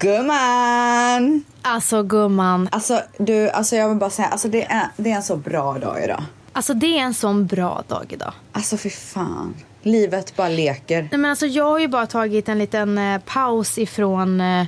Gumman! 0.00 1.44
Alltså 1.62 2.02
gumman, 2.02 2.68
Alltså 2.72 3.02
du, 3.18 3.50
alltså 3.50 3.76
jag 3.76 3.88
vill 3.88 3.98
bara 3.98 4.10
säga, 4.10 4.28
alltså 4.28 4.48
det 4.48 4.64
är, 4.64 4.88
det 4.96 5.10
är 5.10 5.14
en 5.16 5.22
så 5.22 5.36
bra 5.36 5.78
dag 5.78 6.04
idag. 6.04 6.22
alltså 6.52 6.74
det 6.74 6.86
är 6.98 7.02
en 7.02 7.14
sån 7.14 7.46
bra 7.46 7.82
dag 7.88 8.06
idag. 8.08 8.32
Alltså 8.52 8.76
för 8.76 8.88
fan. 8.90 9.54
Livet 9.82 10.36
bara 10.36 10.48
leker. 10.48 11.02
Nej, 11.02 11.20
men 11.20 11.24
alltså, 11.30 11.46
jag 11.46 11.64
har 11.64 11.78
ju 11.78 11.88
bara 11.88 12.06
tagit 12.06 12.48
en 12.48 12.58
liten 12.58 12.98
eh, 12.98 13.20
paus 13.26 13.78
ifrån 13.78 14.40
eh, 14.40 14.66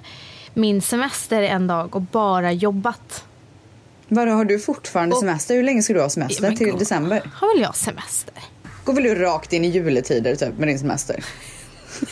min 0.54 0.82
semester 0.82 1.42
en 1.42 1.66
dag 1.66 1.96
och 1.96 2.02
bara 2.02 2.52
jobbat. 2.52 3.24
Vadå, 4.08 4.32
har 4.32 4.44
du 4.44 4.58
fortfarande 4.58 5.14
Och- 5.14 5.20
semester? 5.20 5.54
Hur 5.54 5.62
länge 5.62 5.82
ska 5.82 5.92
du 5.92 6.00
ha 6.00 6.08
semester? 6.10 6.42
Men 6.42 6.56
Till 6.56 6.66
gumman, 6.66 6.78
december? 6.78 7.30
Har 7.34 7.54
väl 7.54 7.62
jag 7.62 7.76
semester? 7.76 8.34
Går 8.84 8.92
väl 8.92 9.02
du 9.02 9.14
rakt 9.14 9.52
in 9.52 9.64
i 9.64 9.68
juletider 9.68 10.36
typ 10.36 10.58
med 10.58 10.68
din 10.68 10.78
semester? 10.78 11.24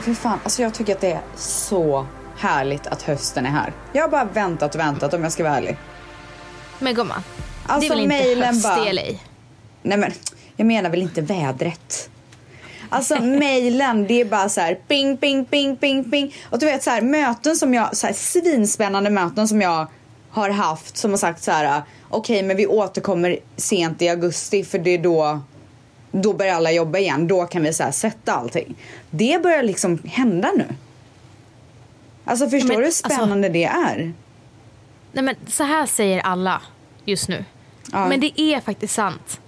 Fy 0.00 0.14
fan, 0.14 0.38
alltså 0.44 0.62
jag 0.62 0.74
tycker 0.74 0.94
att 0.94 1.00
det 1.00 1.12
är 1.12 1.20
så 1.36 2.06
härligt 2.36 2.86
att 2.86 3.02
hösten 3.02 3.46
är 3.46 3.50
här. 3.50 3.72
Jag 3.92 4.02
har 4.02 4.08
bara 4.08 4.24
väntat 4.24 4.74
och 4.74 4.80
väntat 4.80 5.14
om 5.14 5.22
jag 5.22 5.32
ska 5.32 5.42
vara 5.44 5.56
ärlig. 5.56 5.76
Men 6.78 6.94
gumman, 6.94 7.22
Alltså, 7.66 7.94
det 7.94 8.02
är 8.04 8.08
väl 8.08 8.22
inte 8.32 8.46
höst 8.46 8.62
bara- 8.62 8.90
i 8.90 8.92
LA? 8.92 9.02
Nej 9.82 9.98
men, 9.98 10.12
jag 10.56 10.66
menar 10.66 10.90
väl 10.90 11.02
inte 11.02 11.20
vädret. 11.20 12.10
Alltså 12.88 13.20
mejlen, 13.22 14.06
det 14.06 14.20
är 14.20 14.24
bara 14.24 14.48
så 14.48 14.60
här 14.60 14.74
ping, 14.74 15.16
ping, 15.16 15.44
ping, 15.44 15.76
ping, 15.76 16.10
ping. 16.10 16.34
Och 16.50 16.58
du 16.58 16.66
vet 16.66 16.82
så 16.82 16.90
här 16.90 17.00
möten 17.02 17.56
som 17.56 17.74
jag, 17.74 17.96
så 17.96 18.06
här 18.06 18.14
svinspännande 18.14 19.10
möten 19.10 19.48
som 19.48 19.60
jag 19.60 19.86
har 20.30 20.50
haft 20.50 20.96
som 20.96 21.10
har 21.10 21.18
sagt 21.18 21.42
så 21.42 21.50
här 21.50 21.82
okej 22.08 22.42
men 22.42 22.56
vi 22.56 22.66
återkommer 22.66 23.38
sent 23.56 24.02
i 24.02 24.08
augusti 24.08 24.64
för 24.64 24.78
det 24.78 24.90
är 24.90 24.98
då 24.98 25.40
då 26.12 26.32
börjar 26.32 26.54
alla 26.54 26.72
jobba 26.72 26.98
igen. 26.98 27.28
Då 27.28 27.46
kan 27.46 27.62
vi 27.62 27.72
så 27.72 27.82
här 27.82 27.90
sätta 27.90 28.32
allting. 28.32 28.74
Det 29.10 29.42
börjar 29.42 29.62
liksom 29.62 29.98
hända 30.04 30.50
nu. 30.56 30.66
Alltså 32.24 32.48
förstår 32.48 32.68
men, 32.68 32.76
du 32.76 32.82
hur 32.82 32.86
alltså- 32.86 33.08
spännande 33.08 33.48
det 33.48 33.64
är? 33.64 34.12
Nej 35.12 35.24
men 35.24 35.34
så 35.46 35.64
här 35.64 35.86
säger 35.86 36.20
alla 36.20 36.62
just 37.04 37.28
nu. 37.28 37.44
Ja. 37.92 38.08
Men 38.08 38.20
det 38.20 38.40
är 38.40 38.60
faktiskt 38.60 38.94
sant. 38.94 39.40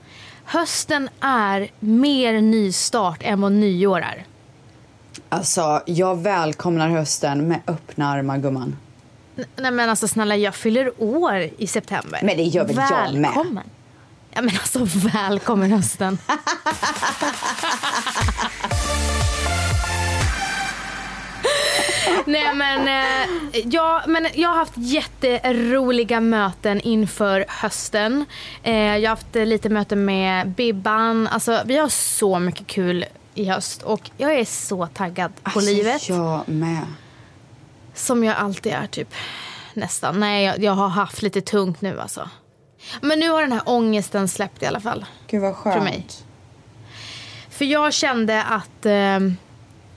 Hösten 0.44 1.08
är 1.20 1.70
mer 1.80 2.40
nystart 2.40 3.22
än 3.22 3.40
vad 3.40 3.52
nyår 3.52 3.98
är. 4.00 4.26
Alltså 5.28 5.82
jag 5.86 6.22
välkomnar 6.22 6.88
hösten 6.88 7.48
med 7.48 7.60
öppna 7.66 8.10
armar 8.10 8.38
gumman. 8.38 8.76
Nej 9.56 9.70
men 9.70 9.90
alltså 9.90 10.08
snälla 10.08 10.36
jag 10.36 10.54
fyller 10.54 10.92
år 10.98 11.50
i 11.58 11.66
september. 11.66 12.20
Men 12.22 12.36
det 12.36 12.42
gör 12.42 12.64
väl 12.64 12.76
jag 12.76 13.14
med. 13.14 13.62
Ja 14.34 14.42
men 14.42 14.50
alltså 14.56 14.84
välkommen 15.12 15.72
hösten. 15.72 16.18
Nej 22.26 22.54
men, 22.54 22.88
eh, 22.88 23.28
ja, 23.64 24.02
men 24.06 24.26
jag 24.34 24.48
har 24.48 24.56
haft 24.56 24.72
jätteroliga 24.76 26.20
möten 26.20 26.80
inför 26.80 27.44
hösten. 27.48 28.24
Eh, 28.62 28.74
jag 28.76 29.00
har 29.10 29.16
haft 29.16 29.34
lite 29.34 29.68
möten 29.68 30.04
med 30.04 30.48
Bibban. 30.50 31.26
Alltså 31.28 31.62
vi 31.64 31.76
har 31.78 31.88
så 31.88 32.38
mycket 32.38 32.66
kul 32.66 33.04
i 33.34 33.44
höst 33.44 33.82
och 33.82 34.10
jag 34.16 34.34
är 34.38 34.44
så 34.44 34.86
taggad 34.86 35.32
på 35.42 35.50
Alltså, 35.50 35.60
livet. 35.60 36.08
Jag 36.08 36.48
med. 36.48 36.86
Som 37.94 38.24
jag 38.24 38.36
alltid 38.36 38.72
är 38.72 38.86
typ. 38.86 39.14
Nästan. 39.74 40.20
Nej 40.20 40.44
jag, 40.44 40.62
jag 40.62 40.72
har 40.72 40.88
haft 40.88 41.22
lite 41.22 41.40
tungt 41.40 41.80
nu 41.80 42.00
alltså. 42.00 42.28
Men 43.00 43.18
nu 43.18 43.30
har 43.30 43.42
den 43.42 43.52
här 43.52 43.62
ångesten 43.66 44.28
släppt 44.28 44.62
i 44.62 44.66
alla 44.66 44.80
fall. 44.80 45.04
Gud 45.26 45.42
vad 45.42 45.54
skönt. 45.54 45.76
För 45.76 45.84
mig. 45.84 46.06
För 47.50 47.64
jag 47.64 47.92
kände 47.92 48.42
att 48.42 48.86
eh, 48.86 49.18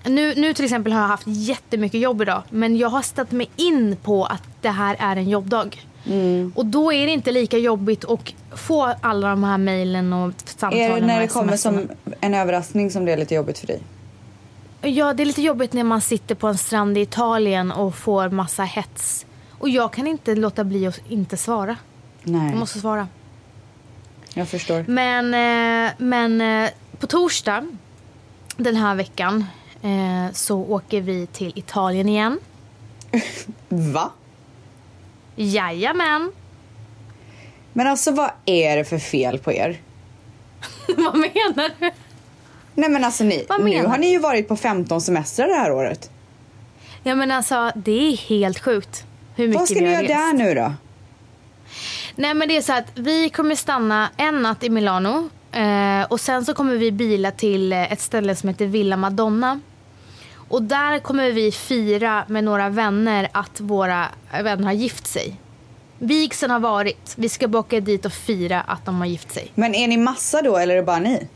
nu, 0.03 0.33
nu 0.35 0.53
till 0.53 0.65
exempel 0.65 0.93
har 0.93 1.01
jag 1.01 1.07
haft 1.07 1.27
jättemycket 1.27 2.01
jobb 2.01 2.21
idag. 2.21 2.43
Men 2.49 2.77
jag 2.77 2.89
har 2.89 3.01
ställt 3.01 3.31
mig 3.31 3.49
in 3.55 3.97
på 4.03 4.25
att 4.25 4.43
det 4.61 4.69
här 4.69 4.95
är 4.99 5.15
en 5.15 5.29
jobbdag. 5.29 5.85
Mm. 6.05 6.53
Och 6.55 6.65
då 6.65 6.93
är 6.93 7.05
det 7.05 7.11
inte 7.11 7.31
lika 7.31 7.57
jobbigt 7.57 8.05
att 8.05 8.33
få 8.59 8.93
alla 9.01 9.29
de 9.29 9.43
här 9.43 9.57
mejlen 9.57 10.13
och 10.13 10.33
samtalen. 10.45 10.91
Är 10.91 11.01
det 11.01 11.07
när 11.07 11.19
det 11.19 11.27
kommer 11.27 11.57
som 11.57 11.89
en 12.19 12.33
överraskning 12.33 12.91
som 12.91 13.05
det 13.05 13.11
är 13.11 13.17
lite 13.17 13.35
jobbigt 13.35 13.59
för 13.59 13.67
dig? 13.67 13.81
Ja, 14.81 15.13
det 15.13 15.23
är 15.23 15.25
lite 15.25 15.41
jobbigt 15.41 15.73
när 15.73 15.83
man 15.83 16.01
sitter 16.01 16.35
på 16.35 16.47
en 16.47 16.57
strand 16.57 16.97
i 16.97 17.01
Italien 17.01 17.71
och 17.71 17.95
får 17.95 18.29
massa 18.29 18.63
hets. 18.63 19.25
Och 19.51 19.69
jag 19.69 19.93
kan 19.93 20.07
inte 20.07 20.35
låta 20.35 20.63
bli 20.63 20.87
att 20.87 21.01
inte 21.09 21.37
svara. 21.37 21.77
Nej, 22.27 22.49
Jag 22.49 22.59
måste 22.59 22.79
svara. 22.79 23.07
jag 24.33 24.47
förstår. 24.47 24.85
Men, 24.87 25.33
eh, 25.33 25.91
men 25.97 26.41
eh, 26.41 26.69
på 26.99 27.07
torsdag 27.07 27.67
den 28.57 28.75
här 28.75 28.95
veckan 28.95 29.45
eh, 29.81 30.33
så 30.33 30.57
åker 30.59 31.01
vi 31.01 31.27
till 31.27 31.51
Italien 31.55 32.09
igen. 32.09 32.39
Va? 33.69 34.11
Jajamän. 35.35 36.31
Men 37.73 37.87
alltså 37.87 38.11
vad 38.11 38.31
är 38.45 38.77
det 38.77 38.85
för 38.85 38.97
fel 38.99 39.39
på 39.39 39.51
er? 39.51 39.81
Vad 40.97 41.17
menar 41.17 41.79
du? 41.79 41.91
Nej 42.75 42.89
men 42.89 43.03
alltså 43.03 43.23
ni, 43.23 43.45
Vad 43.49 43.63
nu 43.63 43.85
har 43.85 43.97
ni 43.97 44.11
ju 44.11 44.19
varit 44.19 44.47
på 44.47 44.55
15 44.55 45.01
semestrar 45.01 45.47
det 45.47 45.53
här 45.53 45.71
året. 45.71 46.09
Ja 47.03 47.15
men 47.15 47.31
alltså 47.31 47.71
det 47.75 47.91
är 48.13 48.17
helt 48.17 48.59
sjukt. 48.59 49.03
Hur 49.35 49.47
mycket 49.47 49.59
Vad 49.59 49.69
ska 49.69 49.79
vi 49.79 49.81
ni 49.81 49.93
har 49.95 50.03
göra 50.03 50.17
där 50.17 50.33
nu 50.33 50.53
då? 50.53 50.73
Nej 52.15 52.33
men 52.33 52.47
det 52.47 52.57
är 52.57 52.61
så 52.61 52.73
att 52.73 52.91
vi 52.95 53.29
kommer 53.29 53.55
stanna 53.55 54.09
en 54.17 54.41
natt 54.41 54.63
i 54.63 54.69
Milano. 54.69 55.29
Eh, 55.51 56.03
och 56.09 56.19
sen 56.19 56.45
så 56.45 56.53
kommer 56.53 56.75
vi 56.75 56.91
bila 56.91 57.31
till 57.31 57.73
eh, 57.73 57.91
ett 57.91 58.01
ställe 58.01 58.35
som 58.35 58.49
heter 58.49 58.65
Villa 58.65 58.97
Madonna. 58.97 59.59
Och 60.47 60.63
där 60.63 60.99
kommer 60.99 61.31
vi 61.31 61.51
fira 61.51 62.25
med 62.27 62.43
några 62.43 62.69
vänner 62.69 63.29
att 63.31 63.59
våra 63.59 64.07
vänner 64.31 64.63
har 64.63 64.73
gift 64.73 65.07
sig. 65.07 65.35
Vigseln 65.97 66.51
har 66.51 66.59
varit. 66.59 67.13
Vi 67.17 67.29
ska 67.29 67.47
bara 67.47 67.59
åka 67.59 67.79
dit 67.79 68.05
och 68.05 68.13
fira 68.13 68.61
att 68.61 68.85
de 68.85 68.99
har 68.99 69.05
gift 69.05 69.31
sig. 69.31 69.51
Men 69.55 69.75
är 69.75 69.87
ni 69.87 69.97
massa 69.97 70.41
då 70.41 70.57
eller 70.57 70.73
är 70.73 70.77
det 70.77 70.83
bara 70.85 70.99
ni? 70.99 71.27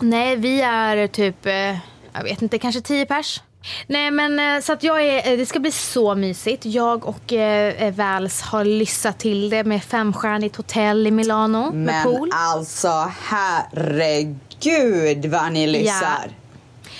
Nej, 0.00 0.36
vi 0.36 0.60
är 0.60 1.06
typ, 1.06 1.46
eh, 1.46 1.76
jag 2.12 2.22
vet 2.22 2.42
inte, 2.42 2.58
kanske 2.58 2.80
tio 2.80 3.06
pers. 3.06 3.40
Nej 3.86 4.10
men 4.10 4.38
eh, 4.56 4.60
så 4.62 4.72
att 4.72 4.82
jag 4.82 5.04
är, 5.04 5.32
eh, 5.32 5.38
det 5.38 5.46
ska 5.46 5.58
bli 5.58 5.72
så 5.72 6.14
mysigt. 6.14 6.64
Jag 6.64 7.06
och 7.06 7.32
eh, 7.32 7.94
Vals 7.94 8.42
har 8.42 8.64
lyssat 8.64 9.18
till 9.18 9.50
det 9.50 9.64
med 9.64 9.84
femstjärnigt 9.84 10.56
hotell 10.56 11.06
i 11.06 11.10
Milano 11.10 11.64
med 11.72 11.74
Men 11.74 12.04
pool. 12.04 12.30
alltså 12.34 13.12
herregud 13.22 15.26
vad 15.26 15.52
ni 15.52 15.66
lyssar. 15.66 16.30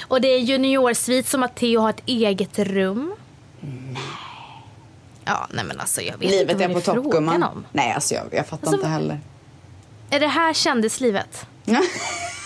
Och 0.02 0.20
det 0.20 0.28
är 0.28 0.38
juniorsvit 0.38 1.28
som 1.28 1.42
att 1.42 1.56
Theo 1.56 1.80
har 1.80 1.90
ett 1.90 2.02
eget 2.06 2.58
rum. 2.58 3.14
Nej. 3.60 4.02
Ja, 5.24 5.46
nej 5.50 5.64
men 5.64 5.80
alltså 5.80 6.00
jag 6.00 6.18
vet 6.18 6.30
Livet 6.30 6.50
inte 6.52 6.64
är 6.64 6.68
vad 6.68 6.84
på 6.84 6.94
det 6.94 7.02
topp 7.02 7.12
gumman. 7.12 7.66
Nej 7.72 7.92
alltså 7.92 8.14
jag, 8.14 8.24
jag 8.30 8.46
fattar 8.46 8.66
Alltså, 8.66 8.76
inte 8.76 8.88
heller. 8.88 9.20
Är 10.10 10.20
det 10.20 10.26
här 10.26 10.52
kändislivet? 10.54 11.46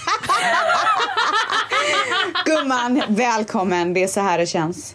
Gumman, 2.45 3.03
välkommen. 3.09 3.95
Det 3.95 4.03
är 4.03 4.09
så 4.09 4.21
här 4.21 4.39
det 4.39 4.47
känns. 4.47 4.95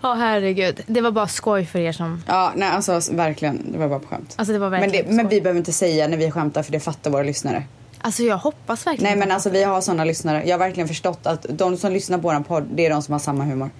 Ja 0.00 0.14
herregud. 0.14 0.80
Det 0.86 1.00
var 1.00 1.10
bara 1.10 1.28
skoj 1.28 1.66
för 1.66 1.78
er 1.78 1.92
som... 1.92 2.22
Ja, 2.26 2.52
nej 2.56 2.68
alltså 2.68 3.00
verkligen. 3.12 3.72
Det 3.72 3.78
var 3.78 3.88
bara 3.88 3.98
på 3.98 4.08
skämt. 4.08 4.34
Alltså 4.36 4.52
det 4.52 4.58
var 4.58 4.70
men, 4.70 4.92
det, 4.92 5.08
men 5.08 5.28
vi 5.28 5.40
behöver 5.40 5.58
inte 5.58 5.72
säga 5.72 6.08
när 6.08 6.16
vi 6.16 6.30
skämtar 6.30 6.62
för 6.62 6.72
det 6.72 6.80
fattar 6.80 7.10
våra 7.10 7.22
lyssnare. 7.22 7.64
Alltså 8.00 8.22
jag 8.22 8.38
hoppas 8.38 8.86
verkligen 8.86 9.10
Nej 9.10 9.18
men 9.18 9.30
alltså 9.34 9.50
vi 9.50 9.64
har 9.64 9.80
såna 9.80 10.04
lyssnare. 10.04 10.42
Jag 10.46 10.54
har 10.54 10.58
verkligen 10.58 10.88
förstått 10.88 11.26
att 11.26 11.46
de 11.48 11.76
som 11.76 11.92
lyssnar 11.92 12.18
på 12.18 12.22
våran 12.22 12.44
podd, 12.44 12.68
det 12.74 12.86
är 12.86 12.90
de 12.90 13.02
som 13.02 13.12
har 13.12 13.18
samma 13.18 13.44
humor. 13.44 13.70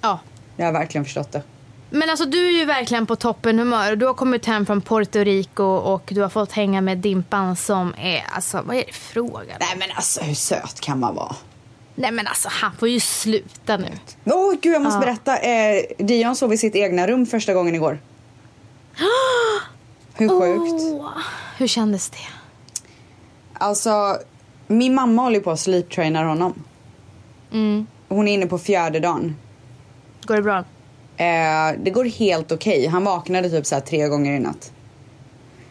Ja. 0.00 0.20
Jag 0.56 0.66
har 0.66 0.72
verkligen 0.72 1.04
förstått 1.04 1.32
det. 1.32 1.42
Men 1.96 2.10
alltså 2.10 2.24
du 2.26 2.46
är 2.46 2.50
ju 2.50 2.64
verkligen 2.64 3.06
på 3.06 3.16
toppen 3.16 3.58
humör. 3.58 3.96
Du 3.96 4.06
har 4.06 4.14
kommit 4.14 4.46
hem 4.46 4.66
från 4.66 4.80
Puerto 4.80 5.18
Rico 5.18 5.62
och 5.62 6.02
du 6.14 6.22
har 6.22 6.28
fått 6.28 6.52
hänga 6.52 6.80
med 6.80 6.98
Dimpan 6.98 7.56
som 7.56 7.94
är, 7.98 8.24
alltså 8.32 8.62
vad 8.66 8.76
är 8.76 8.84
det 8.86 8.92
frågan? 8.92 9.56
Nej 9.60 9.76
men 9.78 9.88
alltså 9.96 10.20
hur 10.20 10.34
söt 10.34 10.80
kan 10.80 11.00
man 11.00 11.14
vara? 11.14 11.36
Nej 11.94 12.10
men 12.12 12.26
alltså 12.26 12.48
han 12.52 12.72
får 12.78 12.88
ju 12.88 13.00
sluta 13.00 13.76
nu. 13.76 13.88
Åh 14.24 14.54
gud 14.62 14.74
jag 14.74 14.82
måste 14.82 14.96
Ja. 14.96 15.00
berätta. 15.00 15.38
Eh, 15.38 15.82
Dion 16.06 16.36
sov 16.36 16.52
i 16.52 16.58
sitt 16.58 16.74
egna 16.76 17.06
rum 17.06 17.26
första 17.26 17.54
gången 17.54 17.74
igår. 17.74 17.98
Hur 20.14 20.28
sjukt? 20.28 20.82
Åh, 21.00 21.10
hur 21.58 21.66
kändes 21.66 22.10
det? 22.10 22.18
Alltså 23.52 24.18
min 24.66 24.94
mamma 24.94 25.22
håller 25.22 25.40
på 25.40 25.50
att 25.50 25.60
sleeptrainar 25.60 26.24
honom. 26.24 26.54
Mm. 27.52 27.86
Hon 28.08 28.28
är 28.28 28.34
inne 28.34 28.46
på 28.46 28.58
fjärde 28.58 29.00
dagen. 29.00 29.36
Går 30.24 30.36
det 30.36 30.42
bra? 30.42 30.64
Eh, 31.16 31.80
det 31.82 31.90
går 31.90 32.04
helt 32.04 32.52
okej. 32.52 32.86
Han 32.86 33.04
vaknade 33.04 33.50
typ 33.50 33.66
så 33.66 33.74
här 33.74 33.82
tre 33.82 34.08
gånger 34.08 34.32
i 34.32 34.38
natt. 34.38 34.72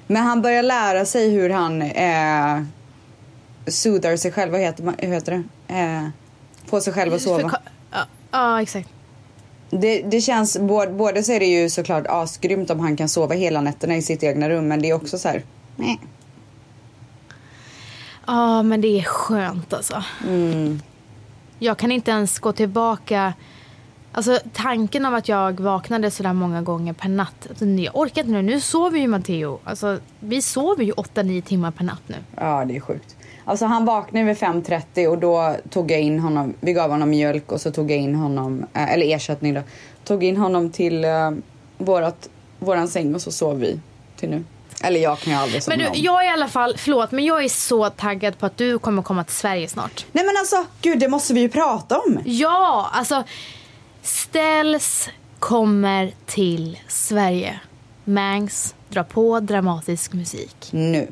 Men 0.07 0.23
han 0.23 0.41
börjar 0.41 0.63
lära 0.63 1.05
sig 1.05 1.29
hur 1.29 1.49
han... 1.49 1.81
Eh, 1.81 2.63
soothar 3.67 4.17
sig 4.17 4.31
själv, 4.31 4.51
vad 4.51 4.61
heter, 4.61 4.93
hur 4.97 5.13
heter 5.13 5.43
det? 5.67 5.73
Eh, 5.73 6.07
få 6.65 6.81
sig 6.81 6.93
själv 6.93 7.13
att 7.13 7.21
sova. 7.21 7.59
Ja, 7.91 8.05
ja, 8.31 8.61
exakt. 8.61 8.89
Det, 9.69 10.01
det 10.01 10.21
känns, 10.21 10.57
både, 10.59 10.91
både 10.91 11.23
så 11.23 11.31
är 11.31 11.39
det 11.39 11.45
ju 11.45 11.69
såklart 11.69 12.05
asgrymt 12.09 12.69
om 12.69 12.79
han 12.79 12.97
kan 12.97 13.09
sova 13.09 13.35
hela 13.35 13.61
nätterna 13.61 13.95
i 13.95 14.01
sitt 14.01 14.23
egna 14.23 14.49
rum 14.49 14.67
men 14.67 14.81
det 14.81 14.89
är 14.89 14.93
också 14.93 15.17
så 15.17 15.27
här, 15.27 15.43
nej. 15.75 15.99
Ja, 18.27 18.63
men 18.63 18.81
det 18.81 18.99
är 18.99 19.03
skönt 19.03 19.73
alltså. 19.73 20.03
Mm. 20.27 20.81
Jag 21.59 21.77
kan 21.77 21.91
inte 21.91 22.11
ens 22.11 22.39
gå 22.39 22.51
tillbaka. 22.51 23.33
Alltså 24.15 24.39
tanken 24.53 25.05
av 25.05 25.13
att 25.13 25.29
jag 25.29 25.59
vaknade 25.59 26.11
sådär 26.11 26.33
många 26.33 26.61
gånger 26.61 26.93
per 26.93 27.09
natt. 27.09 27.47
Alltså, 27.49 27.65
jag 27.65 27.95
orkar 27.95 28.21
inte 28.21 28.33
nu. 28.33 28.41
Nu 28.41 28.61
sover 28.61 28.99
ju 28.99 29.07
Matteo. 29.07 29.59
Alltså, 29.63 29.99
vi 30.19 30.41
sover 30.41 30.83
ju 30.83 30.91
8-9 30.91 31.41
timmar 31.41 31.71
per 31.71 31.83
natt 31.83 32.01
nu. 32.07 32.15
Ja 32.35 32.65
det 32.65 32.75
är 32.75 32.79
sjukt. 32.79 33.15
Alltså 33.45 33.65
han 33.65 33.85
vaknade 33.85 34.25
vid 34.25 34.37
5.30 34.37 35.07
och 35.07 35.17
då 35.17 35.55
tog 35.69 35.91
jag 35.91 36.01
in 36.01 36.19
honom, 36.19 36.53
vi 36.59 36.73
gav 36.73 36.91
honom 36.91 37.09
mjölk 37.09 37.51
och 37.51 37.61
så 37.61 37.71
tog 37.71 37.91
jag 37.91 37.97
in 37.97 38.15
honom, 38.15 38.65
eh, 38.73 38.93
eller 38.93 39.15
ersättning 39.15 39.53
då. 39.53 39.61
Tog 40.03 40.23
in 40.23 40.37
honom 40.37 40.69
till 40.69 41.05
eh, 41.05 41.31
vårat, 41.77 42.29
våran 42.59 42.87
säng 42.87 43.15
och 43.15 43.21
så 43.21 43.31
sov 43.31 43.59
vi 43.59 43.79
till 44.15 44.29
nu. 44.29 44.43
Eller 44.83 44.99
jag 44.99 45.19
kan 45.19 45.33
ju 45.33 45.39
aldrig 45.39 45.63
somna 45.63 45.77
Men 45.77 45.93
du, 45.93 45.99
jag 45.99 46.23
är 46.23 46.29
i 46.29 46.33
alla 46.33 46.47
fall, 46.47 46.75
förlåt, 46.77 47.11
men 47.11 47.25
jag 47.25 47.43
är 47.43 47.49
så 47.49 47.89
taggad 47.89 48.37
på 48.37 48.45
att 48.45 48.57
du 48.57 48.79
kommer 48.79 49.01
komma 49.01 49.23
till 49.23 49.35
Sverige 49.35 49.67
snart. 49.67 50.05
Nej 50.11 50.25
men 50.25 50.33
alltså, 50.39 50.65
gud 50.81 50.99
det 50.99 51.07
måste 51.07 51.33
vi 51.33 51.41
ju 51.41 51.49
prata 51.49 51.99
om. 51.99 52.19
Ja, 52.25 52.89
alltså 52.93 53.23
Ställs 54.05 55.09
kommer 55.39 56.13
till 56.25 56.79
Sverige. 56.87 57.59
Mangs 58.03 58.75
drar 58.89 59.03
på 59.03 59.39
dramatisk 59.39 60.13
musik. 60.13 60.69
Nu. 60.71 61.07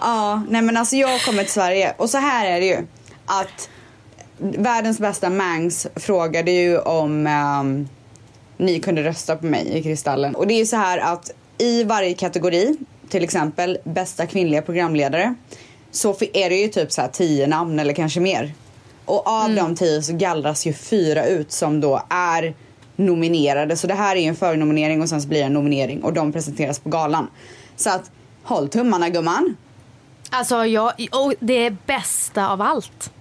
Ja, 0.00 0.42
nej 0.48 0.62
men 0.62 0.76
alltså 0.76 0.96
jag 0.96 1.22
kommer 1.22 1.42
till 1.42 1.52
Sverige 1.52 1.94
och 1.98 2.10
så 2.10 2.18
här 2.18 2.46
är 2.46 2.60
det 2.60 2.66
ju 2.66 2.86
att 3.26 3.70
världens 4.38 4.98
bästa 4.98 5.30
Mangs 5.30 5.86
frågade 5.96 6.50
ju 6.50 6.78
om 6.78 7.26
um, 7.26 7.88
ni 8.56 8.80
kunde 8.80 9.02
rösta 9.02 9.36
på 9.36 9.46
mig 9.46 9.78
i 9.78 9.82
Kristallen. 9.82 10.34
Och 10.34 10.46
det 10.46 10.54
är 10.54 10.58
ju 10.58 10.66
så 10.66 10.76
här 10.76 10.98
att 10.98 11.30
i 11.58 11.84
varje 11.84 12.14
kategori, 12.14 12.76
till 13.10 13.24
exempel 13.24 13.78
bästa 13.84 14.26
kvinnliga 14.26 14.62
programledare, 14.62 15.34
så 15.90 16.14
är 16.32 16.50
det 16.50 16.56
ju 16.56 16.68
typ 16.68 16.92
så 16.92 17.00
här 17.00 17.08
tio 17.08 17.46
namn 17.46 17.78
eller 17.78 17.94
kanske 17.94 18.20
mer. 18.20 18.52
Och 19.04 19.26
av 19.26 19.54
de 19.54 19.76
tio 19.76 20.02
så 20.02 20.12
gallras 20.12 20.66
ju 20.66 20.72
fyra 20.72 21.26
ut 21.26 21.52
som 21.52 21.80
då 21.80 22.02
är 22.08 22.54
nominerade. 22.96 23.76
Så 23.76 23.86
det 23.86 23.94
här 23.94 24.16
är 24.16 24.20
ju 24.20 24.26
en 24.26 24.36
förnominering 24.36 25.02
och 25.02 25.08
sen 25.08 25.22
så 25.22 25.28
blir 25.28 25.38
det 25.38 25.46
en 25.46 25.54
nominering 25.54 26.02
och 26.02 26.12
de 26.12 26.32
presenteras 26.32 26.78
på 26.78 26.88
galan. 26.88 27.30
Så 27.76 27.90
att 27.90 28.10
håll 28.42 28.68
tummarna 28.68 29.08
gumman. 29.08 29.56
Alltså, 30.30 30.66
jag, 30.66 30.92
och 31.12 31.34
det 31.40 31.70
bästa 31.86 32.48
av 32.48 32.62
allt. 32.62 33.12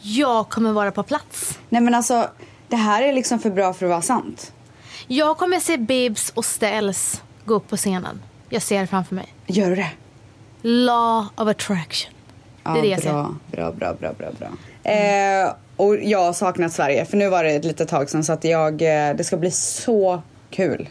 Jag 0.00 0.48
kommer 0.48 0.72
vara 0.72 0.90
på 0.90 1.02
plats. 1.02 1.58
Nej 1.68 1.82
men 1.82 1.94
alltså 1.94 2.28
det 2.68 2.76
här 2.76 3.02
är 3.02 3.12
liksom 3.12 3.38
för 3.38 3.50
bra 3.50 3.74
för 3.74 3.86
att 3.86 3.90
vara 3.90 4.02
sant. 4.02 4.52
Jag 5.06 5.38
kommer 5.38 5.60
se 5.60 5.76
Bibs 5.76 6.30
och 6.34 6.44
Ställs 6.44 7.22
gå 7.44 7.54
upp 7.54 7.68
på 7.68 7.76
scenen. 7.76 8.22
Jag 8.48 8.62
ser 8.62 8.80
det 8.80 8.86
framför 8.86 9.14
mig. 9.14 9.34
Gör 9.46 9.70
du 9.70 9.76
det? 9.76 9.90
Law 10.62 11.26
of 11.36 11.48
attraction. 11.48 12.12
Ja, 12.64 12.72
det 12.72 12.78
är 12.78 12.82
det 12.82 12.88
jag 12.88 13.00
bra, 13.00 13.34
ser. 13.50 13.56
bra, 13.56 13.72
bra, 13.72 13.94
bra, 13.94 14.12
bra, 14.18 14.28
bra. 14.38 14.48
Eh, 14.92 15.54
och 15.76 15.96
jag 15.96 16.18
har 16.24 16.32
saknat 16.32 16.72
Sverige 16.72 17.04
för 17.04 17.16
nu 17.16 17.28
var 17.28 17.44
det 17.44 17.50
ett 17.50 17.64
litet 17.64 17.88
tag 17.88 18.10
sedan 18.10 18.24
så 18.24 18.32
att 18.32 18.44
jag, 18.44 18.82
eh, 18.82 19.14
det 19.16 19.24
ska 19.24 19.36
bli 19.36 19.50
så 19.50 20.22
kul. 20.50 20.88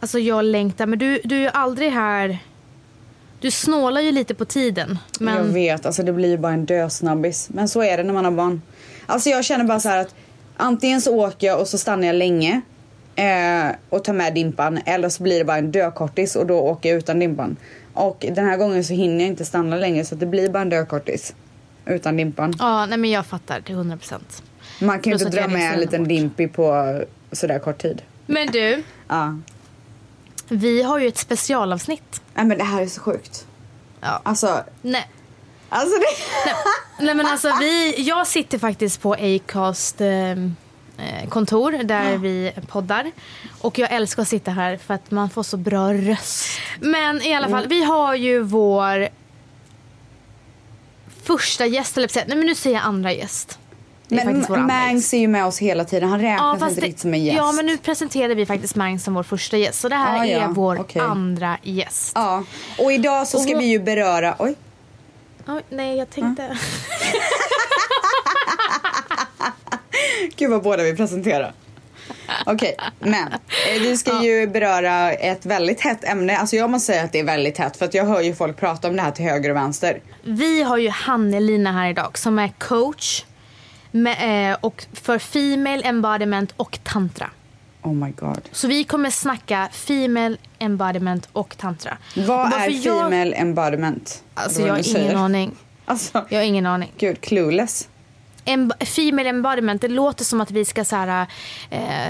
Alltså 0.00 0.18
jag 0.18 0.44
längtar, 0.44 0.86
men 0.86 0.98
du, 0.98 1.20
du 1.24 1.36
är 1.36 1.40
ju 1.40 1.48
aldrig 1.48 1.90
här. 1.92 2.38
Du 3.40 3.50
snålar 3.50 4.00
ju 4.00 4.12
lite 4.12 4.34
på 4.34 4.44
tiden. 4.44 4.98
Jag 5.12 5.24
Men 5.24 5.54
vet, 5.54 5.86
alltså 5.86 6.02
det 6.02 6.12
blir 6.12 6.28
ju 6.28 6.38
bara 6.38 6.52
en 6.52 6.66
dösnabbis. 6.66 7.48
Men 7.52 7.68
så 7.68 7.82
är 7.82 7.96
det 7.96 8.02
när 8.02 8.14
man 8.14 8.24
har 8.24 8.32
barn. 8.32 8.62
Alltså 9.06 9.30
jag 9.30 9.44
känner 9.44 9.64
bara 9.64 9.80
så 9.80 9.88
här 9.88 9.98
att 9.98 10.14
antingen 10.56 11.00
så 11.00 11.16
åker 11.16 11.46
jag 11.46 11.60
och 11.60 11.68
så 11.68 11.78
stannar 11.78 12.06
jag 12.06 12.16
länge 12.16 12.60
eh, 13.18 13.74
och 13.90 14.04
tar 14.04 14.12
med 14.12 14.34
dimpan 14.34 14.78
eller 14.86 15.08
så 15.08 15.22
blir 15.22 15.38
det 15.38 15.44
bara 15.44 15.56
en 15.58 15.72
dökortis 15.72 16.36
och 16.36 16.46
då 16.46 16.58
åker 16.60 16.88
jag 16.88 16.98
utan 16.98 17.18
dimpan. 17.18 17.56
Och 17.94 18.24
den 18.32 18.46
här 18.48 18.56
gången 18.56 18.84
så 18.84 18.92
hinner 18.94 19.18
jag 19.24 19.28
inte 19.28 19.44
stanna 19.44 19.76
länge 19.76 20.04
så 20.04 20.14
det 20.14 20.26
blir 20.26 20.48
bara 20.48 20.60
en 20.62 20.68
dökortis 20.70 21.34
utan 21.86 22.16
dimpan. 22.16 22.54
ja, 22.58 22.86
nej 22.86 22.98
men 22.98 23.10
jag 23.10 23.26
fattar 23.26 23.60
till 23.60 23.74
100 23.74 23.96
procent. 23.96 24.42
Man 24.80 25.00
kan 25.00 25.12
ju 25.12 25.18
inte 25.24 25.36
dra 25.40 25.48
med 25.48 25.60
en 25.62 25.68
reser 25.68 25.76
liten 25.80 26.00
bort. 26.02 26.08
dimpi 26.08 26.48
på 26.48 27.00
sådär 27.32 27.58
kort 27.58 27.78
tid. 27.82 28.02
Men 28.26 28.46
du, 28.46 28.82
Ja. 29.08 29.38
vi 30.48 30.82
har 30.82 30.98
ju 30.98 31.08
ett 31.08 31.18
specialavsnitt. 31.18 32.20
Nej 32.34 32.44
men 32.46 32.58
det 32.58 32.64
här 32.64 32.82
är 32.82 32.86
så 32.86 33.00
sjukt. 33.00 33.46
Ja. 34.00 34.20
Alltså, 34.22 34.64
Nej. 34.82 35.08
alltså 35.68 35.96
det... 35.98 36.06
Nej 37.04 37.14
men 37.14 37.26
alltså 37.26 37.52
vi, 37.60 37.94
jag 38.02 38.26
sitter 38.26 38.58
faktiskt 38.58 39.02
på 39.02 39.12
Acast 39.14 40.00
eh, 40.00 40.08
kontor 41.28 41.72
där 41.84 42.16
vi 42.18 42.52
poddar. 42.68 43.10
Och 43.60 43.78
jag 43.78 43.92
älskar 43.92 44.22
att 44.22 44.28
sitta 44.28 44.50
här 44.50 44.76
för 44.76 44.94
att 44.94 45.10
man 45.10 45.30
får 45.30 45.42
så 45.42 45.56
bra 45.56 45.92
röst. 45.94 46.46
Men 46.80 47.22
i 47.22 47.34
alla 47.34 47.48
fall, 47.48 47.66
vi 47.68 47.84
har 47.84 48.14
ju 48.14 48.42
vår 48.42 49.08
första 51.22 51.66
gäst, 51.66 51.96
eller 51.98 52.10
nej 52.14 52.36
men 52.36 52.46
nu 52.46 52.54
säger 52.54 52.76
jag 52.76 52.84
andra 52.84 53.12
gäst. 53.12 53.58
Men. 54.10 54.44
Mangs 54.66 55.14
är 55.14 55.18
ju 55.18 55.28
med 55.28 55.46
oss 55.46 55.58
hela 55.58 55.84
tiden. 55.84 56.08
Han 56.08 56.20
räknas 56.20 56.62
inte 56.62 56.74
det- 56.74 56.80
riktigt 56.86 57.00
som 57.00 57.14
en 57.14 57.24
gäst. 57.24 57.36
ja 57.36 57.52
men 57.52 57.66
nu 57.66 57.76
presenterade 57.78 58.34
vi 58.34 58.46
faktiskt 58.46 58.74
Mangs 58.76 59.04
som 59.04 59.14
vår 59.14 59.22
första 59.22 59.56
gäst. 59.56 59.80
Så 59.80 59.88
det 59.88 59.96
här 59.96 60.18
Ah, 60.20 60.24
ja, 60.26 60.38
är 60.40 60.48
vår 60.48 60.80
okej. 60.80 61.02
andra 61.02 61.58
gäst. 61.62 62.12
Ja, 62.14 62.44
och 62.78 62.92
idag 62.92 63.28
så 63.28 63.36
Och 63.36 63.42
ska 63.42 63.52
hon- 63.52 63.58
vi 63.62 63.66
ju 63.66 63.78
beröra... 63.78 64.36
Oj. 64.38 64.54
Oj, 65.46 65.62
nej 65.68 65.96
jag 65.96 66.10
tänkte... 66.10 66.42
Gud 70.36 70.50
vad 70.50 70.62
båda 70.62 70.82
vi 70.82 70.96
presenterar. 70.96 71.52
Okej, 72.46 72.76
men 73.00 73.32
eh, 73.32 73.80
vi 73.80 73.96
ska 73.96 74.22
ju 74.24 74.46
beröra 74.46 75.12
ett 75.12 75.46
väldigt 75.46 75.80
hett 75.80 76.04
ämne. 76.04 76.36
Alltså 76.36 76.56
jag 76.56 76.70
måste 76.70 76.86
säga 76.92 77.02
att 77.04 77.12
det 77.12 77.20
är 77.20 77.24
väldigt 77.24 77.58
hett 77.58 77.76
för 77.76 77.84
att 77.84 77.94
jag 77.94 78.04
hör 78.04 78.20
ju 78.20 78.34
folk 78.34 78.56
prata 78.56 78.88
om 78.88 78.96
det 78.96 79.02
här 79.02 79.10
till 79.10 79.24
höger 79.24 79.50
och 79.50 79.56
vänster. 79.56 80.00
Vi 80.22 80.62
har 80.62 80.76
ju 80.78 80.88
Hannelina 80.88 81.72
här 81.72 81.90
idag 81.90 82.18
som 82.18 82.38
är 82.38 82.48
coach 82.58 83.24
med, 83.90 84.50
eh, 84.52 84.56
och 84.60 84.84
för 84.92 85.18
Female 85.18 85.82
Embodiment 85.82 86.52
och 86.56 86.78
Tantra. 86.84 87.30
Oh 87.82 87.94
my 87.94 88.10
god. 88.10 88.40
Så 88.52 88.68
vi 88.68 88.84
kommer 88.84 89.10
snacka 89.10 89.68
Female 89.72 90.36
Embodiment 90.58 91.28
och 91.32 91.56
Tantra. 91.58 91.98
Och 92.16 92.22
Vad 92.22 92.46
är 92.46 92.50
varför 92.50 92.70
jag- 92.70 93.10
female 93.10 93.32
embodiment? 93.36 94.22
Alltså 94.34 94.62
jag 94.62 94.74
har 94.74 94.96
ingen 95.00 95.16
aning. 95.16 95.56
Alltså, 95.84 96.24
Jag 96.28 96.38
har 96.38 96.44
ingen 96.44 96.66
aning. 96.66 96.92
gud, 96.98 97.20
clueless. 97.20 97.88
Em- 98.48 98.84
female 98.84 99.28
Embodiment, 99.28 99.80
det 99.80 99.88
låter 99.88 100.24
som 100.24 100.40
att 100.40 100.50
vi 100.50 100.64
ska 100.64 100.84
så 100.84 100.96
här, 100.96 101.26
eh, 101.70 102.08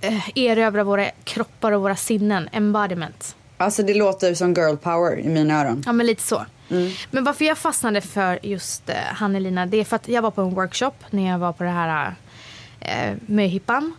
eh, 0.00 0.28
erövra 0.34 0.84
våra 0.84 1.10
kroppar 1.24 1.72
och 1.72 1.82
våra 1.82 1.96
sinnen. 1.96 2.48
Embodiment. 2.52 3.36
Alltså 3.56 3.82
det 3.82 3.94
låter 3.94 4.34
som 4.34 4.54
girl 4.54 4.76
power 4.76 5.18
i 5.18 5.28
mina 5.28 5.60
öron. 5.60 5.82
Ja, 5.86 5.92
men 5.92 6.06
lite 6.06 6.22
så. 6.22 6.46
Mm. 6.70 6.92
Men 7.10 7.24
varför 7.24 7.44
jag 7.44 7.58
fastnade 7.58 8.00
för 8.00 8.38
just 8.42 8.88
eh, 8.88 8.96
Hannelina, 8.96 9.66
det 9.66 9.76
är 9.76 9.84
för 9.84 9.96
att 9.96 10.08
jag 10.08 10.22
var 10.22 10.30
på 10.30 10.42
en 10.42 10.54
workshop 10.54 10.92
när 11.10 11.30
jag 11.30 11.38
var 11.38 11.52
på 11.52 11.64
det 11.64 11.70
här 11.70 12.14
eh, 12.80 13.14
möhippan. 13.26 13.92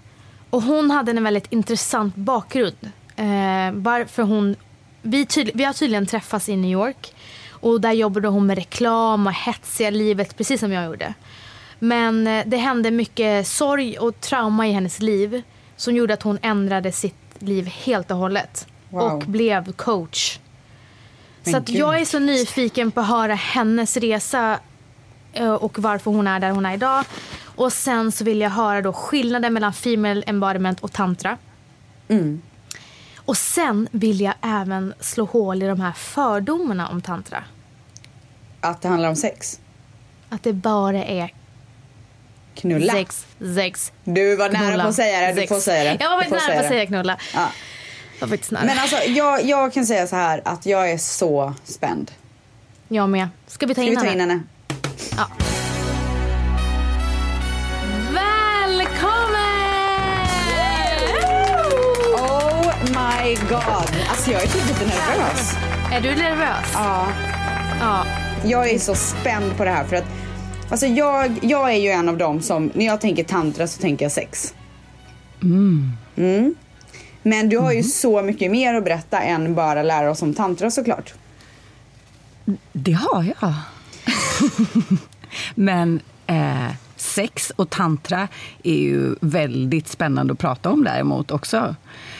Och 0.50 0.62
hon 0.62 0.92
hade 0.92 1.12
en 1.12 1.24
väldigt 1.24 1.52
intressant 1.52 2.16
bakgrund. 2.16 2.92
Eh, 3.16 3.72
varför 3.74 4.24
hon, 4.24 4.56
vi, 5.02 5.26
tydlig, 5.26 5.56
vi 5.58 5.64
har 5.64 5.74
tydligen 5.74 6.06
träffats 6.06 6.50
i 6.50 6.56
New 6.56 6.72
York. 6.72 7.14
Och 7.60 7.82
där 7.82 7.92
jobbade 7.92 8.28
hon 8.28 8.46
med 8.46 8.58
reklam 8.58 9.28
och 9.28 9.34
hetsiga 9.34 9.90
livet, 9.90 10.38
precis 10.38 10.60
som 10.60 10.72
jag 10.72 10.86
gjorde. 10.86 11.14
Men 11.80 12.28
eh, 12.28 12.44
det 12.46 12.58
hände 12.58 12.92
mycket 12.92 13.48
sorg 13.48 13.98
och 13.98 14.22
trauma 14.22 14.68
i 14.68 14.72
hennes 14.72 15.00
liv 15.00 15.42
som 15.76 15.96
gjorde 15.96 16.14
att 16.14 16.24
hon 16.24 16.40
ändrade 16.42 16.92
sitt 16.92 17.16
liv 17.40 17.66
helt 17.66 18.12
och 18.12 18.18
hållet. 18.18 18.68
Wow. 18.90 19.02
Och 19.02 19.20
blev 19.20 19.72
coach. 19.74 20.40
Men 21.44 21.52
Så 21.52 21.58
att 21.58 21.66
gud. 21.66 21.76
jag 21.76 22.02
är 22.02 22.06
så 22.06 22.20
nyfiken 22.20 22.92
på 22.92 23.00
att 23.02 23.08
höra 23.08 23.34
hennes 23.36 23.98
resa 23.98 24.60
eh, 25.34 25.54
och 25.54 25.80
varför 25.80 26.12
hon 26.12 26.28
är 26.28 26.40
där 26.40 26.50
hon 26.52 26.66
är 26.66 26.74
idag. 26.74 27.06
Och 27.56 27.74
sen 27.74 28.12
så 28.12 28.24
vill 28.24 28.42
jag 28.42 28.50
höra 28.50 28.82
då 28.82 28.94
skillnaden 28.94 29.54
mellan 29.54 29.74
female 29.74 30.24
embodiment 30.28 30.80
och 30.80 30.92
tantra. 30.92 31.38
Mm. 32.08 32.42
Och 33.28 33.38
sen 33.38 33.88
vill 33.92 34.22
jag 34.22 34.34
även 34.42 34.94
slå 35.00 35.26
hål 35.26 35.64
i 35.64 35.68
de 35.68 35.80
här 35.82 35.92
fördomarna 35.92 36.88
om 36.90 37.02
tantra. 37.02 37.44
Att 38.62 38.82
det 38.82 38.88
handlar 38.88 39.10
om 39.10 39.16
sex. 39.16 39.60
Att 40.30 40.44
det 40.44 40.54
bara 40.54 41.04
är 41.06 41.34
Knulla. 42.56 42.94
sex, 42.94 43.26
sex, 43.56 43.92
Du 44.04 44.36
var 44.36 44.50
nära 44.50 44.68
knulla, 44.68 44.84
på 44.84 44.90
att 44.90 44.96
säga 44.96 45.22
det. 45.22 45.34
Du 45.34 45.42
sex. 45.42 45.50
får 45.50 45.60
säga 45.60 45.84
det. 45.84 46.04
Jag 46.04 46.10
var 46.10 46.18
faktiskt 46.24 46.48
nära 46.48 46.58
på 46.58 46.64
att 46.64 46.68
säga 46.72 46.86
knulla. 46.86 47.18
Ja. 47.34 47.48
Jag 48.20 48.28
var 48.28 48.28
faktiskt 48.28 48.52
nära. 48.52 48.66
Men 48.66 48.80
alltså 48.80 48.96
jag, 48.98 49.44
jag 49.46 49.74
kan 49.74 49.86
säga 49.86 50.08
så 50.08 50.16
här 50.16 50.42
att 50.46 50.66
jag 50.66 50.92
är 50.92 50.98
så 50.98 51.54
spänd. 51.64 52.12
jag 52.88 53.10
med. 53.10 53.30
Ska 53.48 53.66
vi 53.66 53.76
ta 53.76 53.82
Ska 53.82 53.84
in 53.84 53.90
vi 53.90 53.96
ta 53.96 54.02
henne? 54.04 54.14
in 54.24 54.30
henne? 54.30 54.44
Ja. 55.18 55.28
My 62.84 63.36
god. 63.50 64.06
Alltså 64.10 64.32
jag 64.32 64.44
är 64.44 64.48
typ 64.48 64.68
lite 64.68 64.86
nervös. 64.86 65.56
Är 65.92 66.02
du 66.02 66.10
nervös? 66.10 66.72
Ja. 66.74 67.08
Ja. 67.80 68.06
Jag 68.46 68.70
är 68.70 68.80
så 68.80 68.96
spänd 68.96 69.58
på 69.58 69.64
det 69.64 69.72
här 69.72 69.84
för 69.84 69.96
att 69.96 70.06
alltså 70.70 70.86
jag, 70.86 71.40
jag 71.42 71.74
är 71.74 71.78
ju 71.78 71.90
en 71.90 72.10
av 72.10 72.18
dem 72.18 72.42
som 72.42 72.72
när 72.74 72.86
jag 72.86 73.02
tänker 73.02 73.24
tantra 73.24 73.68
så 73.68 73.82
tänker 73.82 74.06
jag 74.06 74.12
sex. 74.12 74.54
Mm. 75.44 76.56
Men 77.24 77.50
du 77.50 77.58
har 77.58 77.72
ju 77.72 77.84
så 77.84 78.22
mycket 78.22 78.52
mer 78.52 78.74
att 78.74 78.84
berätta 78.84 79.22
än 79.22 79.56
bara 79.56 79.84
lära 79.84 80.12
oss 80.12 80.22
om 80.22 80.34
tantra 80.34 80.72
såklart. 80.72 81.14
Det 82.74 82.92
har 82.92 83.34
jag. 83.42 83.54
Men 85.56 86.00
eh, 86.28 86.72
sex 86.96 87.52
och 87.56 87.70
tantra 87.70 88.28
är 88.64 88.78
ju 88.78 89.16
väldigt 89.22 89.88
spännande 89.88 90.34
att 90.34 90.40
prata 90.40 90.70
om 90.70 90.84
däremot 90.84 91.32
också. 91.32 91.76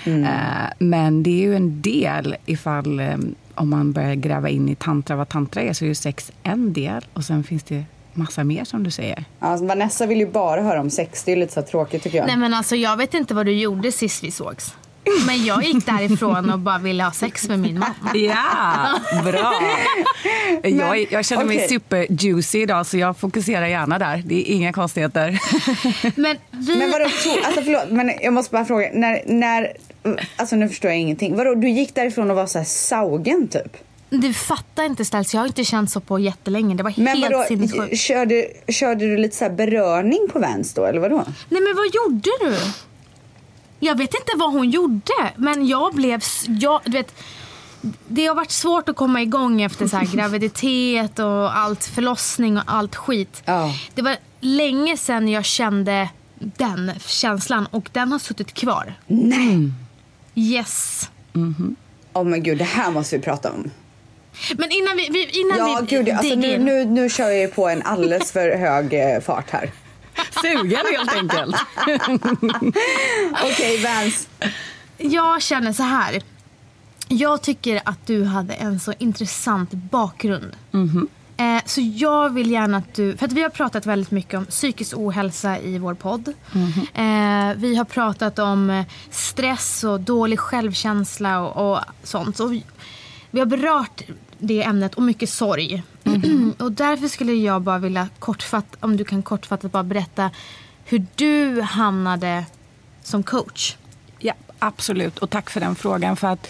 Eh, 0.08 0.70
men 0.80 1.24
det 1.24 1.30
är 1.30 1.42
ju 1.42 1.56
en 1.56 1.82
del 1.82 2.36
ifall 2.46 3.00
eh, 3.00 3.18
om 3.56 3.70
man 3.70 3.92
börjar 3.92 4.16
gräva 4.16 4.50
in 4.50 4.70
i 4.70 4.76
tantra, 4.76 5.16
vad 5.16 5.30
tantra 5.30 5.62
är, 5.62 5.74
så 5.74 5.86
är 5.86 5.88
ju 5.88 5.96
sex 5.96 6.32
en 6.44 6.74
del 6.74 7.06
och 7.14 7.24
sen 7.24 7.44
finns 7.44 7.64
det 7.64 7.84
massa 8.14 8.44
mer 8.44 8.64
som 8.64 8.84
du 8.84 8.92
säger. 8.92 9.26
Alltså 9.40 9.66
Vanessa 9.66 10.06
vill 10.06 10.20
ju 10.20 10.28
bara 10.28 10.62
höra 10.62 10.82
om 10.82 10.90
sex. 10.90 11.24
Det 11.24 11.32
är 11.32 11.36
lite 11.36 11.54
så 11.54 11.62
tråkigt 11.62 12.04
tycker 12.04 12.18
jag. 12.18 12.28
Nej 12.28 12.38
men 12.38 12.54
alltså 12.54 12.76
jag 12.76 12.98
vet 12.98 13.14
inte 13.14 13.34
vad 13.34 13.46
du 13.46 13.52
gjorde 13.52 13.92
sist 13.92 14.24
vi 14.24 14.32
sågs. 14.32 14.76
Men 15.26 15.46
jag 15.46 15.64
gick 15.64 15.86
därifrån 15.86 16.50
och 16.50 16.60
bara 16.60 16.78
ville 16.78 17.04
ha 17.04 17.12
sex 17.12 17.48
med 17.48 17.60
min 17.60 17.80
mamma. 17.80 18.12
Ja, 18.14 19.00
bra! 19.24 19.54
jag, 20.64 21.08
jag 21.12 21.26
känner 21.26 21.46
mig 21.46 21.58
okej. 21.58 21.68
super-juicy 21.68 22.62
idag 22.62 22.86
så 22.86 22.98
jag 22.98 23.18
fokuserar 23.18 23.68
gärna 23.68 24.00
där. 24.00 24.24
Det 24.26 24.52
är 24.52 24.54
inga 24.56 24.74
konstigheter. 24.74 25.40
Men 26.22 26.38
vi... 26.52 26.76
Men 26.76 26.92
vadå, 26.92 27.06
alltså 27.46 27.62
förlåt, 27.64 27.90
men 27.90 28.12
jag 28.22 28.34
måste 28.34 28.52
bara 28.52 28.66
fråga. 28.66 28.90
När, 28.94 29.22
när, 29.26 29.74
alltså 30.36 30.56
nu 30.56 30.70
förstår 30.70 30.92
jag 30.92 31.00
ingenting. 31.00 31.36
Vadå, 31.36 31.56
du 31.56 31.70
gick 31.70 31.96
därifrån 31.96 32.30
och 32.30 32.36
var 32.36 32.46
så 32.46 32.58
här 32.58 32.66
saugen 32.66 33.48
typ? 33.48 33.78
Du 34.10 34.34
fattar 34.34 34.84
inte 34.84 35.06
ställs. 35.06 35.34
Jag 35.34 35.42
har 35.42 35.48
inte 35.48 35.64
känt 35.64 35.92
så 35.92 36.00
på 36.00 36.20
jättelänge. 36.20 36.76
Det 36.76 36.84
var 36.84 36.94
Men 36.98 37.08
helt 37.08 37.32
vadå, 37.32 37.44
sinnessjukt. 37.48 37.98
körde, 37.98 38.48
körde 38.68 39.06
du 39.06 39.18
lite 39.18 39.36
så 39.36 39.44
här 39.46 39.52
berörning 39.52 40.28
på 40.34 40.40
Vans 40.40 40.74
då 40.74 40.86
eller 40.86 41.00
vadå? 41.00 41.24
Nej 41.50 41.62
men 41.62 41.76
vad 41.76 41.86
gjorde 41.86 42.30
du? 42.40 42.58
Jag 43.80 43.98
vet 43.98 44.14
inte 44.14 44.32
vad 44.36 44.54
hon 44.54 44.70
gjorde. 44.70 45.34
Men 45.36 45.68
jag 45.68 45.94
blev... 45.94 46.22
Jag, 46.48 46.82
du 46.86 46.92
vet, 46.92 47.14
det 48.08 48.26
har 48.26 48.36
varit 48.36 48.52
svårt 48.52 48.90
att 48.90 48.96
komma 48.96 49.22
igång 49.22 49.62
efter 49.62 49.88
så 49.88 49.98
här 49.98 50.06
graviditet 50.16 51.20
och 51.20 51.58
allt 51.58 51.86
förlossning 51.86 52.58
och 52.58 52.64
allt 52.68 52.96
skit. 52.96 53.42
Ja. 53.46 53.74
Det 53.96 54.02
var 54.02 54.16
länge 54.40 54.98
sedan 54.98 55.28
jag 55.28 55.46
kände 55.46 56.10
den 56.40 56.92
känslan 57.00 57.66
och 57.72 57.90
den 57.92 58.12
har 58.12 58.20
suttit 58.20 58.54
kvar. 58.54 58.94
Nej! 59.08 59.72
Yes. 60.36 61.10
Åh 62.14 62.24
men 62.24 62.44
gud, 62.44 62.58
det 62.58 62.64
här 62.64 62.92
måste 62.92 63.18
vi 63.18 63.24
prata 63.24 63.52
om. 63.52 63.72
Men 64.58 64.72
innan 64.72 64.98
vi, 64.98 65.10
vi, 65.10 65.40
innan 65.40 65.58
Ja, 65.58 65.80
vi 65.82 65.96
gud, 65.96 66.10
alltså, 66.10 66.36
nu, 66.36 66.58
nu, 66.58 66.86
nu 66.86 67.10
kör 67.10 67.30
jag 67.30 67.56
på 67.56 67.68
en 67.70 67.82
alldeles 67.82 68.32
för 68.32 68.58
hög 68.58 68.94
eh, 68.94 69.22
fart 69.22 69.50
här. 69.50 69.72
Sugen 70.42 70.86
helt 70.98 71.14
enkelt. 71.14 71.56
Okej, 73.44 73.84
Vans. 73.84 74.28
Jag 74.98 75.42
känner 75.42 75.74
så 75.74 75.84
här. 75.84 76.22
Jag 77.08 77.42
tycker 77.42 77.82
att 77.86 78.08
du 78.08 78.24
hade 78.24 78.54
en 78.54 78.80
så 78.80 78.94
intressant 79.00 79.72
bakgrund. 79.72 80.56
Eh, 81.38 81.62
så 81.66 81.82
jag 81.82 82.30
vill 82.30 82.52
gärna 82.52 82.78
att 82.78 82.94
du... 82.94 83.18
För 83.18 83.26
att 83.26 83.32
vi 83.32 83.42
har 83.42 83.50
pratat 83.50 83.86
väldigt 83.86 84.12
mycket 84.12 84.38
om 84.38 84.46
psykisk 84.46 84.98
ohälsa 84.98 85.60
i 85.60 85.78
vår 85.78 85.94
podd. 85.94 86.28
Eh, 86.94 87.56
vi 87.56 87.76
har 87.76 87.86
pratat 87.86 88.40
om 88.40 88.70
eh, 88.70 88.86
stress 89.12 89.84
och 89.84 90.00
dålig 90.00 90.40
självkänsla 90.40 91.42
och, 91.42 91.72
och 91.72 91.80
sånt. 92.04 92.38
Så 92.38 92.48
vi, 92.48 92.64
vi 93.32 93.40
har 93.40 93.46
berört 93.48 94.02
det 94.40 94.64
ämnet 94.64 94.96
och 94.96 95.04
mycket 95.04 95.30
sorg. 95.30 95.84
Mm. 96.08 96.54
och 96.60 96.72
därför 96.72 97.08
skulle 97.08 97.34
jag 97.34 97.62
bara 97.62 97.78
vilja 97.78 98.10
kortfatta, 98.20 98.78
om 98.80 98.98
du 98.98 99.04
kan 99.04 99.24
kortfattat 99.24 99.72
bara 99.72 99.84
berätta 99.84 100.32
hur 100.86 101.06
du 101.16 101.62
hamnade 101.62 102.46
som 103.04 103.24
coach. 103.24 103.76
Ja, 104.20 104.34
absolut. 104.60 105.18
Och 105.18 105.30
tack 105.30 105.50
för 105.50 105.60
den 105.60 105.76
frågan. 105.76 106.16
För 106.18 106.28
att 106.28 106.48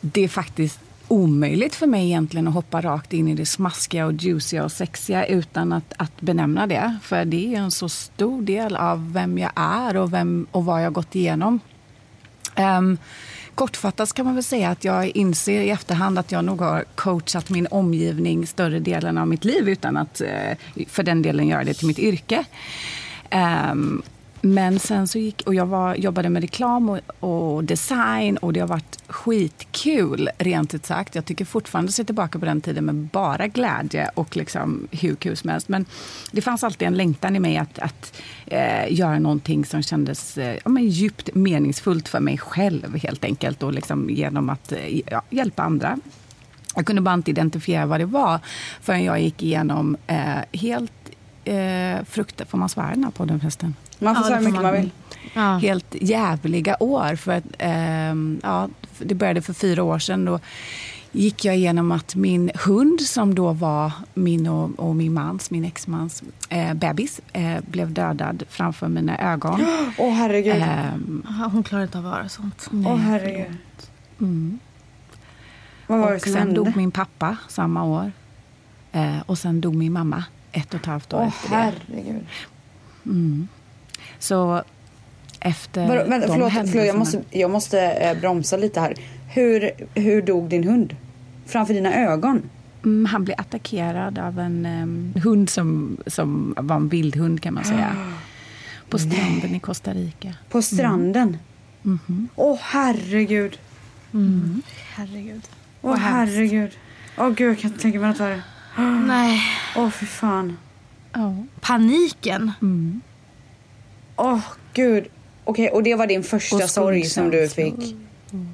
det 0.00 0.24
är 0.24 0.28
faktiskt 0.28 0.80
omöjligt 1.08 1.74
för 1.74 1.86
mig 1.86 2.06
egentligen 2.06 2.48
att 2.48 2.54
hoppa 2.54 2.80
rakt 2.80 3.12
in 3.12 3.28
i 3.28 3.34
det 3.34 3.46
smaskiga 3.46 4.06
och 4.06 4.12
juiciga 4.12 4.64
och 4.64 4.72
sexiga 4.72 5.26
utan 5.26 5.72
att, 5.72 5.92
att 5.96 6.20
benämna 6.20 6.66
det. 6.66 6.98
För 7.02 7.24
det 7.24 7.54
är 7.54 7.58
en 7.58 7.70
så 7.70 7.88
stor 7.88 8.42
del 8.42 8.76
av 8.76 9.12
vem 9.12 9.38
jag 9.38 9.52
är 9.54 9.96
och, 9.96 10.12
vem, 10.12 10.46
och 10.50 10.64
vad 10.64 10.80
jag 10.80 10.86
har 10.86 10.90
gått 10.90 11.14
igenom. 11.14 11.60
Um, 12.56 12.98
kortfattat 13.58 14.12
kan 14.12 14.24
man 14.24 14.34
väl 14.34 14.44
säga 14.44 14.70
att 14.70 14.84
jag 14.84 15.06
inser 15.06 15.60
i 15.60 15.70
efterhand 15.70 16.18
att 16.18 16.32
jag 16.32 16.44
nog 16.44 16.60
har 16.60 16.84
coachat 16.94 17.50
min 17.50 17.66
omgivning 17.66 18.46
större 18.46 18.78
delen 18.78 19.18
av 19.18 19.28
mitt 19.28 19.44
liv 19.44 19.68
utan 19.68 19.96
att 19.96 20.20
eh, 20.20 20.84
för 20.88 21.02
den 21.02 21.22
delen 21.22 21.48
göra 21.48 21.64
det 21.64 21.74
till 21.74 21.86
mitt 21.86 21.98
yrke. 21.98 22.44
Ehm, 23.30 24.02
men 24.40 24.78
sen 24.78 25.08
så 25.08 25.18
gick, 25.18 25.42
och 25.46 25.54
jag 25.54 25.66
var, 25.66 25.94
jobbade 25.94 26.28
med 26.28 26.42
reklam 26.42 26.88
och, 26.88 27.00
och 27.20 27.64
design 27.64 28.36
och 28.36 28.52
det 28.52 28.60
har 28.60 28.68
varit 28.68 28.98
skitkul 29.06 30.30
rent 30.38 30.74
ut 30.74 30.86
sagt. 30.86 31.14
Jag 31.14 31.24
tycker 31.24 31.44
fortfarande 31.44 31.92
se 31.92 32.04
tillbaka 32.04 32.38
på 32.38 32.44
den 32.44 32.60
tiden 32.60 32.84
med 32.84 32.94
bara 32.94 33.46
glädje 33.46 34.10
och 34.14 34.36
liksom 34.36 34.88
hur 34.90 35.14
kul 35.14 35.36
som 35.36 35.50
helst. 35.50 35.68
Men 35.68 35.86
det 36.32 36.40
fanns 36.40 36.64
alltid 36.64 36.88
en 36.88 36.96
längtan 36.96 37.36
i 37.36 37.40
mig 37.40 37.56
att, 37.56 37.78
att 37.78 38.22
eh, 38.46 38.92
göra 38.92 39.18
någonting 39.18 39.64
som 39.64 39.82
kändes 39.82 40.38
eh, 40.38 40.58
ja, 40.64 40.70
men 40.70 40.86
djupt 40.86 41.34
meningsfullt 41.34 42.08
för 42.08 42.20
mig 42.20 42.38
själv 42.38 42.96
helt 42.96 43.24
enkelt 43.24 43.62
och 43.62 43.72
liksom 43.72 44.10
genom 44.10 44.50
att 44.50 44.72
eh, 44.72 45.00
ja, 45.06 45.22
hjälpa 45.30 45.62
andra. 45.62 45.98
Jag 46.74 46.86
kunde 46.86 47.02
bara 47.02 47.14
inte 47.14 47.30
identifiera 47.30 47.86
vad 47.86 48.00
det 48.00 48.06
var 48.06 48.40
förrän 48.80 49.04
jag 49.04 49.20
gick 49.20 49.42
igenom 49.42 49.96
eh, 50.06 50.38
helt 50.52 50.92
eh, 51.48 52.04
frukter, 52.04 52.44
får 52.44 52.58
man 52.58 52.68
svära 52.68 52.90
i 52.90 52.94
den 52.94 53.04
här 53.04 53.10
podden 53.10 53.40
förresten? 53.40 53.74
Man 53.98 54.14
får 54.14 54.22
Ja, 54.24 54.28
säga 54.28 54.38
det 54.38 54.44
hur 54.44 54.50
mycket 54.52 54.62
man 54.62 54.72
man. 54.72 54.80
vill. 54.80 54.90
Ja. 55.34 55.56
Helt 55.56 55.94
jävliga 56.00 56.76
år. 56.80 57.16
För 57.16 57.32
att, 57.32 57.44
ehm, 57.58 58.40
ja, 58.42 58.68
det 58.98 59.14
började 59.14 59.42
för 59.42 59.52
fyra 59.52 59.82
år 59.82 59.98
sedan. 59.98 60.24
Då 60.24 60.40
gick 61.12 61.44
jag 61.44 61.56
igenom 61.56 61.92
att 61.92 62.14
min 62.14 62.50
hund, 62.64 63.00
som 63.00 63.34
då 63.34 63.52
var 63.52 63.92
min 64.14 64.46
och, 64.46 64.70
och 64.78 64.96
min 64.96 65.12
mans, 65.14 65.50
min 65.50 65.64
exmans 65.64 66.22
eh, 66.48 66.74
bebis, 66.74 67.20
eh, 67.32 67.60
blev 67.70 67.92
dödad 67.92 68.42
framför 68.48 68.88
mina 68.88 69.18
ögon. 69.32 69.60
Åh 69.98 70.12
herregud. 70.14 70.54
Ehm, 70.56 71.26
Hon 71.52 71.62
klarar 71.62 71.82
inte 71.82 71.98
av 71.98 72.06
att 72.06 72.12
höra 72.14 72.28
sånt. 72.28 72.68
Åh 72.86 72.96
herregud. 72.96 73.56
Vad 75.86 75.98
var 75.98 76.08
det 76.10 76.14
och 76.16 76.22
som 76.22 76.32
sen 76.32 76.38
hände? 76.40 76.54
dog 76.54 76.76
min 76.76 76.90
pappa 76.90 77.36
samma 77.48 77.84
år. 77.84 78.12
Eh, 78.92 79.16
och 79.26 79.38
sen 79.38 79.60
dog 79.60 79.74
min 79.74 79.92
mamma 79.92 80.24
ett 80.52 80.74
och 80.74 80.80
ett 80.80 80.86
halvt 80.86 81.12
år 81.12 81.18
Åh 81.18 81.28
efter 81.28 81.48
det. 81.50 81.56
herregud. 81.56 82.26
Så 84.18 84.62
efter 85.40 85.88
Vadå, 85.88 86.04
vänta, 86.04 86.26
de 86.26 86.32
förlåt, 86.32 86.52
förlåt, 86.52 86.86
jag 86.86 86.98
måste, 86.98 87.22
jag 87.30 87.50
måste 87.50 87.80
eh, 87.80 88.20
bromsa 88.20 88.56
lite 88.56 88.80
här. 88.80 88.94
Hur, 89.28 89.70
hur 89.94 90.22
dog 90.22 90.48
din 90.48 90.64
hund? 90.64 90.96
Framför 91.46 91.74
dina 91.74 91.94
ögon? 91.94 92.42
Mm, 92.84 93.06
han 93.06 93.24
blev 93.24 93.40
attackerad 93.40 94.18
av 94.18 94.38
en 94.38 94.66
em, 94.66 95.14
hund 95.24 95.50
som, 95.50 95.96
som 96.06 96.54
var 96.56 96.76
en 96.76 96.88
vildhund 96.88 97.42
kan 97.42 97.54
man 97.54 97.64
säga. 97.64 97.96
På 98.88 98.98
stranden 98.98 99.54
i 99.54 99.60
Costa 99.60 99.94
Rica. 99.94 100.34
På 100.48 100.62
stranden? 100.62 101.36
Mhm. 101.82 102.28
Åh 102.34 102.58
herregud. 102.60 103.58
Herregud. 104.94 105.42
Åh 105.82 105.96
hemskt. 105.96 106.36
herregud. 106.36 106.70
Åh 107.18 107.28
gud, 107.30 107.50
jag 107.50 107.58
kan 107.58 107.70
inte 107.70 107.82
tänka 107.82 108.00
mig 108.00 108.08
något 108.08 108.20
värre. 108.20 108.42
Nej. 108.82 109.40
Åh 109.76 109.90
fy 109.90 110.06
fan. 110.06 110.58
Ja. 111.12 111.34
Paniken. 111.60 112.52
Mm. 112.62 113.00
Åh 114.16 114.40
gud. 114.72 115.06
Okej, 115.44 115.68
och 115.70 115.82
det 115.82 115.94
var 115.94 116.06
din 116.06 116.22
första 116.22 116.68
sorg 116.68 117.04
som 117.04 117.30
du 117.30 117.48
fick 117.48 117.96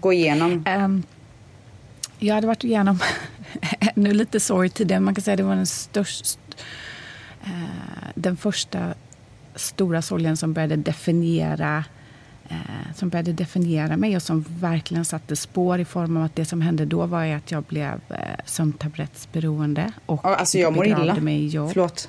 gå 0.01 0.13
igenom? 0.13 0.63
Em, 0.67 1.03
jag 2.19 2.35
hade 2.35 2.47
varit 2.47 2.65
igenom 2.65 2.99
ännu 3.97 4.13
lite 4.15 4.41
sorg 4.41 4.69
tidigare. 4.71 5.01
Man 5.01 5.15
kan 5.15 5.23
säga 5.23 5.33
att 5.33 5.39
det 5.39 5.45
var 5.45 5.57
den 5.57 5.67
största... 5.67 6.41
eh, 7.45 8.09
den 8.15 8.37
första 8.37 8.95
stora 9.55 10.03
sorgen 10.03 10.37
som 10.37 10.53
började 10.53 10.77
definiera 10.77 11.85
eh, 12.49 12.57
som 12.95 13.09
började 13.09 13.33
definiera 13.33 13.97
mig 13.97 14.17
och 14.17 14.23
som 14.23 14.45
verkligen 14.49 15.05
satte 15.05 15.37
spår 15.37 15.79
i 15.81 15.85
form 15.85 16.17
av 16.17 16.23
att 16.25 16.37
det 16.37 16.45
som 16.45 16.61
hände 16.61 16.85
då 16.85 17.07
var 17.07 17.25
att 17.27 17.51
jag 17.51 17.63
blev 17.63 17.93
eh, 18.09 18.17
sömntablettsberoende 18.45 19.93
och 20.07 20.25
Alltså 20.25 20.59
jag 20.59 20.73
mår 20.75 20.87
illa. 20.87 21.15
mig 21.15 21.37
i 21.45 21.49
jobb. 21.49 21.71
Förlåt. 21.73 22.09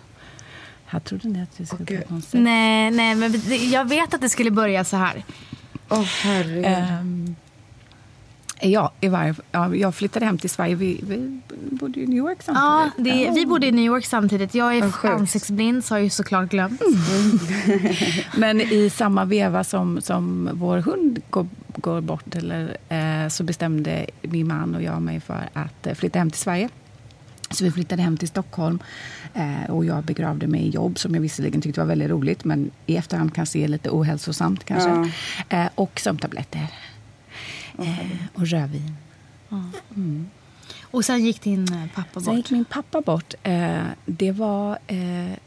Här 0.85 0.99
trodde 0.99 1.27
ni 1.27 1.41
att 1.43 1.59
vi 1.59 1.65
skulle 1.65 1.85
Åh, 1.91 2.01
ta 2.01 2.07
konstigt. 2.07 2.41
Nej, 2.41 2.91
nej, 2.91 3.15
men 3.15 3.33
jag 3.71 3.89
vet 3.89 4.13
att 4.13 4.21
det 4.21 4.29
skulle 4.29 4.51
börja 4.51 4.83
så 4.83 4.97
här. 4.97 5.23
Åh 5.89 6.03
herregud. 6.03 6.65
Ehm, 6.65 7.35
ja, 8.71 8.91
i 9.01 9.07
varje, 9.07 9.35
ja, 9.51 9.75
jag 9.75 9.95
flyttade 9.95 10.25
hem 10.25 10.37
till 10.37 10.49
Sverige. 10.49 10.75
Vi, 10.75 10.99
vi 11.03 11.39
bodde 11.75 11.99
i 11.99 12.07
New 12.07 12.17
York 12.17 12.37
Ja, 12.47 12.53
samtidigt. 12.93 13.27
det, 13.27 13.39
vi 13.39 13.45
bodde 13.45 13.67
i 13.67 13.71
New 13.71 13.85
York 13.85 14.05
samtidigt. 14.05 14.55
Jag 14.55 14.77
är 14.77 14.91
sjukt. 14.91 15.13
ansiktsblind 15.13 15.85
så 15.85 15.93
har 15.93 15.99
jag 15.99 16.03
ju 16.03 16.09
såklart 16.09 16.49
glömt. 16.49 16.81
Men 18.37 18.61
i 18.61 18.89
samma 18.89 19.25
veva 19.25 19.63
som, 19.63 20.01
som 20.01 20.49
vår 20.53 20.77
hund 20.77 21.21
går 21.29 21.47
går 21.77 22.01
bort 22.01 22.35
eller, 22.35 22.77
eh, 22.89 23.29
så 23.29 23.43
bestämde 23.43 24.05
min 24.21 24.47
man 24.47 24.75
och 24.75 24.83
jag 24.83 25.01
mig 25.01 25.19
för 25.19 25.49
att 25.53 25.87
eh, 25.87 25.93
flytta 25.93 26.19
hem 26.19 26.31
till 26.31 26.41
Sverige. 26.41 26.69
Så 27.49 27.63
vi 27.63 27.71
flyttade 27.71 28.01
hem 28.01 28.17
till 28.17 28.27
Stockholm 28.27 28.79
eh, 29.33 29.69
och 29.69 29.85
jag 29.85 30.03
begravde 30.03 30.47
mig 30.47 30.61
i 30.61 30.69
jobb 30.69 30.99
som 30.99 31.15
jag 31.15 31.21
visserligen 31.21 31.61
tyckte 31.61 31.79
var 31.79 31.87
väldigt 31.87 32.09
roligt 32.09 32.45
men 32.45 32.71
i 32.85 32.97
efterhand 32.97 33.35
kan 33.35 33.45
se 33.45 33.67
lite 33.67 33.89
ohälsosamt 33.89 34.63
kanske. 34.63 34.89
Ja. 35.49 35.57
Eh, 35.57 35.69
och 35.75 35.99
sömntabletter. 35.99 36.67
Eh, 37.79 38.17
och 38.33 38.47
rödvin. 38.47 38.95
Mm. 39.95 40.29
Och 40.81 41.05
sen 41.05 41.25
gick 41.25 41.41
din 41.41 41.73
eh, 41.73 41.85
pappa 41.95 42.19
Sen 42.19 42.35
gick 42.35 42.45
bort. 42.45 42.51
min 42.51 42.65
pappa 42.65 43.01
bort. 43.01 43.33
Eh, 43.43 43.83
det 44.05 44.31
var 44.31 44.77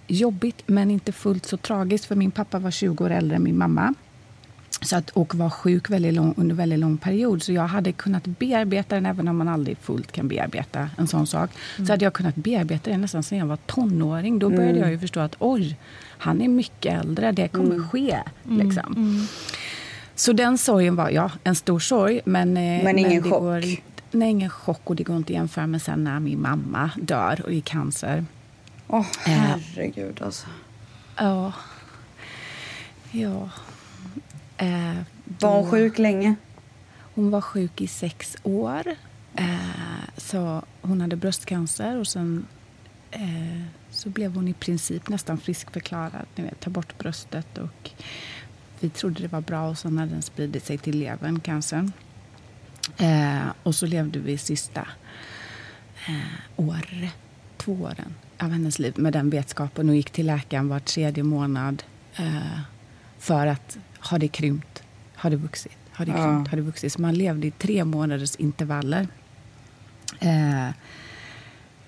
jobbigt 0.07 0.63
men 0.67 0.91
inte 0.91 1.13
fullt 1.13 1.47
så 1.47 1.57
tragiskt 1.57 2.05
för 2.05 2.15
min 2.15 2.31
pappa 2.31 2.59
var 2.59 2.71
20 2.71 3.05
år 3.05 3.11
äldre 3.11 3.37
än 3.37 3.43
min 3.43 3.59
mamma. 3.59 3.95
Så 4.81 4.97
att, 4.97 5.11
och 5.11 5.35
var 5.35 5.51
sjuk 5.51 5.91
väldigt 5.91 6.15
lång, 6.15 6.35
under 6.37 6.55
väldigt 6.55 6.79
lång 6.79 6.97
period. 6.97 7.43
Så 7.43 7.53
jag 7.53 7.67
hade 7.67 7.93
kunnat 7.93 8.27
bearbeta 8.27 8.95
den, 8.95 9.07
även 9.07 9.29
om 9.29 9.37
man 9.37 9.49
aldrig 9.49 9.79
fullt 9.79 10.13
kan 10.13 10.29
bearbeta 10.29 10.91
en 10.99 11.07
sån 11.09 11.27
sak. 11.27 11.51
Så 11.77 11.93
hade 11.93 12.05
jag 12.05 12.13
kunnat 12.13 12.35
bearbeta 12.35 12.91
den 12.91 13.01
nästan 13.01 13.23
sedan 13.23 13.39
jag 13.39 13.47
var 13.47 13.57
tonåring. 13.57 14.39
Då 14.39 14.51
började 14.51 14.79
jag 14.79 14.91
ju 14.91 14.99
förstå 14.99 15.21
att 15.21 15.37
oj, 15.39 15.79
han 16.19 16.41
är 16.41 16.49
mycket 16.49 17.01
äldre, 17.01 17.33
det 17.33 17.49
kommer 17.49 17.89
ske. 17.89 18.19
Liksom. 18.45 19.27
Så 20.19 20.33
den 20.33 20.59
sorgen 20.59 20.97
var, 20.97 21.11
ja, 21.11 21.31
en 21.45 21.55
stor 21.55 21.79
sorg. 21.79 22.21
Men, 22.25 22.57
eh, 22.57 22.85
Men 22.85 22.99
ingen 22.99 23.23
det 23.23 23.31
chock? 23.31 23.41
Går 23.41 23.65
nej, 24.11 24.31
ingen 24.31 24.51
chock. 24.51 24.81
Och 24.85 24.97
det 24.97 25.03
går 25.03 25.17
inte 25.17 25.33
att 25.33 25.35
jämföra 25.35 25.67
med 25.67 25.83
sen 25.83 26.05
när 26.05 26.21
min 26.21 26.41
mamma 26.43 26.91
dör 26.97 27.43
och 27.45 27.53
i 27.53 27.61
cancer. 27.61 28.25
Åh, 28.89 29.07
herregud 29.25 30.23
alltså. 30.23 30.47
Ja. 31.17 31.53
Ja. 33.11 33.49
Eh, 34.57 34.95
Var 35.25 35.61
hon 35.61 35.71
sjuk 35.71 35.99
länge? 35.99 36.35
Hon 37.15 37.31
var 37.31 37.41
sjuk 37.41 37.81
i 37.81 37.87
sex 37.87 38.37
år. 38.43 38.83
Eh, 39.35 39.45
så 40.17 40.63
hon 40.83 41.01
hade 41.01 41.17
bröstcancer 41.17 41.97
och 41.97 42.07
sen 42.07 42.47
eh, 43.11 43.63
så 43.91 44.09
blev 44.09 44.35
hon 44.35 44.49
i 44.49 44.53
princip 44.55 45.09
nästan 45.09 45.39
friskförklarad. 45.39 46.27
Ni 46.35 46.45
vet, 46.45 46.61
ta 46.61 46.71
bort 46.71 46.99
bröstet 46.99 47.59
och 47.59 47.91
vi 48.81 48.89
trodde 48.89 49.23
det 49.23 49.29
var 49.33 49.41
bra 49.41 49.69
och 49.69 49.79
sen 49.79 49.99
hade 49.99 50.11
den 50.13 50.23
spridit 50.23 50.65
sig 50.65 50.79
till 50.79 50.99
levern, 50.99 51.41
cancern. 51.41 51.93
Eh, 52.99 53.47
och 53.63 53.75
så 53.75 53.87
levde 53.87 54.19
vi 54.19 54.39
sista 54.39 54.89
eh, 56.09 56.41
år, 56.57 57.09
två 57.57 57.73
åren 57.73 58.15
av 58.39 58.51
hennes 58.51 58.79
liv 58.79 58.95
med 58.99 59.13
den 59.13 59.31
vetskapen 59.31 59.89
och 59.89 59.95
gick 59.97 60.11
till 60.11 60.27
läkaren 60.27 60.69
var 60.69 60.81
tredje 60.81 61.23
månad 61.23 61.83
eh, 62.17 62.61
för 63.19 63.47
att 63.47 63.79
har 63.99 64.19
det 64.19 64.29
krympt, 64.29 64.83
har 65.15 65.31
det 65.31 65.37
vuxit, 65.37 65.77
har 65.93 66.07
det 66.07 66.13
Ja. 66.13 66.25
krympt, 66.25 66.51
har 66.51 66.57
det 66.57 66.63
vuxit. 66.63 66.93
Så 66.93 67.01
man 67.03 67.15
levde 67.15 67.47
i 67.47 67.51
tre 67.51 67.85
månaders 67.85 68.37
intervaller. 68.37 69.09
Eh, 70.21 70.69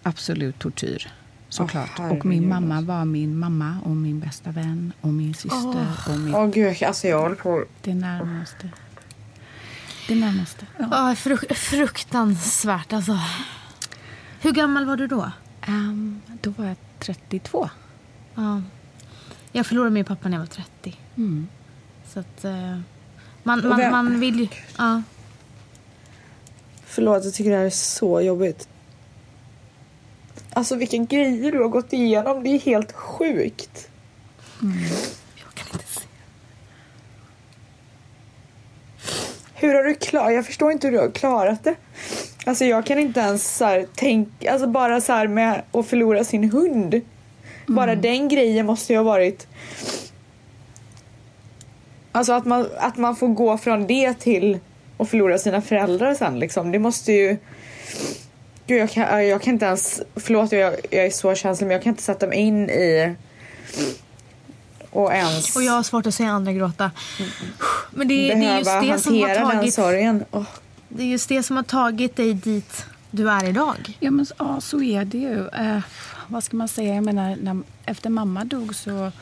absolut 0.02 0.59
tortyr, 0.59 1.12
såklart. 1.50 1.90
Åh, 1.99 2.09
och 2.11 2.26
min 2.26 2.49
mamma 2.49 2.80
var 2.80 3.04
min 3.04 3.38
mamma 3.38 3.76
och 3.85 3.90
min 3.97 4.21
bästa 4.21 4.50
vän 4.50 4.92
och 5.00 5.09
min 5.09 5.35
syster 5.35 5.87
och 6.09 6.19
min, 6.21 6.35
Åh 6.35 6.47
gud, 6.50 6.83
alltså 6.83 7.09
jag 7.09 7.21
håller 7.21 7.35
på. 7.37 7.64
det 7.83 7.95
närmaste. 7.95 8.69
Det 10.09 10.14
närmaste. 10.14 10.66
Ja. 10.78 10.87
Ja, 10.90 11.14
fruk- 11.14 11.54
fruktansvärt 11.54 12.92
alltså. 12.92 13.19
Hur 14.40 14.52
gammal 14.52 14.87
var 14.87 14.97
du 14.97 15.07
då? 15.07 15.30
Ehm, 15.62 16.21
då 16.42 16.50
var 16.50 16.64
jag 16.66 16.76
32. 16.99 17.71
Ja. 18.35 18.62
Jag 19.52 19.66
förlorade 19.66 19.90
min 19.90 20.04
pappa 20.04 20.28
när 20.28 20.37
jag 20.37 20.40
var 20.40 20.47
30. 20.47 20.99
Mm. 21.16 21.49
Så 22.09 22.21
att... 22.21 22.45
eh, 22.45 22.78
man, 23.42 23.69
man, 23.69 23.90
man 23.90 24.21
vill 24.21 24.40
ju... 24.40 24.49
Ja. 24.78 25.02
Förlåt, 26.87 27.25
jag 27.25 27.35
tycker 27.35 27.50
det 27.50 27.57
här 27.57 27.64
är 27.64 27.71
så 27.71 28.21
jobbigt. 28.21 28.68
Alltså 30.52 30.74
vilka 30.74 30.96
grejer 30.96 31.52
du 31.52 31.58
har 31.58 31.68
gått 31.68 31.92
igenom. 31.92 32.42
Det 32.42 32.50
är 32.50 32.58
helt 32.58 32.92
sjukt. 32.92 33.88
Jag 35.36 35.54
kan 35.54 35.66
inte 35.72 35.86
se. 35.86 36.00
Hur 39.54 39.74
har 39.74 39.82
du 39.84 39.94
klarat 39.94 40.34
Jag 40.34 40.46
förstår 40.46 40.72
inte 40.72 40.86
hur 40.86 40.92
du 40.92 41.00
har 41.00 41.10
klarat 41.10 41.64
det. 41.64 41.74
Alltså 42.46 42.64
jag 42.64 42.86
kan 42.86 42.98
inte 42.98 43.20
ens 43.20 43.56
så 43.56 43.64
här, 43.64 43.86
tänka, 43.94 44.52
alltså 44.52 44.66
bara 44.66 45.00
så 45.00 45.12
här 45.12 45.26
med 45.28 45.62
att 45.72 45.86
förlora 45.86 46.24
sin 46.24 46.50
hund. 46.50 47.00
Bara 47.66 47.94
den 47.94 48.28
grejen 48.28 48.66
måste 48.66 48.92
ju 48.92 48.98
ha 48.98 49.04
varit 49.04 49.46
Alltså 52.12 52.32
att 52.32 52.44
man, 52.44 52.68
att 52.78 52.96
man 52.96 53.16
får 53.16 53.28
gå 53.28 53.58
från 53.58 53.86
det 53.86 54.14
till 54.14 54.58
att 54.98 55.08
förlora 55.08 55.38
sina 55.38 55.62
föräldrar 55.62 56.14
sen 56.14 56.38
liksom. 56.38 56.72
Det 56.72 56.78
måste 56.78 57.12
ju 57.12 57.36
Gud, 58.70 58.78
jag 58.78 58.90
kan, 58.90 59.26
jag 59.26 59.42
kan 59.42 59.52
inte 59.52 59.66
ens, 59.66 60.02
förlåt 60.16 60.52
jag, 60.52 60.74
jag 60.90 61.06
är 61.06 61.11
så 61.11 61.35
känslig 61.35 61.66
men 61.66 61.74
jag 61.74 61.83
kan 61.83 61.90
inte 61.90 62.02
sätta 62.02 62.26
mig 62.26 62.38
in 62.38 62.70
i 62.70 63.14
och 64.90 65.12
ens 65.14 65.56
Och 65.56 65.62
jag 65.62 65.72
har 65.72 65.83
svårt 65.83 66.06
att 66.06 66.14
se 66.14 66.24
andra 66.24 66.52
gråta. 66.52 66.90
Men 67.90 68.09
det, 68.09 68.14
det 68.14 68.33
är 68.33 68.59
just 68.59 68.80
det 68.80 68.98
som 68.98 69.22
har 69.22 69.35
tagit... 69.35 69.74
sorgen. 69.74 70.24
Åh. 70.30 70.42
Det 70.88 71.02
är 71.02 71.06
just 71.06 71.28
det 71.28 71.42
som 71.42 71.56
har 71.56 71.62
tagit 71.62 72.16
dig 72.16 72.35
dit 72.35 72.85
du 73.11 73.30
är 73.30 73.48
idag. 73.48 73.96
Ja, 74.00 74.11
men 74.11 74.26
ja, 74.38 74.61
så 74.61 74.83
är 74.83 75.04
det 75.04 75.18
ju. 75.18 75.48
Eh, 75.48 75.80
vad 76.26 76.44
ska 76.44 76.56
man 76.56 76.68
säga? 76.68 76.94
Jag 76.94 77.04
menar, 77.04 77.37
när, 77.42 77.62
efter 77.85 78.11
mamma 78.11 78.44
dog 78.44 78.74
så... 78.74 79.12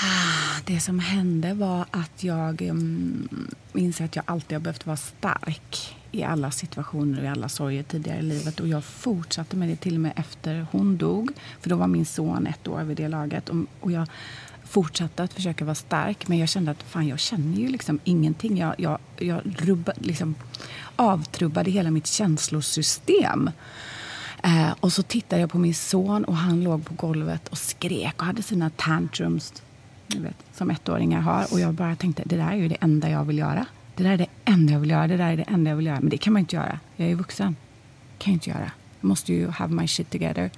Ah, 0.00 0.60
det 0.64 0.80
som 0.80 0.98
hände 0.98 1.54
var 1.54 1.86
att 1.90 2.24
jag 2.24 2.62
mm, 2.62 3.28
um, 3.32 3.48
inser 3.72 4.04
att 4.04 4.16
jag 4.16 4.24
alltid 4.26 4.56
har 4.56 4.60
behövt 4.60 4.86
vara 4.86 4.96
stark 4.96 5.96
i 6.12 6.22
alla 6.22 6.50
situationer 6.50 7.18
och 7.18 7.24
i 7.24 7.28
alla 7.28 7.48
sorger 7.48 7.82
tidigare 7.82 8.18
i 8.18 8.22
livet. 8.22 8.60
Och 8.60 8.68
jag 8.68 8.84
fortsatte 8.84 9.56
med 9.56 9.68
det 9.68 9.76
till 9.76 9.94
och 9.94 10.00
med 10.00 10.12
efter 10.16 10.66
hon 10.70 10.96
dog. 10.96 11.32
För 11.60 11.70
då 11.70 11.76
var 11.76 11.86
min 11.86 12.06
son 12.06 12.46
ett 12.46 12.68
år 12.68 12.82
vid 12.82 12.96
det 12.96 13.08
laget. 13.08 13.48
Och, 13.48 13.56
och 13.80 13.92
jag 13.92 14.08
fortsatte 14.64 15.22
att 15.22 15.32
försöka 15.32 15.64
vara 15.64 15.74
stark. 15.74 16.28
Men 16.28 16.38
jag 16.38 16.48
kände 16.48 16.70
att 16.70 16.82
fan, 16.82 17.08
jag 17.08 17.18
känner 17.18 17.58
ju 17.58 17.68
liksom 17.68 18.00
ingenting. 18.04 18.58
Jag, 18.58 18.74
jag, 18.78 18.98
jag 19.18 19.40
rubba, 19.44 19.92
liksom, 19.96 20.34
avtrubbade 20.96 21.70
hela 21.70 21.90
mitt 21.90 22.06
känslosystem. 22.06 23.50
Eh, 24.42 24.70
och 24.80 24.92
så 24.92 25.02
tittade 25.02 25.40
jag 25.40 25.50
på 25.50 25.58
min 25.58 25.74
son 25.74 26.24
och 26.24 26.36
han 26.36 26.64
låg 26.64 26.84
på 26.84 26.94
golvet 26.94 27.48
och 27.48 27.58
skrek 27.58 28.20
och 28.20 28.26
hade 28.26 28.42
sina 28.42 28.70
tantrums 28.70 29.62
vet, 30.20 30.36
som 30.52 30.70
ettåringar 30.70 31.20
har. 31.20 31.52
Och 31.52 31.60
jag 31.60 31.74
bara 31.74 31.96
tänkte, 31.96 32.22
det 32.26 32.36
där 32.36 32.52
är 32.52 32.56
ju 32.56 32.68
det 32.68 32.76
enda 32.80 33.10
jag 33.10 33.24
vill 33.24 33.38
göra. 33.38 33.66
Det 33.96 34.02
där 34.02 34.10
är 34.10 34.18
det 34.18 34.26
enda 34.44 34.72
jag 34.72 34.80
vill 34.80 34.90
göra. 34.90 35.06
Det 35.06 35.16
där 35.16 35.32
är 35.32 35.36
det 35.36 35.42
enda 35.42 35.70
jag 35.70 35.76
vill 35.76 35.86
göra. 35.86 36.00
Men 36.00 36.08
det 36.08 36.18
kan 36.18 36.32
man 36.32 36.40
inte 36.40 36.56
göra. 36.56 36.78
Jag 36.96 37.04
är 37.04 37.08
ju 37.08 37.16
vuxen. 37.16 37.56
Kan 38.18 38.32
jag 38.32 38.36
inte 38.36 38.50
göra. 38.50 38.70
Jag 39.00 39.08
måste 39.08 39.32
ju 39.32 39.48
have 39.48 39.74
my 39.74 39.88
shit 39.88 40.10
together. 40.10 40.50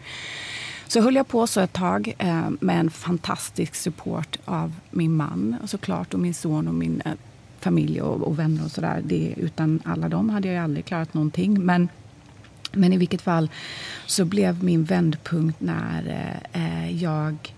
Så 0.87 1.01
höll 1.01 1.15
jag 1.15 1.29
på 1.29 1.47
så 1.47 1.61
ett 1.61 1.73
tag 1.73 2.15
eh, 2.19 2.49
med 2.61 2.81
en 2.81 2.91
fantastisk 2.91 3.75
support 3.75 4.39
av 4.45 4.73
min 4.91 5.17
man 5.17 5.57
och 5.63 5.71
såklart 5.71 6.15
och 6.15 6.21
min 6.21 6.35
son 6.35 6.69
och 6.69 6.75
min 6.75 7.01
eh, 7.05 7.13
familj 7.61 8.03
och, 8.03 8.23
och 8.23 8.39
vänner 8.39 8.65
och 8.65 8.71
sådär. 8.71 9.03
Utan 9.37 9.81
alla 9.85 10.09
dem 10.09 10.31
hade 10.31 10.49
jag 10.49 10.55
ju 10.55 10.61
aldrig 10.61 10.85
klarat 10.85 11.15
någonting. 11.15 11.65
Men 11.65 11.89
men 12.77 12.93
i 12.93 12.97
vilket 12.97 13.23
fall 13.23 13.51
så 14.07 14.25
blev 14.25 14.65
min 14.65 14.85
vändpunkt 14.85 15.61
när 15.61 16.09
eh, 16.53 16.63
eh 16.63 17.03
jag... 17.03 17.54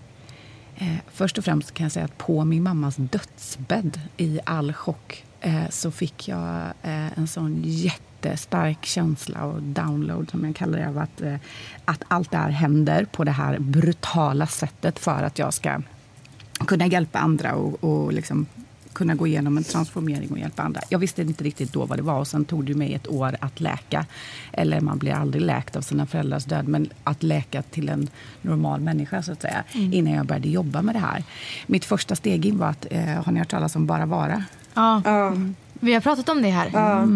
Eh, 0.79 0.97
först 1.07 1.37
och 1.37 1.43
främst 1.43 1.73
kan 1.73 1.83
jag 1.83 1.91
säga 1.91 2.05
att 2.05 2.17
på 2.17 2.45
min 2.45 2.63
mammas 2.63 2.95
dödsbädd 2.95 3.99
i 4.17 4.39
all 4.43 4.73
chock 4.73 5.23
eh, 5.41 5.69
så 5.69 5.91
fick 5.91 6.27
jag 6.27 6.55
eh, 6.83 7.17
en 7.17 7.27
sån 7.27 7.61
jättestark 7.63 8.85
känsla 8.85 9.43
och 9.43 9.61
download 9.61 10.29
som 10.29 10.45
jag 10.45 10.55
kallar 10.55 10.79
det 10.79 10.87
av 10.87 10.97
att, 10.97 11.21
eh, 11.21 11.35
att 11.85 12.03
allt 12.07 12.31
det 12.31 12.37
här 12.37 12.49
händer 12.49 13.05
på 13.05 13.23
det 13.23 13.31
här 13.31 13.59
brutala 13.59 14.47
sättet 14.47 14.99
för 14.99 15.23
att 15.23 15.39
jag 15.39 15.53
ska 15.53 15.81
kunna 16.57 16.87
hjälpa 16.87 17.19
andra 17.19 17.55
och, 17.55 17.83
och 17.83 18.13
liksom 18.13 18.45
kunna 18.97 19.15
gå 19.15 19.27
igenom 19.27 19.57
en 19.57 19.63
transformering 19.63 20.29
och 20.31 20.39
hjälpa 20.39 20.63
andra. 20.63 20.81
Jag 20.89 20.99
visste 20.99 21.21
inte 21.21 21.43
riktigt 21.43 21.73
då 21.73 21.85
vad 21.85 21.97
det 21.97 22.01
var 22.03 22.19
och 22.19 22.27
sen 22.27 22.45
tog 22.45 22.65
det 22.65 22.73
mig 22.73 22.93
ett 22.93 23.07
år 23.07 23.35
att 23.41 23.59
läka. 23.59 24.05
Eller 24.53 24.81
man 24.81 24.97
blir 24.97 25.13
aldrig 25.13 25.41
läkt 25.41 25.75
av 25.75 25.81
sina 25.81 26.05
föräldrars 26.05 26.45
död, 26.45 26.67
men 26.67 26.89
att 27.03 27.23
läka 27.23 27.61
till 27.61 27.89
en 27.89 28.07
normal 28.41 28.79
människa 28.81 29.23
så 29.23 29.31
att 29.31 29.41
säga. 29.41 29.63
Innan 29.73 30.13
jag 30.13 30.25
började 30.25 30.49
jobba 30.49 30.81
med 30.81 30.95
det 30.95 30.99
här. 30.99 31.23
Mitt 31.67 31.85
första 31.85 32.15
steg 32.15 32.45
in 32.45 32.57
var 32.57 32.67
att, 32.67 32.85
eh, 32.91 33.01
har 33.05 33.31
ni 33.31 33.39
hört 33.39 33.49
talas 33.49 33.75
om 33.75 33.85
Bara 33.87 34.05
Vara? 34.05 34.43
Ja. 34.73 35.01
Ja, 35.05 35.33
Vi 35.73 35.93
har 35.93 36.01
pratat 36.01 36.29
om 36.29 36.41
det 36.41 36.49
här. 36.49 36.69
ja. 36.73 37.07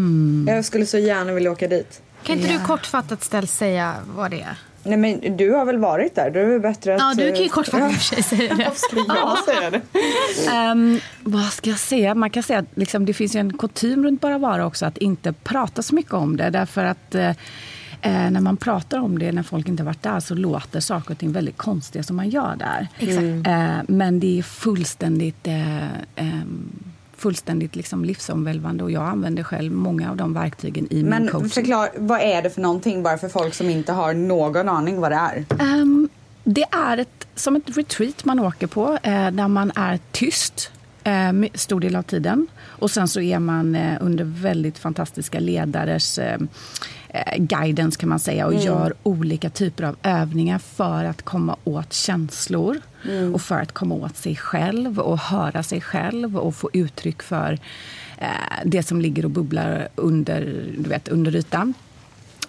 Jag 0.54 0.66
skulle 0.66 0.86
så 0.86 0.98
gärna 0.98 1.32
vilja 1.34 1.52
åka 1.52 1.68
dit. 1.68 2.02
Kan 2.24 2.36
inte 2.38 2.54
Ja. 2.54 2.60
du 2.60 2.66
kortfattat 2.66 3.24
ställt 3.24 3.50
säga 3.50 3.94
vad 4.16 4.32
det 4.32 4.42
är? 4.42 4.58
Nej 4.84 4.98
men 4.98 5.38
du 5.38 5.52
har 5.52 5.66
väl 5.66 5.78
varit 5.78 6.16
där? 6.16 6.32
Då 6.32 6.40
är 6.40 6.60
bättre 6.60 6.96
att... 6.96 7.02
Ja, 7.02 7.14
du 7.18 7.32
kan 7.32 7.40
ju 7.42 7.46
eh, 7.46 7.52
kortfattat 7.52 7.92
i 7.92 7.96
och 7.96 7.98
för 7.98 8.16
sig 8.16 8.24
säga 8.24 8.56
det. 8.56 8.72
Skulle 8.76 9.06
jag 9.08 9.38
säga 9.38 9.70
det? 9.70 9.82
Ehm, 10.52 11.00
vad 11.24 11.46
ska 11.46 11.70
jag 11.70 11.80
säga? 11.80 12.16
Man 12.16 12.30
kan 12.30 12.44
säga 12.44 12.60
att 12.60 12.66
liksom, 12.76 13.06
det 13.06 13.14
finns 13.14 13.36
ju 13.36 13.40
en 13.40 13.58
kutym 13.58 14.04
runt 14.04 14.22
Bara 14.22 14.38
Vara 14.38 14.66
också 14.66 14.86
att 14.86 14.98
inte 14.98 15.34
prata 15.34 15.82
så 15.82 15.96
mycket 15.96 16.14
om 16.14 16.38
det. 16.38 16.50
Därför 16.50 16.84
att 16.84 17.16
eh, 17.16 17.30
eh, 18.02 18.32
när 18.32 18.42
man 18.42 18.58
pratar 18.58 19.00
om 19.00 19.20
det, 19.20 19.32
när 19.32 19.44
folk 19.44 19.68
inte 19.68 19.84
har 19.84 19.86
varit 19.86 20.04
där, 20.04 20.20
så 20.20 20.36
låter 20.36 20.80
saker 20.80 21.12
och 21.12 21.18
ting 21.18 21.32
väldigt 21.32 21.58
konstiga 21.58 22.04
som 22.04 22.16
man 22.16 22.30
gör 22.30 22.56
där. 22.56 22.88
Exakt. 23.00 23.48
Eh, 23.48 23.96
men 23.96 24.20
det 24.20 24.40
är 24.40 24.44
fullständigt 24.44 25.48
eh, 25.48 25.92
ehm, 26.16 26.92
fullständigt 27.22 27.76
liksom 27.76 28.06
livsomvälvande 28.06 28.84
och 28.84 28.92
jag 28.92 29.04
använder 29.04 29.44
själv 29.44 29.72
många 29.72 30.10
av 30.10 30.18
de 30.18 30.34
verktygen 30.34 30.88
i 30.94 31.04
min 31.04 31.28
coaching. 31.28 31.42
Men 31.42 31.50
förklar, 31.50 31.90
vad 31.98 32.22
är 32.22 32.42
det 32.42 32.50
för 32.50 32.62
någonting 32.62 33.04
bara 33.04 33.18
för 33.18 33.30
folk 33.30 33.54
som 33.54 33.70
inte 33.70 33.92
har 33.92 34.14
någon 34.14 34.70
aning 34.70 35.00
vad 35.02 35.12
det 35.12 35.16
är? 35.16 35.46
Um, 35.82 36.10
det 36.44 36.66
är 36.72 36.98
ett, 36.98 37.28
som 37.36 37.56
ett 37.56 37.78
retreat 37.78 38.26
man 38.26 38.40
åker 38.40 38.68
på 38.68 38.98
eh, 39.04 39.32
där 39.32 39.48
man 39.48 39.72
är 39.76 40.00
tyst 40.12 40.72
eh, 41.04 41.32
stor 41.54 41.80
del 41.80 41.96
av 41.96 42.04
tiden. 42.04 42.48
Och 42.64 42.92
sen 42.92 43.08
så 43.08 43.22
är 43.22 43.40
man 43.40 43.76
eh, 43.76 43.98
under 44.02 44.24
väldigt 44.24 44.78
fantastiska 44.78 45.40
ledares 45.40 46.18
eh, 46.18 46.40
eh, 47.10 47.38
guidance 47.38 48.00
kan 48.00 48.10
man 48.10 48.20
säga 48.20 48.46
och 48.46 48.54
mm. 48.54 48.66
gör 48.66 48.94
olika 49.04 49.50
typer 49.50 49.84
av 49.84 49.96
övningar 50.04 50.60
för 50.60 51.04
att 51.06 51.22
komma 51.22 51.56
åt 51.64 51.94
känslor 51.94 52.82
mm. 53.06 53.34
och 53.34 53.42
för 53.42 53.62
att 53.62 53.72
komma 53.72 53.96
åt 53.96 54.18
sig 54.18 54.36
själv 54.36 55.00
och 55.00 55.20
höra 55.20 55.64
sig 55.64 55.82
själv 55.82 56.38
och 56.38 56.56
få 56.56 56.70
uttryck 56.74 57.24
för 57.24 57.60
eh, 58.18 58.28
det 58.66 58.84
som 58.84 59.02
ligger 59.02 59.26
och 59.26 59.32
bubblar 59.32 59.88
under, 59.96 60.66
du 60.78 60.90
vet, 60.90 61.08
under 61.08 61.36
ytan. 61.36 61.74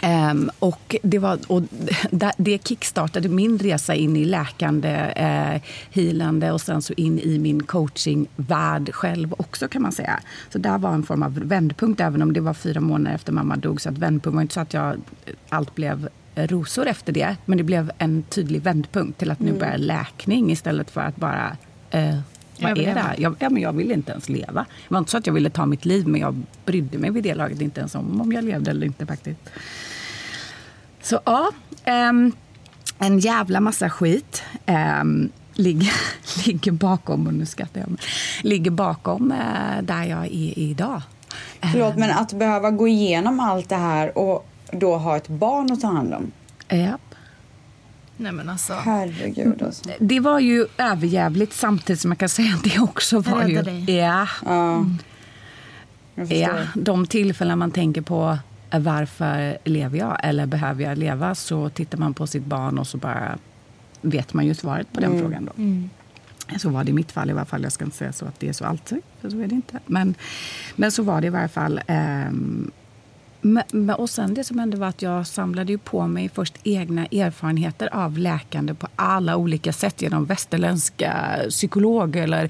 Um, 0.05 0.51
och 0.59 0.97
det, 1.03 1.19
var, 1.19 1.39
och 1.47 1.63
det 2.37 2.69
kickstartade 2.69 3.29
min 3.29 3.59
resa 3.59 3.95
in 3.95 4.17
i 4.17 4.25
läkande, 4.25 5.13
eh, 5.17 5.63
healande 5.91 6.53
och 6.53 6.61
sen 6.61 6.83
så 6.83 6.93
in 6.97 7.19
i 7.19 7.39
min 7.39 7.63
coachingvärld 7.63 8.95
själv 8.95 9.35
också 9.39 9.69
kan 9.69 9.83
man 9.83 9.93
säga. 9.93 10.21
Så 10.53 10.59
det 10.59 10.79
var 10.79 10.95
en 10.95 11.03
form 11.03 11.23
av 11.23 11.35
vändpunkt 11.35 12.01
även 12.01 12.23
om 12.23 12.33
det 12.33 12.41
var 12.41 12.55
fyra 12.55 12.81
månader 12.81 13.15
efter 13.15 13.33
mamma 13.33 13.57
dog. 13.57 13.81
Så 13.81 13.89
att 13.89 13.99
vändpunkt 13.99 14.35
var 14.35 14.43
inte 14.43 14.55
så 14.55 14.61
att 14.61 14.75
jag, 14.75 14.93
eh, 14.93 15.35
allt 15.49 15.75
blev 15.75 16.09
rosor 16.35 16.87
efter 16.87 17.13
det. 17.13 17.37
Men 17.45 17.59
det 17.59 17.65
blev 17.65 17.91
en 17.99 18.23
tydlig 18.23 18.63
vändpunkt 18.63 19.19
till 19.19 19.31
att 19.31 19.41
nu 19.41 19.49
mm. 19.49 19.59
börja 19.59 19.77
läkning 19.77 20.51
istället 20.51 20.91
för 20.91 21.01
att 21.01 21.17
bara 21.17 21.57
eh, 21.91 22.19
vad 22.61 22.79
är 22.79 22.95
det 22.95 23.01
här? 23.01 23.15
Jag, 23.19 23.35
ja, 23.39 23.51
men 23.51 23.63
jag 23.63 23.73
ville 23.73 23.95
inte 23.95 24.13
ens 24.13 24.29
leva. 24.29 24.67
Det 24.89 24.95
var 24.95 24.99
inte 24.99 25.11
så 25.11 25.17
att 25.17 25.27
jag 25.27 25.35
ville 25.35 25.51
ta 25.51 25.67
mitt 25.67 25.85
liv 25.85 26.09
men 26.09 26.21
jag 26.21 26.43
brydde 26.65 26.99
mig 26.99 27.11
vid 27.11 27.23
det 27.23 27.35
laget 27.35 27.61
inte 27.61 27.81
ens 27.81 27.95
om 27.95 28.21
om 28.21 28.33
jag 28.33 28.45
levde 28.45 28.71
eller 28.71 28.87
inte 28.87 29.07
faktiskt. 29.07 29.41
Så 31.03 31.21
ja, 31.25 31.51
um, 31.87 32.33
en 32.99 33.19
jävla 33.19 33.61
massa 33.61 33.91
skit 33.91 34.43
um, 34.67 35.31
ligger, 35.55 35.93
ligger 36.47 36.73
bakom, 36.73 37.27
och 37.27 37.35
nu 37.35 37.47
skrattar 37.47 37.81
jag, 37.81 38.01
ligger 38.43 38.71
bakom 38.71 39.33
uh, 39.33 39.83
där 39.83 40.05
jag 40.05 40.25
är 40.25 40.59
idag. 40.59 41.03
Förlåt, 41.73 41.97
men 41.97 42.11
att 42.11 42.33
behöva 42.33 42.71
gå 42.71 42.89
igenom 42.89 43.41
allt 43.41 43.69
det 43.69 43.77
här 43.77 44.19
och 44.19 44.52
då 44.73 44.97
ha 44.97 45.17
ett 45.17 45.29
barn 45.29 45.73
att 45.73 45.81
ta 45.81 45.87
hand 45.87 46.15
om? 46.15 46.33
Ja. 46.69 46.99
Nej 48.17 48.33
men 48.33 48.49
alltså. 48.49 48.73
Herregud 48.73 49.63
alltså. 49.63 49.91
Det 49.99 50.21
var 50.21 50.41
ju 50.41 50.67
överjävligt 50.79 51.53
samtidigt 51.53 52.01
som 52.01 52.09
man 52.09 52.17
kan 52.17 52.29
säga 52.29 52.55
att 52.55 52.65
det 52.65 52.79
också 52.79 53.21
var 53.21 53.47
ju... 53.47 53.63
Dig. 53.63 53.97
Ja. 53.97 54.29
Ja. 54.45 54.85
ja. 56.25 56.51
De 56.75 57.07
tillfällen 57.07 57.59
man 57.59 57.71
tänker 57.71 58.01
på 58.03 58.39
varför 58.71 59.59
lever 59.65 59.99
jag 59.99 60.17
eller 60.23 60.47
behöver 60.47 60.85
jag 60.85 60.99
leva? 60.99 61.35
Så 61.35 61.69
tittar 61.69 61.99
man 61.99 62.15
på 62.15 62.27
sitt 62.27 62.45
barn 62.45 62.79
och 62.79 62.87
så 62.87 62.99
bara 62.99 63.39
vet 64.01 64.35
man 64.35 64.47
ju 64.47 64.55
svaret 64.55 64.93
på 64.93 65.01
den 65.01 65.11
mm. 65.11 65.23
frågan. 65.23 65.45
Då. 65.45 65.53
Mm. 65.63 65.91
Så 66.59 66.69
var 66.69 66.85
det 66.85 66.91
i 66.91 66.95
mitt 66.95 67.13
fall 67.13 67.31
i 67.31 67.33
varje 67.33 67.47
fall. 67.47 67.63
Jag 67.63 67.73
ska 67.73 67.85
inte 67.85 67.97
säga 67.97 68.13
så 68.13 68.25
att 68.25 68.41
det 68.41 68.49
är 68.49 68.53
så 68.53 68.65
alltid, 68.65 68.99
för 69.21 69.31
så 69.31 69.39
är 69.39 69.47
det 69.47 69.55
inte. 69.55 69.79
Men, 69.87 70.15
men 70.77 70.93
så 70.93 71.03
var 71.03 71.21
det 71.21 71.27
i 71.27 71.31
varje 71.31 71.49
fall. 71.49 71.81
Um, 71.89 72.71
och 73.97 74.11
sen 74.11 74.35
det 74.35 74.45
som 74.45 74.59
hände 74.59 74.77
var 74.77 74.87
att 74.87 75.03
jag 75.03 75.27
samlade 75.27 75.73
ju 75.73 75.79
på 75.79 76.07
mig 76.07 76.29
först 76.35 76.55
egna 76.63 77.07
erfarenheter 77.07 77.95
av 77.95 78.19
läkande 78.19 78.75
på 78.75 78.89
alla 78.97 79.37
olika 79.37 79.73
sätt 79.73 80.03
genom 80.03 80.25
västerländska 80.25 81.39
psykologer 81.49 82.23
eller 82.23 82.45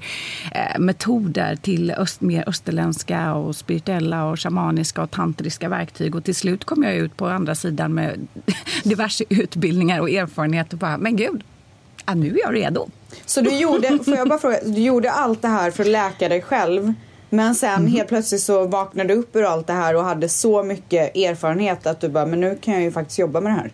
eh, 0.51 0.79
metoder 0.79 1.55
till 1.55 1.91
öst, 1.91 2.21
mer 2.21 2.49
österländska 2.49 3.33
och 3.33 3.55
spirituella 3.55 4.25
och 4.25 4.39
shamaniska 4.39 5.01
och 5.01 5.11
tantriska 5.11 5.69
verktyg. 5.69 6.15
Och 6.15 6.23
till 6.23 6.35
slut 6.35 6.65
kom 6.65 6.83
jag 6.83 6.95
ut 6.95 7.17
på 7.17 7.27
andra 7.27 7.55
sidan 7.55 7.93
med 7.93 8.27
diverse 8.83 9.23
utbildningar 9.29 9.99
och 9.99 10.09
erfarenheter 10.09 10.75
och 10.75 10.79
bara, 10.79 10.97
men 10.97 11.15
gud, 11.15 11.43
nu 12.15 12.27
är 12.27 12.39
jag 12.39 12.55
redo. 12.55 12.89
Så 13.25 13.41
du 13.41 13.57
gjorde, 13.57 13.99
får 14.05 14.15
jag 14.15 14.29
bara 14.29 14.39
fråga, 14.39 14.57
du 14.65 14.81
gjorde 14.81 15.11
allt 15.11 15.41
det 15.41 15.47
här 15.47 15.71
för 15.71 15.83
att 15.83 15.89
läka 15.89 16.29
dig 16.29 16.41
själv 16.41 16.93
men 17.33 17.55
sen 17.55 17.73
mm. 17.73 17.91
helt 17.91 18.07
plötsligt 18.07 18.41
så 18.41 18.67
vaknade 18.67 19.13
du 19.13 19.19
upp 19.19 19.35
ur 19.35 19.43
allt 19.43 19.67
det 19.67 19.73
här 19.73 19.95
och 19.95 20.03
hade 20.03 20.29
så 20.29 20.63
mycket 20.63 21.15
erfarenhet 21.15 21.87
att 21.87 22.01
du 22.01 22.09
bara, 22.09 22.25
men 22.25 22.39
nu 22.39 22.57
kan 22.61 22.73
jag 22.73 22.83
ju 22.83 22.91
faktiskt 22.91 23.19
jobba 23.19 23.41
med 23.41 23.51
det 23.51 23.55
här. 23.55 23.71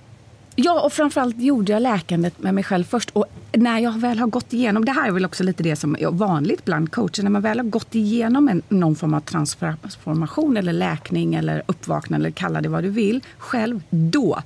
Ja, 0.55 0.81
och 0.81 0.93
framförallt 0.93 1.37
gjorde 1.37 1.71
jag 1.71 1.81
läkandet 1.81 2.39
med 2.39 2.53
mig 2.53 2.63
själv 2.63 2.83
först. 2.83 3.09
Och 3.09 3.25
när 3.53 3.79
jag 3.79 3.99
väl 3.99 4.19
har 4.19 4.27
gått 4.27 4.53
igenom, 4.53 4.85
det 4.85 4.91
här 4.91 5.07
är 5.07 5.11
väl 5.11 5.25
också 5.25 5.43
lite 5.43 5.63
det 5.63 5.75
som 5.75 5.95
är 5.99 6.11
vanligt 6.11 6.65
bland 6.65 6.91
coacher, 6.91 7.23
när 7.23 7.29
man 7.29 7.41
väl 7.41 7.59
har 7.59 7.65
gått 7.65 7.95
igenom 7.95 8.47
en, 8.47 8.61
någon 8.69 8.95
form 8.95 9.13
av 9.13 9.19
transformation 9.19 10.57
eller 10.57 10.73
läkning 10.73 11.35
eller 11.35 11.63
uppvaknande, 11.65 12.27
eller 12.27 12.31
kalla 12.31 12.61
det 12.61 12.69
vad 12.69 12.83
du 12.83 12.89
vill, 12.89 13.23
själv, 13.37 13.81
då 13.89 14.39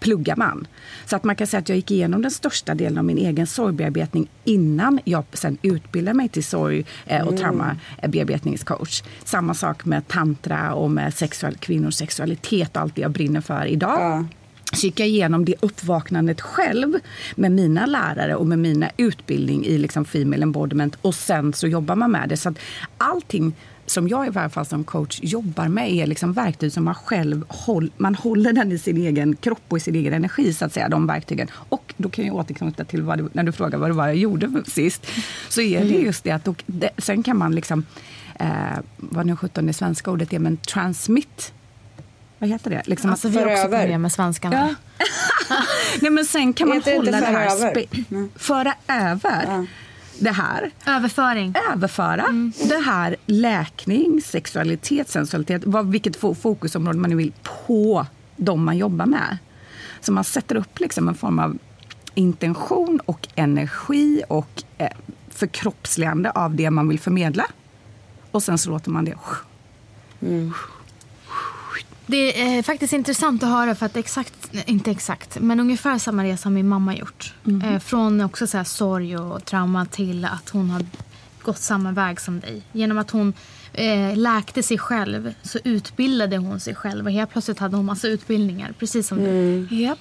pluggar 0.00 0.36
man. 0.36 0.66
Så 1.06 1.16
att 1.16 1.24
man 1.24 1.36
kan 1.36 1.46
säga 1.46 1.58
att 1.60 1.68
jag 1.68 1.76
gick 1.76 1.90
igenom 1.90 2.22
den 2.22 2.30
största 2.30 2.74
delen 2.74 2.98
av 2.98 3.04
min 3.04 3.18
egen 3.18 3.46
sorgbearbetning 3.46 4.28
innan 4.44 5.00
jag 5.04 5.24
sen 5.32 5.58
utbildade 5.62 6.16
mig 6.16 6.28
till 6.28 6.44
sorg 6.44 6.84
eh, 7.06 7.26
och 7.26 7.32
mm. 7.32 7.38
traumabearbetningscoach. 7.38 9.02
Samma 9.24 9.54
sak 9.54 9.84
med 9.84 10.08
tantra 10.08 10.74
och 10.74 10.90
med 10.90 11.14
sexual, 11.14 11.56
kvinnors 11.56 11.94
sexualitet 11.94 12.76
och 12.76 12.82
allt 12.82 12.94
det 12.94 13.02
jag 13.02 13.10
brinner 13.10 13.40
för 13.40 13.66
idag. 13.66 14.00
Ja. 14.00 14.24
Så 14.72 14.86
gick 14.86 15.00
jag 15.00 15.08
igenom 15.08 15.44
det 15.44 15.54
uppvaknandet 15.60 16.40
själv 16.40 16.94
med 17.34 17.52
mina 17.52 17.86
lärare 17.86 18.34
och 18.34 18.46
med 18.46 18.58
mina 18.58 18.90
utbildning 18.96 19.64
i 19.66 19.78
liksom 19.78 20.04
female 20.04 20.42
embodiment 20.42 20.98
och 21.02 21.14
sen 21.14 21.52
så 21.52 21.66
jobbar 21.66 21.96
man 21.96 22.10
med 22.10 22.28
det. 22.28 22.36
Så 22.36 22.48
att 22.48 22.58
allting 22.98 23.54
som 23.86 24.08
jag 24.08 24.26
i 24.26 24.30
varje 24.30 24.48
fall 24.48 24.66
som 24.66 24.84
coach 24.84 25.18
jobbar 25.22 25.68
med 25.68 25.92
är 25.92 26.06
liksom 26.06 26.32
verktyg 26.32 26.72
som 26.72 26.84
man 26.84 26.94
själv 26.94 27.44
håll, 27.48 27.90
man 27.96 28.14
håller 28.14 28.52
den 28.52 28.72
i 28.72 28.78
sin 28.78 28.96
egen 28.96 29.36
kropp 29.36 29.62
och 29.68 29.76
i 29.76 29.80
sin 29.80 29.94
egen 29.94 30.12
energi, 30.12 30.52
så 30.52 30.64
att 30.64 30.72
säga, 30.72 30.88
de 30.88 31.06
verktygen. 31.06 31.48
Och 31.68 31.94
då 31.96 32.08
kan 32.08 32.26
jag 32.26 32.34
återknyta 32.34 32.84
till 32.84 33.02
vad 33.02 33.18
du, 33.18 33.28
när 33.32 33.42
du 33.42 33.52
frågar 33.52 33.78
vad 33.78 33.90
det 33.90 33.94
var 33.94 34.06
jag 34.06 34.16
gjorde 34.16 34.52
sist. 34.66 35.06
Så 35.48 35.60
är 35.60 35.80
det 35.80 35.90
mm. 35.90 36.04
just 36.04 36.24
det 36.24 36.30
att 36.30 36.44
då, 36.44 36.54
det, 36.66 36.90
sen 36.98 37.22
kan 37.22 37.38
man 37.38 37.54
liksom, 37.54 37.84
eh, 38.34 38.48
vad 38.96 39.26
nu 39.26 39.36
17 39.36 39.66
det 39.66 39.72
svenska 39.72 40.10
ordet 40.10 40.32
är, 40.32 40.38
men 40.38 40.56
transmit 40.56 41.52
vad 42.38 42.48
heter 42.48 42.70
det? 42.70 42.82
Liksom 42.86 43.10
alltså, 43.10 43.28
vi 43.28 43.38
har 43.38 43.52
också 43.52 43.68
problem 43.68 44.02
med 44.02 44.12
svenskarna. 44.12 44.74
Ja. 44.98 45.04
Nej, 46.00 46.10
men 46.10 46.24
sen 46.24 46.52
kan 46.52 46.68
man 46.68 46.82
hålla 46.82 47.10
det 47.10 47.26
här... 47.26 47.56
Över. 47.56 47.84
Mm. 48.10 48.30
Föra 48.36 48.74
över. 48.88 49.44
Ja 49.46 49.66
det 50.18 50.30
här. 50.30 50.70
Överföring. 50.86 51.54
Överföra 51.72 52.22
mm. 52.22 52.52
det 52.68 52.78
här 52.78 53.16
läkning, 53.26 54.22
sexualitet, 54.22 55.08
sensualitet, 55.08 55.62
vad, 55.64 55.90
vilket 55.90 56.16
fokusområde 56.16 56.98
man 56.98 57.10
nu 57.10 57.16
vill, 57.16 57.32
på 57.66 58.06
de 58.36 58.64
man 58.64 58.76
jobbar 58.76 59.06
med. 59.06 59.38
Så 60.00 60.12
man 60.12 60.24
sätter 60.24 60.56
upp 60.56 60.80
liksom 60.80 61.08
en 61.08 61.14
form 61.14 61.38
av 61.38 61.58
intention 62.14 63.00
och 63.06 63.28
energi 63.34 64.22
och 64.28 64.62
eh, 64.78 64.88
förkroppsligande 65.28 66.30
av 66.30 66.54
det 66.54 66.70
man 66.70 66.88
vill 66.88 67.00
förmedla. 67.00 67.46
Och 68.30 68.42
sen 68.42 68.58
så 68.58 68.70
låter 68.70 68.90
man 68.90 69.04
det 69.04 69.14
mm. 70.22 70.52
Det 72.06 72.40
är 72.42 72.62
faktiskt 72.62 72.92
intressant 72.92 73.42
att 73.42 73.48
höra 73.48 73.74
för 73.74 73.86
att 73.86 73.96
exakt, 73.96 74.50
inte 74.66 74.90
exakt, 74.90 75.40
men 75.40 75.60
ungefär 75.60 75.98
samma 75.98 76.24
resa 76.24 76.50
min 76.50 76.68
mamma 76.68 76.96
gjort. 76.96 77.34
Mm. 77.46 77.80
från 77.80 78.20
också 78.20 78.46
så 78.46 78.56
här 78.56 78.64
sorg 78.64 79.16
och 79.16 79.44
trauma 79.44 79.86
till 79.86 80.24
att 80.24 80.48
hon 80.48 80.70
har 80.70 80.82
gått 81.42 81.58
samma 81.58 81.92
väg 81.92 82.20
som 82.20 82.40
dig. 82.40 82.62
Genom 82.72 82.98
att 82.98 83.10
hon 83.10 83.32
eh, 83.72 84.16
läkte 84.16 84.62
sig 84.62 84.78
själv 84.78 85.34
så 85.42 85.58
utbildade 85.64 86.36
hon 86.36 86.60
sig 86.60 86.74
själv 86.74 87.06
och 87.06 87.12
helt 87.12 87.30
plötsligt 87.30 87.58
hade 87.58 87.76
hon 87.76 87.84
massa 87.84 88.08
utbildningar, 88.08 88.74
precis 88.78 89.08
som 89.08 89.18
mm. 89.18 89.66
du. 89.70 89.76
Yep. 89.76 89.98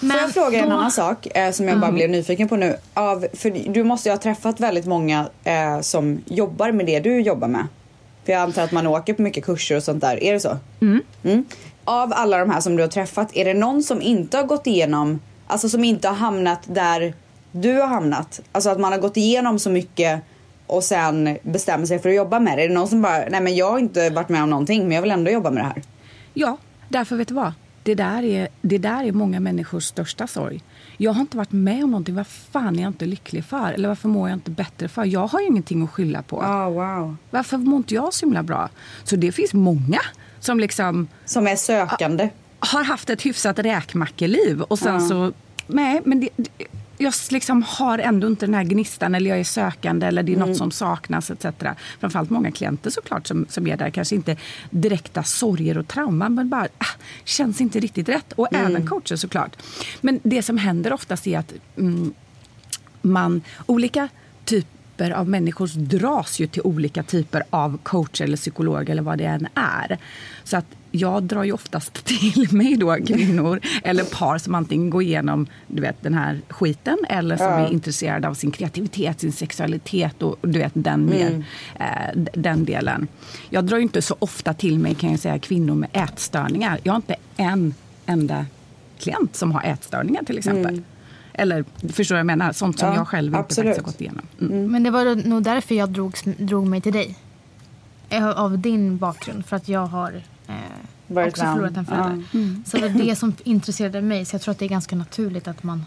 Men 0.00 0.10
Får 0.10 0.20
jag 0.20 0.32
fråga 0.32 0.58
då... 0.58 0.64
en 0.64 0.72
annan 0.72 0.90
sak 0.90 1.26
eh, 1.36 1.52
som 1.52 1.68
jag 1.68 1.78
bara 1.78 1.86
mm. 1.86 1.94
blev 1.94 2.10
nyfiken 2.10 2.48
på 2.48 2.56
nu? 2.56 2.76
Av, 2.94 3.26
för 3.32 3.72
du 3.72 3.84
måste 3.84 4.08
ju 4.08 4.12
ha 4.12 4.20
träffat 4.20 4.60
väldigt 4.60 4.86
många 4.86 5.28
eh, 5.44 5.80
som 5.80 6.22
jobbar 6.26 6.72
med 6.72 6.86
det 6.86 7.00
du 7.00 7.20
jobbar 7.20 7.48
med. 7.48 7.66
För 8.24 8.32
jag 8.32 8.42
antar 8.42 8.62
att 8.62 8.72
man 8.72 8.86
åker 8.86 9.14
på 9.14 9.22
mycket 9.22 9.44
kurser 9.44 9.76
och 9.76 9.82
sånt 9.82 10.00
där. 10.00 10.22
Är 10.22 10.32
det 10.32 10.40
så? 10.40 10.56
Mm. 10.80 11.02
Mm. 11.22 11.44
Av 11.84 12.12
alla 12.12 12.38
de 12.38 12.50
här 12.50 12.60
som 12.60 12.76
du 12.76 12.82
har 12.82 12.88
träffat, 12.88 13.36
är 13.36 13.44
det 13.44 13.54
någon 13.54 13.82
som 13.82 14.02
inte 14.02 14.36
har 14.36 14.44
gått 14.44 14.66
igenom, 14.66 15.20
alltså 15.46 15.68
som 15.68 15.84
inte 15.84 16.08
har 16.08 16.14
hamnat 16.14 16.60
där 16.66 17.14
du 17.52 17.72
har 17.72 17.86
hamnat? 17.86 18.40
Alltså 18.52 18.70
att 18.70 18.80
man 18.80 18.92
har 18.92 18.98
gått 18.98 19.16
igenom 19.16 19.58
så 19.58 19.70
mycket 19.70 20.20
och 20.66 20.84
sen 20.84 21.38
bestämmer 21.42 21.86
sig 21.86 21.98
för 21.98 22.08
att 22.08 22.14
jobba 22.14 22.40
med 22.40 22.58
det. 22.58 22.64
Är 22.64 22.68
det 22.68 22.74
någon 22.74 22.88
som 22.88 23.02
bara, 23.02 23.24
nej 23.28 23.40
men 23.40 23.56
jag 23.56 23.70
har 23.70 23.78
inte 23.78 24.10
varit 24.10 24.28
med 24.28 24.42
om 24.42 24.50
någonting 24.50 24.82
men 24.82 24.92
jag 24.92 25.02
vill 25.02 25.10
ändå 25.10 25.30
jobba 25.30 25.50
med 25.50 25.62
det 25.62 25.66
här? 25.66 25.82
Ja, 26.34 26.56
därför 26.88 27.16
vet 27.16 27.28
du 27.28 27.34
vad? 27.34 27.52
Det 27.82 27.94
där 27.94 28.22
är, 28.22 28.48
det 28.62 28.78
där 28.78 29.04
är 29.04 29.12
många 29.12 29.40
människors 29.40 29.84
största 29.84 30.26
sorg. 30.26 30.62
Jag 30.96 31.12
har 31.12 31.20
inte 31.20 31.36
varit 31.36 31.52
med 31.52 31.84
om 31.84 31.90
någonting. 31.90 32.14
Vad 32.14 32.26
fan 32.26 32.78
är 32.78 32.82
jag 32.82 32.90
inte 32.90 33.06
lycklig 33.06 33.44
för? 33.44 33.72
Eller 33.72 33.88
varför 33.88 34.08
mår 34.08 34.28
jag 34.28 34.36
inte 34.36 34.50
bättre 34.50 34.88
för? 34.88 35.04
Jag 35.04 35.26
har 35.26 35.40
ju 35.40 35.46
ingenting 35.46 35.82
att 35.82 35.90
skylla 35.90 36.22
på. 36.22 36.36
Oh, 36.38 36.68
wow. 36.68 37.16
Varför 37.30 37.58
mår 37.58 37.76
inte 37.76 37.94
jag 37.94 38.14
så 38.14 38.26
himla 38.26 38.42
bra? 38.42 38.68
Så 39.04 39.16
det 39.16 39.32
finns 39.32 39.54
många 39.54 40.00
som 40.40 40.60
liksom... 40.60 41.08
Som 41.24 41.46
är 41.46 41.56
sökande. 41.56 42.28
Har 42.58 42.84
haft 42.84 43.10
ett 43.10 43.26
hyfsat 43.26 43.58
räkmackeliv 43.58 44.62
och 44.62 44.78
sen 44.78 44.96
oh. 44.96 45.08
så... 45.08 45.32
Nej, 45.66 46.02
men 46.04 46.20
det, 46.20 46.28
jag 46.98 47.14
liksom 47.30 47.62
har 47.62 47.98
ändå 47.98 48.26
inte 48.26 48.46
den 48.46 48.54
här 48.54 48.64
gnistan 48.64 49.14
eller 49.14 49.30
jag 49.30 49.40
är 49.40 49.44
sökande 49.44 50.06
eller 50.06 50.22
det 50.22 50.32
är 50.32 50.36
något 50.36 50.56
som 50.56 50.70
saknas 50.70 51.30
etc. 51.30 51.46
Framförallt 52.00 52.30
många 52.30 52.50
klienter 52.50 52.90
såklart 52.90 53.26
som, 53.26 53.46
som 53.48 53.66
är 53.66 53.76
där. 53.76 53.90
Kanske 53.90 54.14
inte 54.14 54.36
direkta 54.70 55.22
sorger 55.22 55.78
och 55.78 55.88
trauman 55.88 56.34
men 56.34 56.48
bara 56.48 56.68
ah, 56.78 56.98
känns 57.24 57.60
inte 57.60 57.80
riktigt 57.80 58.08
rätt. 58.08 58.32
Och 58.32 58.48
även 58.52 58.86
coacher 58.86 59.16
såklart. 59.16 59.56
Men 60.00 60.20
det 60.22 60.42
som 60.42 60.58
händer 60.58 60.92
oftast 60.92 61.26
är 61.26 61.38
att 61.38 61.52
mm, 61.76 62.14
man, 63.02 63.42
olika 63.66 64.08
typer 64.44 65.10
av 65.10 65.28
människor 65.28 65.66
dras 65.76 66.40
ju 66.40 66.46
till 66.46 66.62
olika 66.62 67.02
typer 67.02 67.42
av 67.50 67.78
coacher 67.82 68.24
eller 68.24 68.36
psykologer 68.36 68.90
eller 68.90 69.02
vad 69.02 69.18
det 69.18 69.24
än 69.24 69.48
är. 69.54 69.98
Så 70.44 70.56
att 70.56 70.66
jag 70.94 71.22
drar 71.22 71.44
ju 71.44 71.52
oftast 71.52 72.04
till 72.04 72.48
mig 72.50 72.76
då 72.76 72.96
kvinnor 73.06 73.60
eller 73.82 74.04
par 74.04 74.38
som 74.38 74.54
antingen 74.54 74.90
går 74.90 75.02
igenom 75.02 75.46
du 75.66 75.82
vet, 75.82 76.02
den 76.02 76.14
här 76.14 76.40
skiten 76.48 76.98
eller 77.08 77.36
som 77.36 77.46
är 77.46 77.72
intresserade 77.72 78.28
av 78.28 78.34
sin 78.34 78.50
kreativitet, 78.50 79.20
sin 79.20 79.32
sexualitet 79.32 80.22
och 80.22 80.36
du 80.42 80.58
vet 80.58 80.72
den, 80.74 81.06
mer, 81.06 81.44
eh, 81.80 82.22
den 82.34 82.64
delen. 82.64 83.08
Jag 83.50 83.64
drar 83.64 83.76
ju 83.76 83.82
inte 83.82 84.02
så 84.02 84.16
ofta 84.18 84.54
till 84.54 84.78
mig 84.78 84.94
kan 84.94 85.10
jag 85.10 85.20
säga 85.20 85.38
kvinnor 85.38 85.74
med 85.74 85.90
ätstörningar. 85.92 86.80
Jag 86.82 86.92
har 86.92 86.96
inte 86.96 87.16
en 87.36 87.74
enda 88.06 88.46
klient 88.98 89.36
som 89.36 89.52
har 89.52 89.62
ätstörningar 89.62 90.22
till 90.22 90.38
exempel. 90.38 90.82
Eller 91.32 91.64
förstår 91.92 92.16
jag 92.16 92.26
menar? 92.26 92.52
Sånt 92.52 92.78
som 92.78 92.88
Ja, 92.88 92.94
jag 92.94 93.08
själv 93.08 93.34
inte 93.34 93.54
faktiskt 93.54 93.78
har 93.78 93.84
gått 93.84 94.00
igenom. 94.00 94.26
Mm. 94.40 94.72
Men 94.72 94.82
det 94.82 94.90
var 94.90 95.28
nog 95.28 95.42
därför 95.42 95.74
jag 95.74 95.88
drog, 95.88 96.16
drog 96.38 96.66
mig 96.66 96.80
till 96.80 96.92
dig. 96.92 97.16
Eh, 98.08 98.28
Av 98.28 98.58
din 98.58 98.98
bakgrund. 98.98 99.46
För 99.46 99.56
att 99.56 99.68
jag 99.68 99.86
har 99.86 100.22
eh, 100.46 100.54
Varit 101.06 101.28
också 101.28 101.42
förlorat 101.42 101.76
en 101.76 101.86
förälder. 101.86 102.24
Så 102.66 102.76
det 102.76 102.88
var 102.88 103.04
det 103.04 103.16
som 103.16 103.34
intresserade 103.44 104.00
mig. 104.00 104.24
Så 104.24 104.34
jag 104.34 104.42
tror 104.42 104.52
att 104.52 104.58
det 104.58 104.64
är 104.64 104.68
ganska 104.68 104.96
naturligt 104.96 105.48
att 105.48 105.62
man 105.62 105.84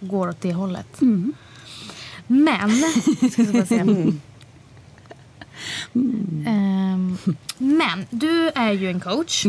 går 0.00 0.28
åt 0.28 0.40
det 0.40 0.52
hållet. 0.52 1.00
Men, 2.26 2.70
ska 3.30 3.42
jag 3.42 3.52
bara 3.52 3.66
säga. 3.66 4.12
Ehm, 6.46 7.18
men 7.58 8.06
du 8.10 8.50
är 8.54 8.72
ju 8.72 8.90
en 8.90 9.00
coach. 9.00 9.46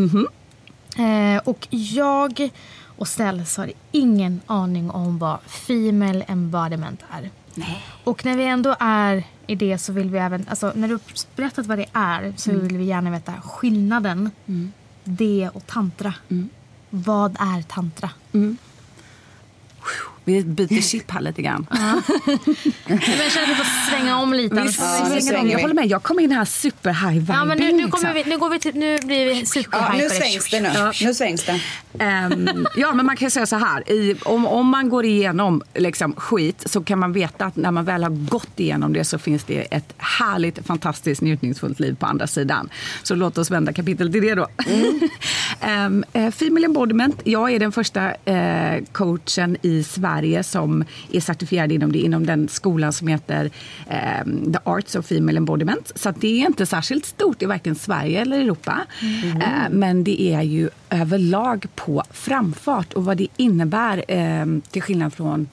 Eh, 0.98 1.38
och 1.46 1.68
jag 1.70 2.50
och 2.84 3.08
Ställs 3.08 3.58
har 3.58 3.72
ingen 3.92 4.42
aning 4.46 4.92
om 4.92 5.20
vad 5.20 5.40
female 5.42 6.24
embodiment 6.28 7.02
är. 7.10 7.30
Och 8.04 8.26
när 8.26 8.38
vi 8.38 8.44
ändå 8.44 8.76
är 8.80 9.24
i 9.50 9.56
det 9.56 9.78
så 9.78 9.94
vill 9.94 10.10
vi 10.10 10.18
även, 10.18 10.46
alltså 10.50 10.72
när 10.76 10.88
du 10.88 10.94
har 10.94 11.02
berättat 11.36 11.66
vad 11.66 11.78
det 11.78 11.86
är 11.94 12.34
så 12.38 12.52
vill 12.52 12.78
vi 12.78 12.84
gärna 12.84 13.12
veta 13.12 13.34
skillnaden. 13.42 14.32
Det 15.04 15.50
och 15.54 15.68
tantra. 15.68 16.14
Vad 16.90 17.38
är 17.40 17.62
tantra? 17.62 18.10
Vi 20.30 20.44
byter 20.44 20.82
chip 20.82 21.12
här 21.12 21.22
lite 21.22 21.42
grann. 21.42 21.68
Men 21.70 21.82
jag 22.88 23.32
känner 23.32 23.44
att 23.44 23.50
vi 23.50 23.56
får 23.56 23.90
svänga 23.90 24.18
om 24.18 24.34
lite. 24.34 24.62
Vi 24.62 24.72
svänger 24.72 25.22
svänger 25.22 25.40
om. 25.40 25.50
Jag 25.50 25.60
håller 25.60 25.74
med. 25.74 25.88
Jag 25.88 26.04
kom 26.04 26.20
in 26.20 26.32
här 26.32 26.46
super 26.46 26.94
high 26.94 27.20
vibe. 27.20 27.34
Ja, 27.34 27.46
men 27.46 27.58
nu, 27.58 27.72
nu, 27.72 27.88
kommer 27.88 28.14
liksom. 28.14 28.14
vi, 28.14 28.30
nu, 28.30 28.38
går 28.38 28.50
vi 28.50 28.60
till, 28.60 28.76
nu 28.76 28.98
blir 28.98 29.26
vi 29.26 29.40
Ja, 29.40 29.46
superhypade. 29.46 29.98
nu 29.98 30.10
svängs 30.10 30.50
det 30.50 30.60
nu. 30.60 30.70
Nu 31.08 31.14
svängs 31.14 31.46
det. 31.46 31.62
Ehm, 32.00 32.68
ja, 32.78 32.94
men 32.94 33.06
man 33.06 33.18
kan 33.18 33.32
säga 33.32 33.46
så 33.46 33.56
här. 33.56 33.92
I, 33.92 34.16
om, 34.24 34.48
om 34.48 34.68
man 34.68 34.90
går 34.90 35.06
igenom 35.06 35.62
liksom, 35.76 36.14
skit 36.16 36.64
så 36.66 36.84
kan 36.84 37.00
man 37.00 37.14
veta 37.14 37.46
att 37.46 37.56
när 37.56 37.72
man 37.72 37.86
väl 37.86 38.04
har 38.04 38.30
gått 38.30 38.60
igenom 38.60 38.94
det 38.94 39.04
så 39.04 39.18
finns 39.18 39.44
det 39.44 39.62
ett 39.62 39.94
härligt, 39.98 40.66
fantastiskt, 40.68 41.22
njutningsfullt 41.22 41.80
liv 41.80 41.96
på 41.96 42.06
andra 42.06 42.28
sidan. 42.28 42.70
Så 43.04 43.16
låt 43.16 43.38
oss 43.38 43.52
vända 43.52 43.74
kapitel 43.74 44.12
till 44.12 44.22
det 44.22 44.36
då. 44.36 44.48
Ehm, 45.62 46.06
eh, 46.14 46.32
Female 46.32 46.66
Embodiment. 46.66 47.22
Jag 47.24 47.52
är 47.52 47.60
den 47.60 47.72
första 47.72 48.14
eh, 48.26 48.84
coachen 48.92 49.58
i 49.62 49.84
Sverige 49.84 50.19
som 50.44 50.84
är 51.12 51.20
certifierad 51.20 51.72
inom 51.72 51.92
det, 51.92 52.00
inom 52.00 52.26
den 52.26 52.48
skolan 52.48 52.94
som 52.94 53.08
heter 53.08 53.50
ehm, 53.90 54.54
The 54.54 54.60
Arts 54.64 54.96
of 54.96 55.06
Female 55.06 55.38
Embodiment. 55.38 55.92
Så 55.96 56.12
det 56.12 56.42
är 56.42 56.46
inte 56.46 56.66
särskilt 56.66 57.06
stort 57.06 57.42
i 57.42 57.46
varken 57.46 57.76
Sverige 57.76 58.22
eller 58.22 58.40
Europa. 58.40 58.82
Eh, 59.42 59.70
men 59.72 60.04
det 60.04 60.22
är 60.22 60.42
ju 60.42 60.70
överlag 60.90 61.66
på 61.76 62.04
framfart 62.12 62.94
och 62.94 63.06
vad 63.06 63.18
det 63.18 63.28
innebär 63.38 64.04
eh, 64.08 64.46
till 64.72 64.82
skillnad 64.82 65.14
från 65.14 65.48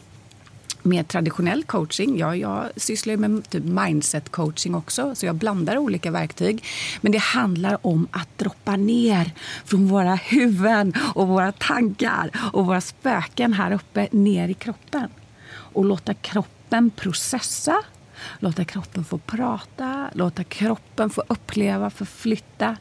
mer 0.86 1.02
traditionell 1.02 1.64
coaching. 1.64 2.18
Ja, 2.18 2.36
jag 2.36 2.68
sysslar 2.76 3.14
ju 3.14 3.16
med 3.16 3.50
typ 3.50 3.64
mindset 3.64 4.28
coaching 4.28 4.74
också, 4.74 5.14
så 5.14 5.26
jag 5.26 5.34
blandar 5.34 5.78
olika 5.78 6.10
verktyg. 6.10 6.64
Men 7.00 7.12
det 7.12 7.18
handlar 7.18 7.86
om 7.86 8.08
att 8.10 8.38
droppa 8.38 8.76
ner 8.76 9.32
från 9.64 9.88
våra 9.88 10.14
huvuden 10.14 10.92
och 11.14 11.28
våra 11.28 11.52
tankar 11.52 12.30
och 12.52 12.66
våra 12.66 12.80
spöken 12.80 13.52
här 13.52 13.72
uppe 13.72 14.08
ner 14.10 14.48
i 14.48 14.54
kroppen. 14.54 15.08
Och 15.48 15.84
låta 15.84 16.14
kroppen 16.14 16.90
processa, 16.90 17.82
låta 18.38 18.64
kroppen 18.64 19.04
få 19.04 19.18
prata, 19.18 20.10
låta 20.12 20.44
kroppen 20.44 21.10
få 21.10 21.24
uppleva, 21.28 21.90
förflytta 21.90 22.76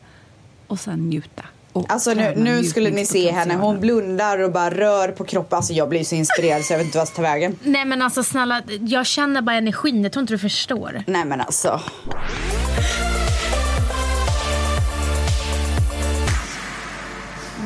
och 0.67 0.79
sen 0.79 1.09
njuta. 1.09 1.43
Och 1.75 1.85
Alltså 1.91 2.13
nu, 2.13 2.33
nu 2.37 2.63
skulle 2.63 2.89
ni 2.89 3.05
se 3.05 3.31
henne. 3.31 3.55
Hon 3.55 3.79
blundar 3.79 4.39
och 4.39 4.51
bara 4.51 4.69
rör 4.69 5.07
på 5.07 5.23
kroppen. 5.25 5.57
Alltså 5.57 5.73
jag 5.73 5.89
blir 5.89 6.03
så 6.03 6.15
inspirerad 6.15 6.65
så 6.65 6.73
jag 6.73 6.77
vet 6.77 6.85
inte 6.85 6.97
vad 6.97 7.01
jag 7.01 7.07
ska 7.07 7.15
ta 7.15 7.21
vägen. 7.21 7.55
Nej 7.63 7.85
men 7.85 8.01
alltså 8.01 8.23
snälla, 8.23 8.61
jag 8.81 9.05
känner 9.05 9.41
bara 9.41 9.55
energin. 9.55 10.03
Jag 10.03 10.11
tror 10.11 10.21
inte 10.21 10.33
du 10.33 10.37
förstår. 10.37 11.03
Nej 11.07 11.25
men 11.25 11.41
alltså. 11.41 11.81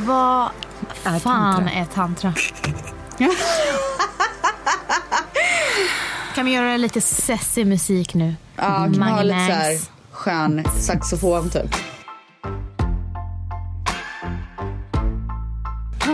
Vad 0.06 0.50
Är 1.04 1.20
fan 1.20 1.56
tantra. 1.56 1.72
är 1.74 1.86
tantra? 1.86 2.34
kan 6.36 6.46
vi 6.46 6.52
göra 6.54 6.78
lite 6.78 7.02
sessig 7.02 7.68
musik 7.68 8.14
nu? 8.14 8.36
Ja, 8.56 8.64
kan 8.64 9.00
man 9.00 9.10
ha 9.10 9.22
lite 9.24 9.36
så 9.38 9.52
här 9.54 9.72
Mags. 9.72 9.90
skön 10.12 10.64
saxofon 10.80 11.50
typ. 11.50 11.76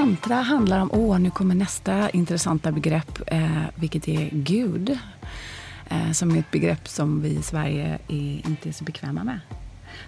Tantra 0.05 0.35
handlar 0.35 0.79
om, 0.79 0.89
åh 0.93 1.19
nu 1.19 1.29
kommer 1.29 1.55
nästa 1.55 2.09
intressanta 2.09 2.71
begrepp, 2.71 3.19
eh, 3.27 3.61
vilket 3.75 4.07
är 4.07 4.29
Gud. 4.31 4.97
Eh, 5.89 6.11
som 6.11 6.31
är 6.31 6.39
ett 6.39 6.51
begrepp 6.51 6.87
som 6.87 7.21
vi 7.21 7.29
i 7.29 7.41
Sverige 7.41 7.99
är, 8.07 8.47
inte 8.47 8.69
är 8.69 8.73
så 8.73 8.83
bekväma 8.83 9.23
med. 9.23 9.39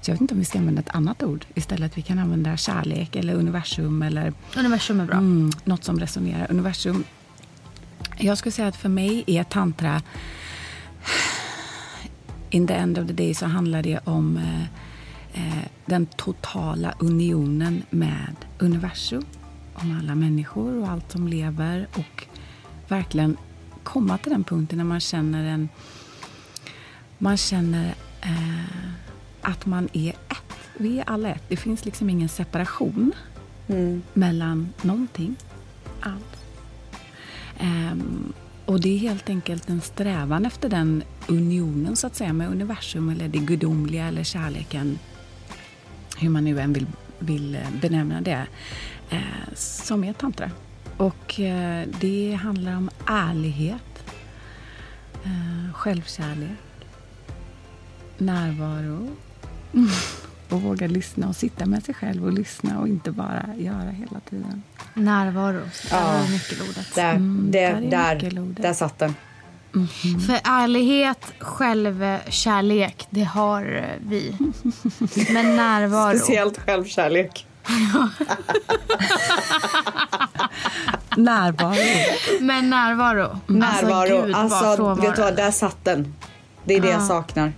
Så 0.02 0.12
jag 0.12 0.16
vet 0.16 0.22
inte 0.22 0.34
om 0.34 0.40
vi 0.40 0.46
ska 0.46 0.60
använda 0.60 0.82
ett 0.82 0.96
annat 0.96 1.24
ord 1.24 1.46
istället. 1.56 1.98
Vi 1.98 2.02
kan 2.02 2.20
använda 2.20 2.58
kärlek 2.58 3.16
eller 3.16 3.34
universum 3.34 4.02
eller 4.02 4.34
Universum 4.58 5.00
är 5.00 5.06
bra. 5.06 5.18
mm, 5.18 5.52
något 5.64 5.84
som 5.84 6.00
resonerar. 6.00 6.52
Universum. 6.52 7.04
Jag 8.18 8.38
skulle 8.38 8.52
säga 8.52 8.68
att 8.68 8.76
för 8.76 8.90
mig 8.90 9.24
är 9.28 9.44
tantra 9.44 10.02
in 12.50 12.68
the 12.68 12.74
end 12.74 12.98
of 12.98 13.08
the 13.08 13.14
day 13.14 13.34
så 13.34 13.46
handlar 13.46 13.84
det 13.84 14.00
om 14.04 14.38
eh, 14.38 14.62
eh, 15.42 15.66
den 15.86 16.06
totala 16.06 16.94
unionen 17.00 17.84
med 17.90 18.36
universum. 18.60 19.26
Om 19.82 19.98
alla 20.00 20.16
människor 20.16 20.82
och 20.82 20.90
allt 20.90 21.12
som 21.12 21.28
lever 21.28 21.88
och 21.94 22.28
verkligen 22.88 23.38
komma 23.84 24.18
till 24.18 24.32
den 24.32 24.44
punkten 24.44 24.78
när 24.78 24.86
man 24.86 25.00
känner 25.00 25.44
en 25.44 25.70
man 27.18 27.38
känner 27.38 27.96
eh, 28.22 28.92
att 29.42 29.66
man 29.66 29.90
är 29.94 30.10
ett. 30.10 30.44
Vi 30.78 31.00
är 31.00 31.10
alla 31.10 31.30
ett. 31.30 31.44
Det 31.48 31.58
finns 31.58 31.86
liksom 31.86 32.10
ingen 32.10 32.30
separation 32.30 33.14
mellan 34.14 34.74
någonting 34.82 35.36
alls. 36.02 36.46
Ehm, 37.60 38.34
och 38.66 38.82
det 38.82 38.90
är 38.90 38.98
helt 38.98 39.30
enkelt 39.30 39.70
en 39.70 39.82
strävan 39.82 40.46
efter 40.46 40.70
den 40.70 41.04
unionen 41.28 41.96
så 41.96 42.08
att 42.08 42.16
säga 42.16 42.34
med 42.34 42.50
universum 42.50 43.10
eller 43.10 43.28
det 43.28 43.40
gudomliga 43.40 44.08
eller 44.08 44.24
kärleken. 44.24 45.00
Hur 46.18 46.30
man 46.30 46.44
nu 46.44 46.60
än 46.60 46.74
vill, 46.74 46.88
vill 47.20 47.56
eh, 47.56 47.62
benämna 47.82 48.22
det. 48.22 48.48
Eh, 49.10 49.20
som 49.56 50.04
är 50.04 50.14
tantra. 50.14 50.52
Och 50.98 51.40
eh, 51.40 51.88
det 52.02 52.40
handlar 52.44 52.76
om 52.78 52.90
ärlighet. 53.08 54.14
Eh, 55.24 55.74
självkärlek. 55.74 56.50
Närvaro. 58.18 59.10
Och 60.50 60.62
våga 60.62 60.88
lyssna 60.88 61.28
och 61.28 61.36
sitta 61.36 61.66
med 61.66 61.84
sig 61.84 61.94
själv 61.96 62.26
och 62.26 62.34
lyssna 62.34 62.80
och 62.80 62.88
inte 62.88 63.12
bara 63.12 63.46
göra 63.58 63.90
hela 63.90 64.20
tiden. 64.30 64.64
Närvaro. 64.94 65.54
Där 65.60 65.70
Ja. 65.92 66.04
var 66.14 66.32
nyckelordet. 66.32 66.96
Där, 66.96 67.16
Mm, 67.16 67.52
det, 67.52 67.60
där 67.60 67.82
är 67.82 67.90
där, 67.92 68.16
nyckelordet. 68.16 68.62
där 68.62 68.74
satt 68.74 69.00
den. 69.00 69.16
För 70.28 70.40
ärlighet, 70.44 71.34
självkärlek, 71.40 73.08
det 73.10 73.24
har 73.24 73.86
vi. 74.00 74.36
Men 75.34 75.56
närvaro. 75.56 76.18
Speciellt 76.18 76.58
självkärlek. 76.58 77.48
Närvaro. 81.18 81.76
Men 82.42 82.70
närvaro. 82.70 83.40
Närvaro. 83.48 84.26
Gud, 84.26 84.36
Alltså, 84.36 84.64
vad 84.66 84.76
frånvaro. 84.76 85.02
vet 85.08 85.16
du 85.16 85.22
vad, 85.22 85.36
där 85.36 85.52
satt 85.52 85.86
den. 85.86 86.16
Det 86.66 86.74
är 86.74 86.82
det 86.82 86.90
jag 86.90 87.04
saknar. 87.04 87.54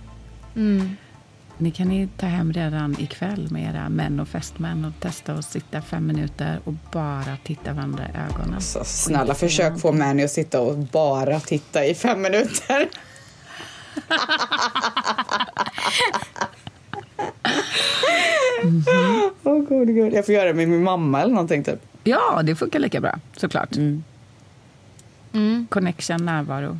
ni 1.58 1.70
kan 1.70 1.88
ni 1.88 2.08
ta 2.18 2.26
hem 2.26 2.52
redan 2.52 2.96
ikväll 3.00 3.48
med 3.50 3.74
era 3.74 3.88
män 3.88 4.20
och 4.20 4.28
fästmän 4.28 4.84
och 4.84 4.92
testa 5.00 5.32
att 5.32 5.44
sitta 5.44 5.82
fem 5.82 6.06
minuter 6.06 6.60
och 6.64 6.72
bara 6.92 7.36
titta 7.44 7.72
varandra 7.72 8.04
i 8.04 8.16
ögonen. 8.32 8.60
Så 8.60 8.84
snälla, 8.84 9.34
försök 9.34 9.80
få 9.80 9.92
Mani 9.92 10.24
att 10.24 10.30
sitta 10.30 10.60
och 10.60 10.78
bara 10.78 11.40
titta 11.40 11.84
i 11.84 11.94
fem 11.94 12.22
minuter. 12.22 12.88
Åh 18.64 19.52
oh, 19.52 19.62
god, 19.62 19.94
god. 19.94 20.12
Jag 20.12 20.26
får 20.26 20.34
göra 20.34 20.48
det 20.48 20.54
med 20.54 20.68
min 20.68 20.82
mamma 20.82 21.22
eller 21.22 21.32
någonting 21.32 21.64
typ. 21.64 21.80
Ja, 22.04 22.40
det 22.44 22.54
funkar 22.54 22.78
lika 22.78 23.00
bra 23.00 23.18
såklart. 23.36 23.76
Mm. 23.76 24.04
Mm. 25.32 25.66
Connection, 25.70 26.24
närvaro. 26.24 26.78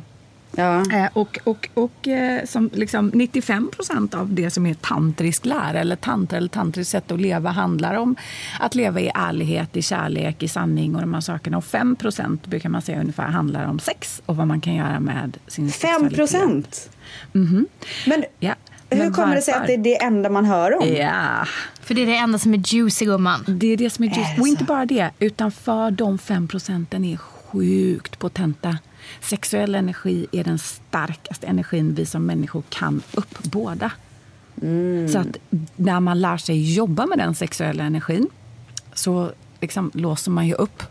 Ja. 0.55 0.83
Eh, 0.91 1.09
och 1.13 1.39
och, 1.43 1.69
och 1.73 2.07
eh, 2.07 2.45
som 2.45 2.69
liksom 2.73 3.11
95 3.13 3.71
procent 3.71 4.13
av 4.13 4.33
det 4.33 4.51
som 4.51 4.65
är 4.65 4.73
tantrisk 4.73 5.45
lära 5.45 5.79
eller 5.79 5.95
tantra 5.95 6.37
eller 6.37 6.49
tantriskt 6.49 6.91
sätt 6.91 7.11
att 7.11 7.21
leva 7.21 7.49
handlar 7.49 7.93
om 7.93 8.15
att 8.59 8.75
leva 8.75 8.99
i 9.01 9.11
ärlighet, 9.15 9.77
i 9.77 9.81
kärlek, 9.81 10.43
i 10.43 10.47
sanning 10.47 10.95
och 10.95 11.01
de 11.01 11.13
här 11.13 11.21
sakerna. 11.21 11.57
Och 11.57 11.65
5 11.65 11.95
procent 11.95 12.47
brukar 12.47 12.69
man 12.69 12.81
säga 12.81 12.99
ungefär 12.99 13.23
handlar 13.27 13.65
om 13.65 13.79
sex 13.79 14.21
och 14.25 14.35
vad 14.35 14.47
man 14.47 14.61
kan 14.61 14.75
göra 14.75 14.99
med 14.99 15.37
sin 15.47 15.71
5 15.71 16.09
procent? 16.09 16.89
Mm 17.33 17.47
-hmm. 17.47 17.65
Men 18.05 18.23
ja. 18.39 18.55
Hur 18.91 18.97
Men 18.97 19.13
kommer 19.13 19.35
det 19.35 19.41
sig 19.41 19.53
att 19.53 19.67
det 19.67 19.73
är 19.73 19.77
det 19.77 20.03
enda 20.03 20.29
man 20.29 20.45
hör 20.45 20.77
om? 20.77 20.87
Ja. 20.87 21.45
För 21.81 21.93
det 21.93 22.01
är 22.01 22.05
det 22.05 22.15
enda 22.15 22.39
som 22.39 22.53
är 22.53 22.73
juicy, 22.73 23.05
gumman. 23.05 23.45
Det 23.47 23.67
är 23.67 23.77
det 23.77 23.89
som 23.89 24.05
är 24.05 24.07
juicy. 24.07 24.41
Och 24.41 24.47
inte 24.47 24.63
bara 24.63 24.85
det, 24.85 25.09
utan 25.19 25.51
för 25.51 25.91
de 25.91 26.17
5 26.17 26.47
procenten 26.47 27.05
är 27.05 27.17
sjukt 27.17 28.19
potenta. 28.19 28.77
Sexuell 29.21 29.75
energi 29.75 30.27
är 30.31 30.43
den 30.43 30.59
starkaste 30.59 31.47
energin 31.47 31.95
vi 31.95 32.05
som 32.05 32.25
människor 32.25 32.63
kan 32.69 33.01
uppbåda. 33.13 33.91
Mm. 34.61 35.09
Så 35.09 35.19
att 35.19 35.37
när 35.75 35.99
man 35.99 36.21
lär 36.21 36.37
sig 36.37 36.73
jobba 36.73 37.05
med 37.05 37.17
den 37.17 37.35
sexuella 37.35 37.83
energin 37.83 38.27
så 38.93 39.31
liksom 39.61 39.91
låser 39.93 40.31
man 40.31 40.47
ju 40.47 40.53
upp 40.53 40.83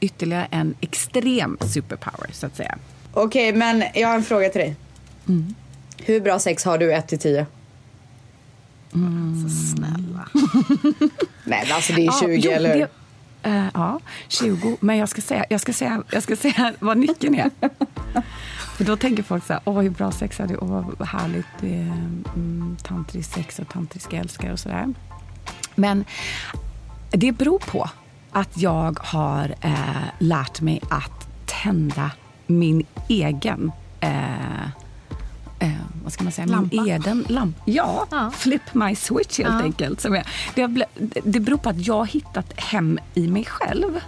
ytterligare 0.00 0.48
en 0.50 0.74
extrem 0.80 1.58
superpower, 1.60 2.30
så 2.32 2.46
att 2.46 2.56
säga. 2.56 2.78
Okej, 3.12 3.48
okay, 3.48 3.58
men 3.58 3.84
jag 3.94 4.08
har 4.08 4.14
en 4.14 4.22
fråga 4.22 4.48
till 4.48 4.60
dig. 4.60 4.76
Mm. 5.28 5.54
Hur 5.98 6.20
bra 6.20 6.38
sex 6.38 6.64
har 6.64 6.78
du 6.78 6.92
1 6.92 7.08
till 7.08 7.18
10? 7.18 7.46
Mm. 8.94 9.48
Så 9.48 9.76
snälla. 9.76 10.28
Nej, 11.44 11.70
alltså 11.72 11.92
det 11.92 12.06
är 12.06 12.20
20 12.20 12.48
ja, 12.48 12.50
eller? 12.50 12.76
Det, 12.76 12.88
Uh, 13.46 13.68
ja, 13.74 14.00
20. 14.28 14.76
Men 14.80 14.96
jag 14.96 15.08
ska, 15.08 15.22
säga, 15.22 15.44
jag, 15.50 15.60
ska 15.60 15.72
säga, 15.72 16.02
jag 16.10 16.22
ska 16.22 16.36
säga 16.36 16.74
vad 16.78 16.98
nyckeln 16.98 17.34
är. 17.34 17.50
För 18.76 18.84
då 18.84 18.96
tänker 18.96 19.22
folk 19.22 19.46
så 19.46 19.52
här, 19.52 19.62
åh 19.64 19.80
hur 19.80 19.90
bra 19.90 20.12
sex 20.12 20.40
är 20.40 20.46
det, 20.46 20.56
åh 20.56 20.90
vad 20.98 21.08
härligt, 21.08 21.62
eh, 21.62 21.98
mm, 22.34 22.76
tantrisk 22.82 23.34
sex 23.34 23.58
och 23.58 23.68
tantriska 23.68 24.16
älskare 24.16 24.52
och 24.52 24.58
sådär. 24.58 24.94
Men 25.74 26.04
det 27.10 27.32
beror 27.32 27.58
på 27.58 27.90
att 28.32 28.58
jag 28.58 28.98
har 29.00 29.54
eh, 29.60 30.04
lärt 30.18 30.60
mig 30.60 30.80
att 30.90 31.28
tända 31.46 32.10
min 32.46 32.86
egen 33.08 33.72
eh, 34.00 34.68
eh, 35.66 35.72
vad 36.04 36.12
ska 36.12 36.24
man 36.24 36.32
säga, 36.32 36.46
lampa. 36.46 36.76
min 36.76 36.92
egen 36.92 37.24
lampa. 37.28 37.62
Ja, 37.64 38.06
ja, 38.10 38.30
flip 38.30 38.74
my 38.74 38.94
switch 38.94 39.38
helt 39.38 39.54
ja. 39.54 39.62
enkelt. 39.62 40.00
Som 40.00 40.14
är, 40.14 40.26
det, 40.54 40.86
det 41.24 41.40
beror 41.40 41.58
på 41.58 41.68
att 41.68 41.86
jag 41.86 41.94
har 41.94 42.06
hittat 42.06 42.60
hem 42.60 42.98
i 43.14 43.28
mig 43.28 43.44
själv. 43.44 44.00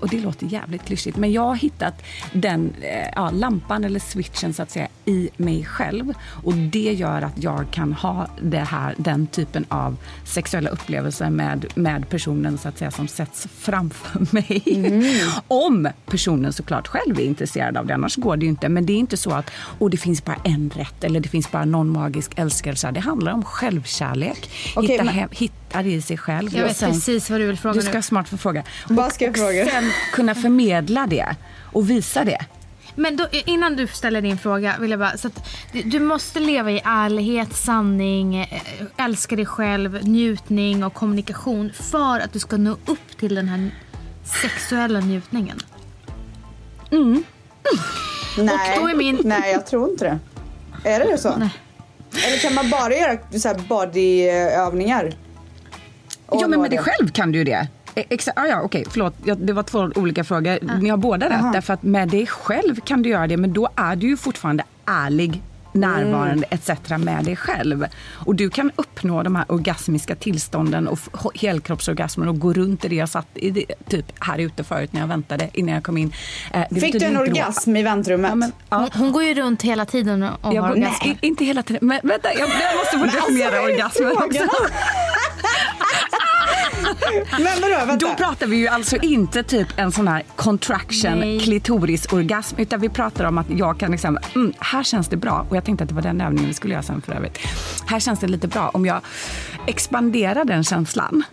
Och 0.00 0.08
det 0.08 0.20
låter 0.20 0.46
jävligt 0.46 0.84
klyschigt, 0.84 1.16
men 1.16 1.32
jag 1.32 1.42
har 1.42 1.56
hittat 1.56 2.02
den 2.32 2.74
eh, 2.80 3.08
ja, 3.14 3.30
lampan 3.30 3.84
eller 3.84 4.00
switchen 4.00 4.54
så 4.54 4.62
att 4.62 4.70
säga 4.70 4.88
i 5.04 5.30
mig 5.36 5.64
själv. 5.64 6.14
Och 6.44 6.54
det 6.54 6.92
gör 6.92 7.22
att 7.22 7.42
jag 7.42 7.70
kan 7.70 7.92
ha 7.92 8.28
det 8.42 8.58
här, 8.58 8.94
den 8.96 9.26
typen 9.26 9.64
av 9.68 9.96
sexuella 10.24 10.70
upplevelser 10.70 11.30
med, 11.30 11.66
med 11.74 12.08
personen 12.08 12.58
så 12.58 12.68
att 12.68 12.78
säga 12.78 12.90
som 12.90 13.08
sätts 13.08 13.46
framför 13.58 14.26
mig. 14.34 14.62
Mm. 14.66 15.30
Om 15.48 15.88
personen 16.06 16.52
såklart 16.52 16.88
själv 16.88 17.18
är 17.18 17.24
intresserad 17.24 17.76
av 17.76 17.86
det, 17.86 17.94
annars 17.94 18.16
går 18.16 18.36
det 18.36 18.44
ju 18.44 18.50
inte. 18.50 18.68
Men 18.68 18.86
det 18.86 18.92
är 18.92 18.98
inte 18.98 19.16
så 19.16 19.30
att 19.30 19.50
oh, 19.78 19.90
det 19.90 19.96
finns 19.96 20.24
bara 20.24 20.36
en 20.44 20.70
rätt 20.74 21.04
eller 21.04 21.20
det 21.20 21.28
finns 21.28 21.50
bara 21.50 21.64
någon 21.64 21.88
magisk 21.88 22.32
älskelse. 22.36 22.90
Det 22.90 23.00
handlar 23.00 23.32
om 23.32 23.44
självkärlek. 23.44 24.50
Okay, 24.76 24.90
hitta, 24.90 25.04
men... 25.04 25.28
hitta 25.30 25.67
det 25.72 25.92
i 25.92 26.02
sig 26.02 26.18
själv. 26.18 26.56
Jag 26.56 26.64
vet 26.64 26.76
sen, 26.76 26.92
precis 26.92 27.30
vad 27.30 27.40
du 27.40 27.46
vill 27.46 27.58
fråga 27.58 27.74
Du 27.74 27.82
ska 27.82 27.92
nu. 27.96 28.02
smart 28.02 28.28
få 28.28 28.36
fråga. 28.36 28.62
Vad 28.88 29.12
ska 29.12 29.24
jag 29.24 29.36
fråga? 29.36 29.66
Sen 29.66 29.90
kunna 30.12 30.34
förmedla 30.34 31.06
det 31.06 31.36
och 31.72 31.90
visa 31.90 32.24
det. 32.24 32.38
Men 32.94 33.16
då, 33.16 33.26
innan 33.30 33.76
du 33.76 33.86
ställer 33.86 34.22
din 34.22 34.38
fråga 34.38 34.74
vill 34.80 34.90
jag 34.90 35.00
bara... 35.00 35.16
Så 35.16 35.28
att, 35.28 35.48
du 35.84 36.00
måste 36.00 36.40
leva 36.40 36.70
i 36.70 36.82
ärlighet, 36.84 37.56
sanning, 37.56 38.36
eh, 38.36 38.48
älska 38.96 39.36
dig 39.36 39.46
själv, 39.46 40.00
njutning 40.02 40.84
och 40.84 40.94
kommunikation 40.94 41.72
för 41.72 42.20
att 42.20 42.32
du 42.32 42.38
ska 42.38 42.56
nå 42.56 42.70
upp 42.70 43.18
till 43.18 43.34
den 43.34 43.48
här 43.48 43.70
sexuella 44.42 45.00
njutningen. 45.00 45.60
Mm. 46.90 47.02
mm. 47.02 47.24
Nej, 48.36 48.78
och 48.78 48.82
då 48.82 48.88
är 48.88 48.96
min... 48.96 49.20
nej, 49.24 49.52
jag 49.52 49.66
tror 49.66 49.90
inte 49.90 50.04
det. 50.04 50.18
Är 50.90 50.98
det 51.00 51.18
så? 51.18 51.36
Nej. 51.36 51.50
Eller 52.26 52.38
kan 52.38 52.54
man 52.54 52.70
bara 52.70 52.94
göra 52.94 53.18
så 53.38 53.48
här 53.48 53.58
bodyövningar? 53.68 55.14
Ja, 56.30 56.48
men 56.48 56.60
med 56.60 56.70
dig 56.70 56.78
själv 56.78 57.08
kan 57.08 57.32
du 57.32 57.38
ju 57.38 57.44
det. 57.44 57.68
E, 57.94 58.04
Exakt, 58.08 58.38
ah, 58.38 58.46
ja, 58.46 58.60
okej, 58.62 58.84
förlåt. 58.90 59.14
Ja, 59.24 59.34
det 59.34 59.52
var 59.52 59.62
två 59.62 59.90
olika 59.94 60.24
frågor. 60.24 60.58
Ah. 60.68 60.74
Ni 60.78 60.88
har 60.88 60.96
båda 60.96 61.28
rätt. 61.28 61.52
Därför 61.52 61.74
att 61.74 61.82
med 61.82 62.08
dig 62.08 62.26
själv 62.26 62.80
kan 62.80 63.02
du 63.02 63.10
göra 63.10 63.26
det, 63.26 63.36
men 63.36 63.52
då 63.52 63.68
är 63.76 63.96
du 63.96 64.08
ju 64.08 64.16
fortfarande 64.16 64.64
ärlig 64.84 65.42
närvarande 65.72 66.46
mm. 66.46 66.48
etc. 66.50 66.90
med 66.98 67.24
dig 67.24 67.36
själv. 67.36 67.86
Och 68.12 68.34
du 68.34 68.50
kan 68.50 68.70
uppnå 68.76 69.22
de 69.22 69.36
här 69.36 69.44
orgasmiska 69.48 70.14
tillstånden 70.14 70.88
och 70.88 70.98
helkroppsorgasmer 71.34 72.28
och 72.28 72.38
gå 72.38 72.52
runt 72.52 72.84
i 72.84 72.88
det 72.88 72.96
jag 72.96 73.08
satt 73.08 73.26
i 73.34 73.50
det, 73.50 73.64
typ 73.88 74.06
här 74.20 74.38
ute 74.38 74.64
förut 74.64 74.92
när 74.92 75.00
jag 75.00 75.08
väntade 75.08 75.48
innan 75.52 75.74
jag 75.74 75.84
kom 75.84 75.98
in. 75.98 76.12
Eh, 76.52 76.80
Fick 76.80 76.98
du 77.00 77.06
en 77.06 77.16
orgasm 77.16 77.72
då. 77.72 77.80
i 77.80 77.82
väntrummet? 77.82 78.28
Ja, 78.28 78.34
men, 78.34 78.52
ja. 78.70 78.76
hon, 78.76 78.88
hon, 78.94 79.12
går 79.12 79.22
ju 79.22 79.34
runt 79.34 79.62
hela 79.62 79.84
tiden 79.84 80.22
och 80.22 80.54
jag, 80.54 80.62
har 80.62 80.70
orgasm. 80.70 81.04
Nej, 81.04 81.18
inte 81.20 81.44
hela 81.44 81.62
tiden. 81.62 81.88
Men 81.88 82.00
vänta, 82.02 82.28
jag, 82.32 82.48
jag 82.48 82.76
måste 82.76 82.98
få 82.98 83.20
definiera 83.20 83.58
alltså, 83.58 83.72
orgasmen 83.72 84.12
också. 84.16 84.42
Men 87.30 87.60
vadå, 87.60 87.86
vänta. 87.86 88.06
Då 88.06 88.14
pratar 88.14 88.46
vi 88.46 88.56
ju 88.56 88.68
alltså 88.68 88.96
inte 88.96 89.42
typ 89.42 89.68
en 89.76 89.92
sån 89.92 90.08
här 90.08 90.22
contraction 90.36 91.18
Nej. 91.18 91.40
klitorisorgasm 91.40 92.56
utan 92.58 92.80
vi 92.80 92.88
pratar 92.88 93.24
om 93.24 93.38
att 93.38 93.50
jag 93.50 93.80
kan 93.80 93.90
liksom, 93.90 94.18
mm, 94.34 94.52
här 94.58 94.82
känns 94.82 95.08
det 95.08 95.16
bra 95.16 95.46
och 95.48 95.56
jag 95.56 95.64
tänkte 95.64 95.84
att 95.84 95.88
det 95.88 95.94
var 95.94 96.02
den 96.02 96.20
övningen 96.20 96.48
vi 96.48 96.54
skulle 96.54 96.74
göra 96.74 96.82
sen 96.82 97.02
för 97.02 97.12
övrigt. 97.12 97.38
Här 97.86 98.00
känns 98.00 98.20
det 98.20 98.26
lite 98.26 98.48
bra 98.48 98.70
om 98.74 98.86
jag 98.86 99.00
expanderar 99.66 100.44
den 100.44 100.64
känslan. 100.64 101.24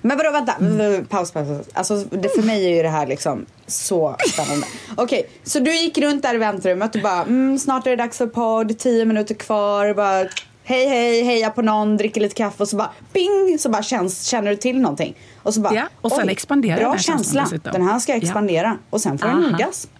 Men 0.00 0.16
vadå, 0.16 0.30
vänta. 0.30 0.52
Mm. 0.52 1.04
Paus, 1.04 1.32
paus, 1.32 1.48
paus. 1.48 1.66
Alltså, 1.72 1.96
det, 1.96 2.28
för 2.28 2.42
mig 2.42 2.64
är 2.64 2.76
ju 2.76 2.82
det 2.82 2.88
här 2.88 3.06
liksom 3.06 3.46
så 3.66 4.16
spännande. 4.28 4.66
Okej, 4.96 5.18
okay, 5.18 5.30
så 5.44 5.58
du 5.58 5.76
gick 5.76 5.98
runt 5.98 6.22
där 6.22 6.34
i 6.34 6.38
väntrummet 6.38 6.94
och 6.94 7.02
bara, 7.02 7.22
mm, 7.22 7.58
snart 7.58 7.86
är 7.86 7.90
det 7.90 7.96
dags 7.96 8.18
för 8.18 8.26
podd, 8.26 8.78
tio 8.78 9.04
minuter 9.04 9.34
kvar. 9.34 9.94
Bara, 9.94 10.28
hej 10.66 10.88
hej, 10.88 11.24
heja 11.24 11.50
på 11.50 11.62
någon, 11.62 11.96
dricker 11.96 12.20
lite 12.20 12.34
kaffe 12.34 12.62
och 12.62 12.68
så 12.68 12.76
bara 12.76 12.90
ping 13.12 13.58
så 13.58 13.68
bara 13.68 13.82
känns, 13.82 14.26
känner 14.26 14.50
du 14.50 14.56
till 14.56 14.80
någonting. 14.80 15.14
Och 15.42 15.54
så 15.54 15.60
bara, 15.60 15.74
ja, 15.74 15.88
och 16.00 16.12
sen 16.12 16.28
expanderar 16.28 16.78
bra 16.78 16.98
känsla, 16.98 17.48
den 17.62 17.82
här 17.82 17.98
ska 17.98 18.14
expandera 18.14 18.66
ja. 18.66 18.76
och 18.90 19.00
sen 19.00 19.18
får 19.18 19.28
den 19.28 19.54
orgasm. 19.54 19.90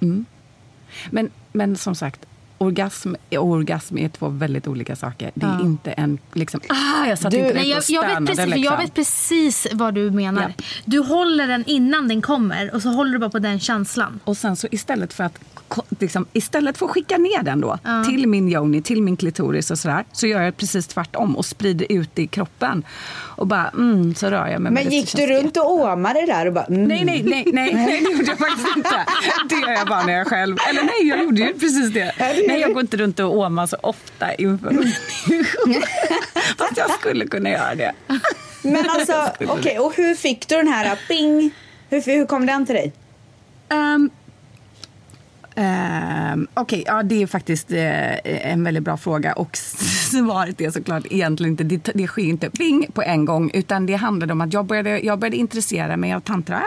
Mm. 0.00 0.26
Men, 1.10 1.30
men 1.52 1.76
som 1.76 1.94
sagt, 1.94 2.26
orgasm 2.58 3.14
och 3.30 3.46
orgasm 3.46 3.98
är 3.98 4.08
två 4.08 4.28
väldigt 4.28 4.68
olika 4.68 4.96
saker. 4.96 5.30
Det 5.34 5.46
är 5.46 5.50
ja. 5.50 5.60
inte 5.60 5.92
en 5.92 6.18
liksom, 6.32 6.60
ah, 6.68 7.06
jag 7.06 7.18
satt 7.18 7.30
du, 7.30 7.38
inte 7.38 7.54
nej, 7.54 7.68
jag, 7.68 7.82
jag, 7.88 8.02
vet 8.02 8.26
precis, 8.26 8.46
liksom. 8.46 8.62
jag 8.62 8.76
vet 8.76 8.94
precis 8.94 9.66
vad 9.72 9.94
du 9.94 10.10
menar. 10.10 10.54
Ja. 10.56 10.64
Du 10.84 10.98
håller 10.98 11.46
den 11.46 11.64
innan 11.64 12.08
den 12.08 12.22
kommer 12.22 12.74
och 12.74 12.82
så 12.82 12.88
håller 12.88 13.12
du 13.12 13.18
bara 13.18 13.30
på 13.30 13.38
den 13.38 13.60
känslan. 13.60 14.20
Och 14.24 14.36
sen 14.36 14.56
så 14.56 14.68
istället 14.70 15.12
för 15.12 15.24
att 15.24 15.38
liksom, 15.98 16.26
istället 16.32 16.78
för 16.78 16.86
att 16.86 16.92
skicka 16.92 17.18
ner 17.18 17.42
den 17.42 17.60
då 17.60 17.78
ja. 17.84 18.04
till 18.04 18.26
min 18.26 18.48
yoni, 18.48 18.82
till 18.82 19.02
min 19.02 19.16
klitoris 19.16 19.70
och 19.70 19.78
sådär, 19.78 20.04
så 20.12 20.26
gör 20.26 20.42
jag 20.42 20.56
precis 20.56 20.86
tvärtom 20.86 21.36
och 21.36 21.44
sprider 21.44 21.86
ut 21.92 22.10
det 22.14 22.22
i 22.22 22.26
kroppen. 22.26 22.84
Och 23.36 23.46
bara, 23.46 23.68
mm, 23.68 24.14
så 24.14 24.30
rör 24.30 24.46
jag 24.46 24.60
mig. 24.60 24.72
Men 24.72 24.90
gick 24.90 25.16
du 25.16 25.26
runt 25.26 25.56
och 25.56 25.70
åmade 25.70 26.26
där 26.26 26.46
och 26.46 26.52
bara, 26.52 26.64
mm. 26.64 26.84
Nej, 26.84 27.04
nej, 27.04 27.22
nej, 27.22 27.44
nej, 27.52 27.74
nej, 27.74 28.02
det 28.04 28.10
gjorde 28.10 28.24
jag 28.24 28.38
faktiskt 28.38 28.76
inte. 28.76 29.06
Det 29.48 29.54
gör 29.54 29.70
jag 29.70 29.88
bara 29.88 30.06
när 30.06 30.12
jag 30.12 30.26
själv, 30.26 30.56
eller 30.70 30.82
nej, 30.82 31.08
jag 31.08 31.24
gjorde 31.24 31.40
ju 31.40 31.52
precis 31.52 31.92
det. 31.92 32.12
Nej, 32.18 32.60
jag 32.60 32.72
går 32.72 32.80
inte 32.80 32.96
runt 32.96 33.20
och 33.20 33.36
åmar 33.36 33.66
så 33.66 33.76
ofta 33.80 34.34
inför. 34.34 34.72
Fast 36.58 36.76
jag 36.76 36.90
skulle 36.90 37.26
kunna 37.26 37.50
göra 37.50 37.74
det. 37.74 37.92
Men 38.62 38.90
alltså, 38.90 39.30
okej, 39.34 39.48
okay, 39.48 39.78
och 39.78 39.96
hur 39.96 40.14
fick 40.14 40.48
du 40.48 40.56
den 40.56 40.68
här 40.68 40.98
ping? 41.08 41.50
Hur, 41.90 42.02
hur 42.02 42.26
kom 42.26 42.46
den 42.46 42.66
till 42.66 42.74
dig? 42.74 42.92
Um, 43.68 44.10
Um, 45.58 46.48
Okej, 46.54 46.80
okay, 46.80 46.94
ja, 46.94 47.02
det 47.02 47.22
är 47.22 47.26
faktiskt 47.26 47.72
eh, 47.72 48.50
en 48.52 48.64
väldigt 48.64 48.82
bra 48.82 48.96
fråga. 48.96 49.32
Och 49.32 49.56
svaret 50.10 50.60
är 50.60 50.70
såklart 50.70 51.04
egentligen 51.10 51.52
inte, 51.52 51.64
det, 51.64 51.90
det 51.94 52.06
sker 52.06 52.22
inte 52.22 52.50
bing 52.50 52.86
på 52.92 53.02
en 53.02 53.24
gång. 53.24 53.50
Utan 53.54 53.86
det 53.86 53.94
handlade 53.94 54.32
om 54.32 54.40
att 54.40 54.52
jag 54.52 54.66
började, 54.66 55.00
jag 55.00 55.18
började 55.18 55.36
intressera 55.36 55.96
mig 55.96 56.12
av 56.12 56.20
tantra. 56.20 56.62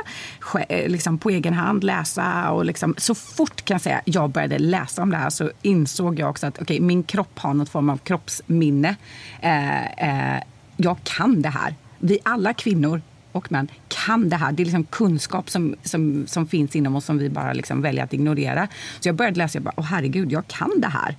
Eh, 0.69 0.89
liksom 0.89 1.17
på 1.17 1.29
egen 1.29 1.53
hand, 1.53 1.83
läsa 1.83 2.51
och 2.51 2.65
liksom, 2.65 2.95
så 2.97 3.15
fort 3.15 3.65
kan 3.65 3.75
jag 3.75 3.81
säga 3.81 4.01
jag 4.05 4.29
började 4.29 4.59
läsa 4.59 5.01
om 5.01 5.09
det 5.09 5.17
här 5.17 5.29
så 5.29 5.51
insåg 5.61 6.19
jag 6.19 6.29
också 6.29 6.47
att 6.47 6.61
okay, 6.61 6.79
min 6.79 7.03
kropp 7.03 7.39
har 7.39 7.53
något 7.53 7.69
form 7.69 7.89
av 7.89 7.97
kroppsminne. 7.97 8.95
Eh, 9.41 9.85
eh, 9.85 10.43
jag 10.77 10.97
kan 11.03 11.41
det 11.41 11.49
här. 11.49 11.75
Vi 11.99 12.19
alla 12.23 12.53
kvinnor 12.53 13.01
och 13.31 13.51
män 13.51 13.67
kan 13.87 14.29
det 14.29 14.35
här. 14.35 14.51
Det 14.51 14.63
är 14.63 14.65
liksom 14.65 14.83
kunskap 14.83 15.49
som, 15.49 15.75
som, 15.83 16.27
som 16.27 16.47
finns 16.47 16.75
inom 16.75 16.95
oss 16.95 17.05
som 17.05 17.17
vi 17.17 17.29
bara 17.29 17.53
liksom 17.53 17.81
väljer 17.81 18.03
att 18.03 18.13
ignorera. 18.13 18.67
Så 18.99 19.07
jag 19.07 19.15
började 19.15 19.37
läsa 19.37 19.59
och 19.59 19.63
bara, 19.63 19.73
åh 19.77 19.83
herregud, 19.83 20.31
jag 20.31 20.47
kan 20.47 20.71
det 20.77 20.87
här. 20.87 21.15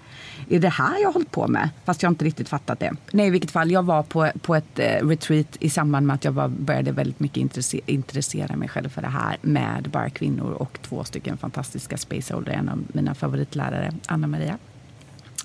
Är 0.48 0.58
det 0.58 0.68
här 0.68 0.98
jag 1.00 1.08
har 1.08 1.12
hållit 1.12 1.30
på 1.30 1.48
med? 1.48 1.68
Fast 1.84 2.02
jag 2.02 2.08
har 2.08 2.12
inte 2.12 2.24
riktigt 2.24 2.48
fattat 2.48 2.80
det. 2.80 2.92
Nej, 3.12 3.26
i 3.26 3.30
vilket 3.30 3.50
fall, 3.50 3.70
jag 3.70 3.82
var 3.82 4.02
på, 4.02 4.30
på 4.42 4.54
ett 4.54 4.78
eh, 4.78 5.06
retreat 5.08 5.56
i 5.60 5.70
samband 5.70 6.06
med 6.06 6.14
att 6.14 6.24
jag 6.24 6.32
var, 6.32 6.48
började 6.48 6.92
väldigt 6.92 7.20
mycket 7.20 7.36
intresse, 7.36 7.80
intressera 7.86 8.56
mig 8.56 8.68
själv 8.68 8.88
för 8.88 9.02
det 9.02 9.08
här 9.08 9.36
med 9.42 9.88
bara 9.92 10.10
kvinnor 10.10 10.52
och 10.52 10.78
två 10.82 11.04
stycken 11.04 11.36
fantastiska 11.36 11.96
spaceholder. 11.96 12.52
En 12.52 12.68
av 12.68 12.84
mina 12.92 13.14
favoritlärare, 13.14 13.92
Anna 14.06 14.26
Maria. 14.26 14.58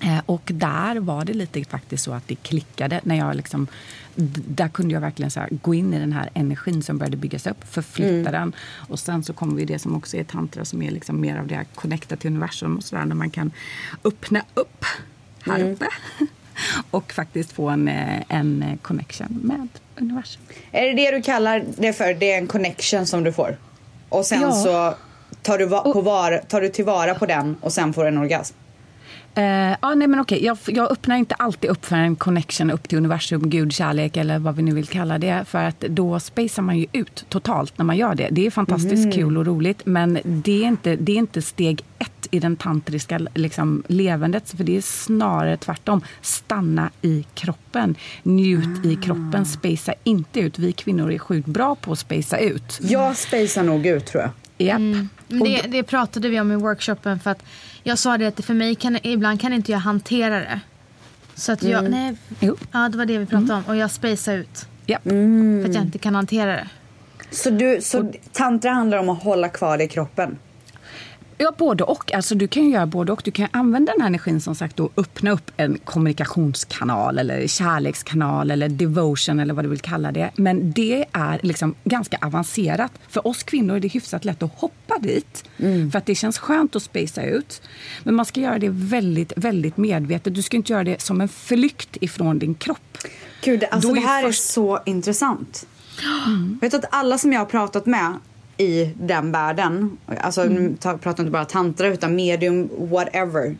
Eh, 0.02 0.20
och 0.26 0.50
där 0.54 1.00
var 1.00 1.24
det 1.24 1.32
lite 1.34 1.64
faktiskt 1.64 2.04
så 2.04 2.12
att 2.12 2.28
det 2.28 2.34
klickade. 2.34 3.00
När 3.04 3.14
jag 3.14 3.36
liksom, 3.36 3.66
där 4.14 4.68
kunde 4.68 4.94
jag 4.94 5.00
verkligen 5.00 5.30
så 5.30 5.44
gå 5.50 5.74
in 5.74 5.94
i 5.94 5.98
den 5.98 6.12
här 6.12 6.30
energin 6.34 6.82
som 6.82 6.98
började 6.98 7.16
byggas 7.16 7.46
upp, 7.46 7.64
förflytta 7.64 8.28
mm. 8.28 8.32
den. 8.32 8.54
Och 8.88 8.98
sen 8.98 9.24
så 9.24 9.32
kommer 9.32 9.54
vi 9.54 9.64
det 9.64 9.78
som 9.78 9.96
också 9.96 10.16
är 10.16 10.24
tantra 10.24 10.64
som 10.64 10.82
är 10.82 10.90
liksom 10.90 11.20
mer 11.20 11.38
av 11.38 11.46
det 11.46 11.54
här 11.54 11.66
connecta 11.74 12.16
till 12.16 12.30
universum 12.30 12.76
och 12.76 12.84
sådär. 12.84 13.04
När 13.04 13.14
man 13.14 13.30
kan 13.30 13.50
öppna 14.04 14.42
upp 14.54 14.84
här 15.40 15.60
mm. 15.60 15.72
uppe 15.72 15.86
och 16.90 17.12
faktiskt 17.12 17.52
få 17.52 17.68
en, 17.68 17.88
eh, 17.88 18.22
en 18.28 18.78
connection 18.82 19.40
med 19.42 19.68
universum. 20.00 20.42
Är 20.72 20.86
det 20.86 20.94
det 20.94 21.10
du 21.10 21.22
kallar 21.22 21.64
det 21.76 21.92
för? 21.92 22.14
Det 22.14 22.32
är 22.32 22.38
en 22.38 22.46
connection 22.46 23.06
som 23.06 23.24
du 23.24 23.32
får? 23.32 23.56
Och 24.08 24.26
sen 24.26 24.40
ja. 24.40 24.52
så 24.52 24.94
tar 25.42 25.58
du, 25.58 25.68
på 25.68 26.00
var, 26.00 26.42
tar 26.48 26.60
du 26.60 26.68
tillvara 26.68 27.14
på 27.14 27.26
den 27.26 27.56
och 27.60 27.72
sen 27.72 27.92
får 27.92 28.02
du 28.02 28.08
en 28.08 28.18
orgasm? 28.18 28.54
Uh, 29.38 29.76
ah, 29.80 29.94
nej, 29.94 30.08
men 30.08 30.20
okej. 30.20 30.44
Jag, 30.44 30.58
jag 30.66 30.92
öppnar 30.92 31.16
inte 31.16 31.34
alltid 31.34 31.70
upp 31.70 31.86
för 31.86 31.96
en 31.96 32.16
connection 32.16 32.70
upp 32.70 32.88
till 32.88 32.98
universum, 32.98 33.50
Gud, 33.50 33.72
kärlek 33.72 34.16
eller 34.16 34.38
vad 34.38 34.56
vi 34.56 34.62
nu 34.62 34.74
vill 34.74 34.86
kalla 34.86 35.18
det. 35.18 35.44
För 35.48 35.64
att 35.64 35.80
då 35.80 36.20
spacear 36.20 36.62
man 36.62 36.78
ju 36.78 36.86
ut 36.92 37.24
totalt 37.28 37.78
när 37.78 37.84
man 37.84 37.96
gör 37.96 38.14
det. 38.14 38.28
Det 38.30 38.46
är 38.46 38.50
fantastiskt 38.50 39.04
mm. 39.04 39.12
kul 39.12 39.38
och 39.38 39.46
roligt 39.46 39.86
men 39.86 40.18
det 40.24 40.62
är, 40.62 40.66
inte, 40.66 40.96
det 40.96 41.12
är 41.12 41.16
inte 41.16 41.42
steg 41.42 41.84
ett 41.98 42.28
i 42.30 42.40
den 42.40 42.56
tantriska 42.56 43.18
liksom, 43.34 43.82
levandet. 43.86 44.50
För 44.50 44.64
det 44.64 44.76
är 44.76 44.80
snarare 44.80 45.56
tvärtom. 45.56 46.00
Stanna 46.20 46.90
i 47.02 47.26
kroppen. 47.34 47.94
Njut 48.22 48.84
ah. 48.84 48.88
i 48.88 48.96
kroppen. 48.96 49.46
Spacea 49.46 49.94
inte 50.04 50.40
ut. 50.40 50.58
Vi 50.58 50.72
kvinnor 50.72 51.12
är 51.12 51.18
sjukt 51.18 51.48
bra 51.48 51.74
på 51.74 51.92
att 51.92 51.98
spacea 51.98 52.38
ut. 52.38 52.78
Jag 52.82 53.16
spacear 53.16 53.64
nog 53.64 53.86
ut 53.86 54.06
tror 54.06 54.22
jag. 54.22 54.30
Yep. 54.58 54.76
Mm. 54.76 55.08
Det, 55.28 55.62
det, 55.68 55.82
pratade 55.82 56.28
vi 56.28 56.40
om 56.40 56.52
i 56.52 56.56
workshopen. 56.56 57.20
För 57.20 57.30
att 57.30 57.42
jag 57.82 57.98
sa 57.98 58.18
det 58.18 58.26
att 58.26 58.44
för 58.44 58.54
mig 58.54 58.74
kan, 58.74 58.98
ibland 59.02 59.40
kan 59.40 59.52
inte 59.52 59.72
jag 59.72 59.78
hantera 59.78 60.40
det. 60.40 60.60
Så 61.34 61.52
att 61.52 61.62
jag, 61.62 61.78
mm. 61.78 61.92
nej, 61.92 62.16
jo. 62.40 62.56
ja 62.72 62.88
det 62.88 62.98
var 62.98 63.06
det 63.06 63.18
vi 63.18 63.26
pratade 63.26 63.52
mm. 63.52 63.56
om. 63.56 63.64
Och 63.66 63.76
jag 63.76 63.90
spacade 63.90 64.36
ut. 64.36 64.66
Yep. 64.86 65.06
Mm. 65.06 65.62
För 65.62 65.68
att 65.68 65.74
jag 65.74 65.84
inte 65.84 65.98
kan 65.98 66.14
hantera 66.14 66.52
det. 66.52 66.68
Så, 67.30 67.50
du, 67.50 67.80
så 67.80 68.12
tantra 68.32 68.70
handlar 68.70 68.98
om 68.98 69.08
att 69.08 69.22
hålla 69.22 69.48
kvar 69.48 69.78
det 69.78 69.84
i 69.84 69.88
kroppen? 69.88 70.38
Ja, 71.40 71.52
både 71.58 71.84
och. 71.84 72.12
Alltså, 72.12 72.34
du 72.34 72.48
kan 72.48 72.70
göra 72.70 72.86
både 72.86 73.12
och. 73.12 73.20
Du 73.24 73.30
kan 73.30 73.48
använda 73.50 73.92
den 73.92 74.00
här 74.00 74.08
energin 74.08 74.40
som 74.40 74.54
sagt 74.54 74.80
och 74.80 74.92
öppna 74.96 75.30
upp 75.30 75.50
en 75.56 75.78
kommunikationskanal 75.84 77.18
eller 77.18 77.46
kärlekskanal 77.46 78.50
eller 78.50 78.68
devotion 78.68 79.40
eller 79.40 79.54
vad 79.54 79.64
du 79.64 79.68
vill 79.68 79.80
kalla 79.80 80.12
det. 80.12 80.30
Men 80.36 80.72
det 80.72 81.04
är 81.12 81.40
liksom 81.42 81.74
ganska 81.84 82.18
avancerat. 82.22 82.92
För 83.08 83.26
oss 83.26 83.42
kvinnor 83.42 83.76
är 83.76 83.80
det 83.80 83.88
hyfsat 83.88 84.24
lätt 84.24 84.42
att 84.42 84.54
hoppa 84.54 84.98
dit. 84.98 85.44
Mm. 85.58 85.90
För 85.90 85.98
att 85.98 86.06
det 86.06 86.14
känns 86.14 86.38
skönt 86.38 86.76
att 86.76 86.82
spacea 86.82 87.24
ut. 87.24 87.62
Men 88.02 88.14
man 88.14 88.26
ska 88.26 88.40
göra 88.40 88.58
det 88.58 88.70
väldigt, 88.70 89.32
väldigt 89.36 89.76
medvetet. 89.76 90.34
Du 90.34 90.42
ska 90.42 90.56
inte 90.56 90.72
göra 90.72 90.84
det 90.84 91.00
som 91.00 91.20
en 91.20 91.28
flykt 91.28 91.96
ifrån 92.00 92.38
din 92.38 92.54
kropp. 92.54 92.98
Gud, 93.44 93.64
alltså 93.70 93.92
det 93.92 94.00
här 94.00 94.22
är, 94.22 94.26
först... 94.26 94.40
är 94.40 94.52
så 94.52 94.80
intressant. 94.86 95.66
Mm. 96.26 96.58
Vet 96.60 96.74
att 96.74 96.84
alla 96.90 97.18
som 97.18 97.32
jag 97.32 97.40
har 97.40 97.46
pratat 97.46 97.86
med 97.86 98.14
i 98.58 98.94
den 99.00 99.32
världen, 99.32 99.98
alltså 100.20 100.42
mm. 100.42 100.76
pratar 100.76 101.10
inte 101.10 101.30
bara 101.30 101.44
tantra 101.44 101.86
utan 101.86 102.14
medium, 102.16 102.70
whatever, 102.78 103.46
uh, 103.46 103.56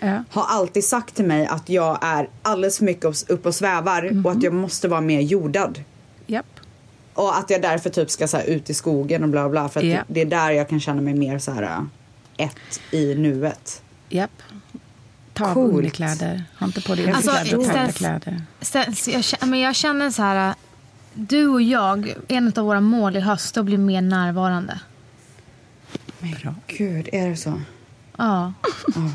ja. 0.00 0.24
har 0.30 0.44
alltid 0.48 0.84
sagt 0.84 1.14
till 1.14 1.24
mig 1.24 1.46
att 1.46 1.68
jag 1.68 1.98
är 2.00 2.28
alldeles 2.42 2.78
för 2.78 2.84
mycket 2.84 3.30
upp 3.30 3.46
och 3.46 3.54
svävar 3.54 4.02
mm. 4.02 4.26
och 4.26 4.32
att 4.32 4.42
jag 4.42 4.52
måste 4.52 4.88
vara 4.88 5.00
mer 5.00 5.20
jordad. 5.20 5.82
Yep. 6.26 6.46
Och 7.14 7.38
att 7.38 7.50
jag 7.50 7.62
därför 7.62 7.90
typ 7.90 8.10
ska 8.10 8.28
så 8.28 8.36
här, 8.36 8.44
ut 8.44 8.70
i 8.70 8.74
skogen 8.74 9.22
och 9.22 9.28
bla 9.28 9.48
bla 9.48 9.68
för 9.68 9.80
att 9.80 9.84
yep. 9.84 10.04
det, 10.08 10.20
är 10.20 10.26
där 10.26 10.50
jag 10.50 10.68
kan 10.68 10.80
känna 10.80 11.00
mig 11.00 11.14
mer 11.14 11.38
så 11.38 11.52
här 11.52 11.62
uh, 11.62 11.84
ett 12.36 12.80
i 12.90 13.14
nuet. 13.14 13.82
Japp. 14.08 14.42
Ta 15.32 15.54
på 15.54 15.60
underkläder. 15.60 16.44
Ha 16.58 16.66
inte 16.66 16.82
på 16.82 16.94
dig 16.94 17.10
alltså, 17.10 17.56
underkläder. 17.56 18.42
Jag, 19.06 19.48
men 19.48 19.60
jag 19.60 19.74
känner 19.74 20.10
så 20.10 20.22
här 20.22 20.54
du 21.18 21.48
och 21.48 21.62
jag, 21.62 22.14
en 22.28 22.52
av 22.56 22.64
våra 22.64 22.80
mål 22.80 23.16
i 23.16 23.20
höst 23.20 23.56
är 23.56 23.60
att 23.60 23.66
bli 23.66 23.78
mer 23.78 24.02
närvarande. 24.02 24.80
Men 26.18 26.34
gud, 26.66 27.08
är 27.12 27.28
det 27.28 27.36
så? 27.36 27.60
Ja. 28.16 28.52
Oh, 28.86 29.10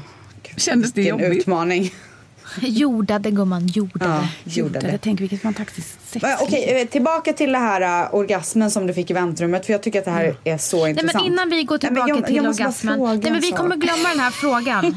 Kändes 0.58 0.94
det 0.94 1.04
jobbigt? 1.04 1.42
utmaning. 1.42 1.94
Jordade 2.62 3.32
gumman, 3.32 3.68
jordade. 3.68 4.12
Ja, 4.12 4.28
jordade. 4.44 4.80
jordade. 4.80 4.98
Tänk 4.98 5.22
vilket 5.22 5.42
fantastiskt 5.42 6.10
sex. 6.10 6.26
Okej, 6.42 6.82
eh, 6.82 6.88
tillbaka 6.88 7.34
till 7.34 7.52
det 7.52 7.58
här 7.58 8.06
uh, 8.06 8.16
orgasmen 8.16 8.72
som 8.72 8.88
du 8.88 8.94
fick 8.94 9.12
i 9.12 9.14
väntrummet. 9.14 9.66
För 9.66 9.74
jag 9.74 9.84
tycker 9.84 10.00
att 10.00 10.06
det 10.06 10.12
här 10.12 10.24
mm. 10.24 10.36
är 10.44 10.58
så 10.58 10.88
intressant. 10.88 11.14
Nej, 11.14 11.24
men 11.24 11.34
innan 11.34 11.50
vi 11.50 11.64
går 11.64 11.78
tillbaka 11.78 12.14
Nej, 12.14 12.16
jag, 12.16 12.28
till 12.28 12.36
jag 12.36 12.46
orgasmen. 12.46 13.00
Nej, 13.00 13.32
men 13.32 13.42
vi 13.42 13.52
kommer 13.52 13.76
glömma 13.76 14.10
den 14.10 14.20
här 14.20 14.32
frågan. 14.32 14.86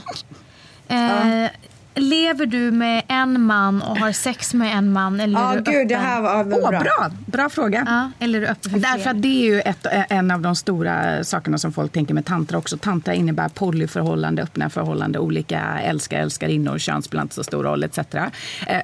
uh, 0.91 1.51
lever 1.97 2.47
du 2.47 2.71
med 2.71 3.03
en 3.09 3.41
man 3.41 3.83
och 3.83 3.99
har 3.99 4.13
sex 4.13 4.55
med 4.55 4.79
en 4.79 4.93
man? 4.93 5.21
Eller 5.21 5.41
ja, 5.41 5.53
är 5.53 5.61
du 5.61 5.73
gud, 5.73 5.89
det 5.89 5.97
här 5.97 6.21
var 6.21 6.45
bra. 6.45 6.57
Oh, 6.57 6.71
bra. 6.71 7.11
Bra 7.27 7.49
fråga. 7.49 7.85
Ja, 7.87 8.25
eller 8.25 8.39
är 8.39 8.43
du 8.43 8.49
öppen 8.49 8.71
för 8.71 8.79
Därför 8.79 9.11
att 9.11 9.23
det 9.23 9.29
är 9.29 9.45
ju 9.45 9.61
ett, 9.61 9.87
en 10.09 10.31
av 10.31 10.41
de 10.41 10.57
stora 10.57 11.25
sakerna 11.25 11.59
som 11.59 11.73
folk 11.73 11.93
tänker 11.93 12.15
med 12.15 12.25
tantra 12.25 12.59
också. 12.59 12.77
Tantra 12.77 13.15
innebär 13.15 13.49
polyförhållande, 13.49 14.43
öppna 14.43 14.71
förhållande, 14.71 15.19
olika 15.19 15.61
älskar, 15.81 16.19
älskarinnor, 16.19 16.79
kön 16.79 17.03
spelar 17.03 17.23
inte 17.23 17.35
så 17.35 17.45
stor 17.45 17.63
roll 17.63 17.85
etc. 17.85 17.99
Eh, 17.99 18.81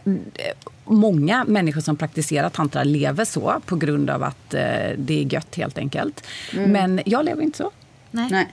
många 0.84 1.44
människor 1.44 1.80
som 1.80 1.96
praktiserar 1.96 2.48
tantra 2.48 2.84
lever 2.84 3.24
så 3.24 3.60
på 3.66 3.76
grund 3.76 4.10
av 4.10 4.22
att 4.22 4.54
eh, 4.54 4.60
det 4.96 5.20
är 5.20 5.34
gött 5.34 5.56
helt 5.56 5.78
enkelt. 5.78 6.24
Mm. 6.52 6.70
Men 6.70 7.00
jag 7.06 7.24
lever 7.24 7.42
inte 7.42 7.58
så. 7.58 7.70
Nej. 8.10 8.28
Nej. 8.30 8.48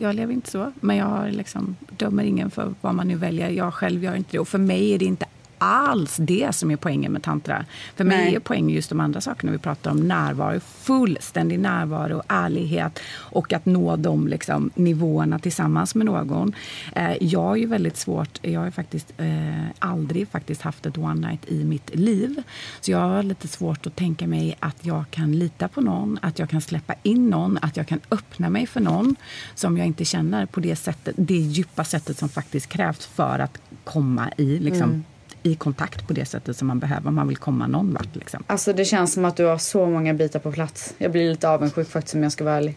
Jag 0.00 0.14
lever 0.14 0.32
inte 0.32 0.50
så, 0.50 0.72
men 0.80 0.96
jag 0.96 1.32
liksom 1.32 1.76
dömer 1.96 2.24
ingen 2.24 2.50
för 2.50 2.74
vad 2.80 2.94
man 2.94 3.08
nu 3.08 3.16
väljer. 3.16 3.50
Jag 3.50 3.74
själv 3.74 4.04
gör 4.04 4.14
inte 4.14 4.32
det. 4.32 4.38
Och 4.38 4.48
för 4.48 4.58
mig 4.58 4.94
är 4.94 4.98
det 4.98 5.04
inte 5.04 5.26
alls 5.58 6.16
det 6.16 6.54
som 6.54 6.70
är 6.70 6.76
poängen 6.76 7.12
med 7.12 7.22
tantra. 7.22 7.64
För 7.96 8.04
mig 8.04 8.24
Nej. 8.24 8.34
är 8.34 8.40
poängen 8.40 8.70
just 8.70 8.88
de 8.88 9.00
andra 9.00 9.20
sakerna 9.20 9.52
vi 9.52 9.58
pratar 9.58 9.90
om. 9.90 10.08
Närvaro, 10.08 10.60
fullständig 10.60 11.58
närvaro, 11.58 12.22
ärlighet 12.28 13.00
och 13.16 13.52
att 13.52 13.66
nå 13.66 13.96
de 13.96 14.28
liksom, 14.28 14.70
nivåerna 14.74 15.38
tillsammans 15.38 15.94
med 15.94 16.06
någon. 16.06 16.52
Eh, 16.94 17.16
jag 17.20 17.42
har 17.42 17.56
ju 17.56 17.66
väldigt 17.66 17.96
svårt, 17.96 18.38
jag 18.42 18.60
har 18.60 18.70
faktiskt 18.70 19.12
eh, 19.16 19.64
aldrig 19.78 20.28
faktiskt 20.28 20.62
haft 20.62 20.86
ett 20.86 20.98
one 20.98 21.28
night 21.28 21.48
i 21.48 21.64
mitt 21.64 21.94
liv. 21.94 22.42
Så 22.80 22.90
jag 22.90 22.98
har 22.98 23.22
lite 23.22 23.48
svårt 23.48 23.86
att 23.86 23.96
tänka 23.96 24.26
mig 24.26 24.56
att 24.60 24.86
jag 24.86 25.04
kan 25.10 25.32
lita 25.32 25.68
på 25.68 25.80
någon, 25.80 26.18
att 26.22 26.38
jag 26.38 26.50
kan 26.50 26.60
släppa 26.60 26.94
in 27.02 27.30
någon, 27.30 27.58
att 27.62 27.76
jag 27.76 27.86
kan 27.86 28.00
öppna 28.10 28.50
mig 28.50 28.66
för 28.66 28.80
någon 28.80 29.16
som 29.54 29.78
jag 29.78 29.86
inte 29.86 30.04
känner 30.04 30.46
på 30.46 30.60
det 30.60 30.76
sättet, 30.76 31.14
det 31.18 31.34
djupa 31.34 31.84
sättet 31.84 32.18
som 32.18 32.28
faktiskt 32.28 32.66
krävs 32.68 33.06
för 33.06 33.38
att 33.38 33.60
komma 33.84 34.30
i 34.36 34.58
liksom, 34.58 34.90
mm 34.90 35.04
i 35.50 35.54
kontakt 35.54 36.06
på 36.06 36.12
det 36.12 36.24
sättet 36.24 36.56
som 36.56 36.68
man 36.68 36.78
behöver 36.78 37.08
om 37.08 37.14
man 37.14 37.28
vill 37.28 37.36
komma 37.36 37.66
någon 37.66 37.92
vart. 37.92 38.16
Liksom. 38.16 38.44
Alltså 38.46 38.72
det 38.72 38.84
känns 38.84 39.12
som 39.12 39.24
att 39.24 39.36
du 39.36 39.44
har 39.44 39.58
så 39.58 39.86
många 39.86 40.14
bitar 40.14 40.38
på 40.38 40.52
plats. 40.52 40.94
Jag 40.98 41.12
blir 41.12 41.30
lite 41.30 41.48
avundsjuk 41.48 41.90
faktiskt 41.90 42.14
om 42.14 42.22
jag 42.22 42.32
ska 42.32 42.44
vara 42.44 42.56
ärlig. 42.56 42.76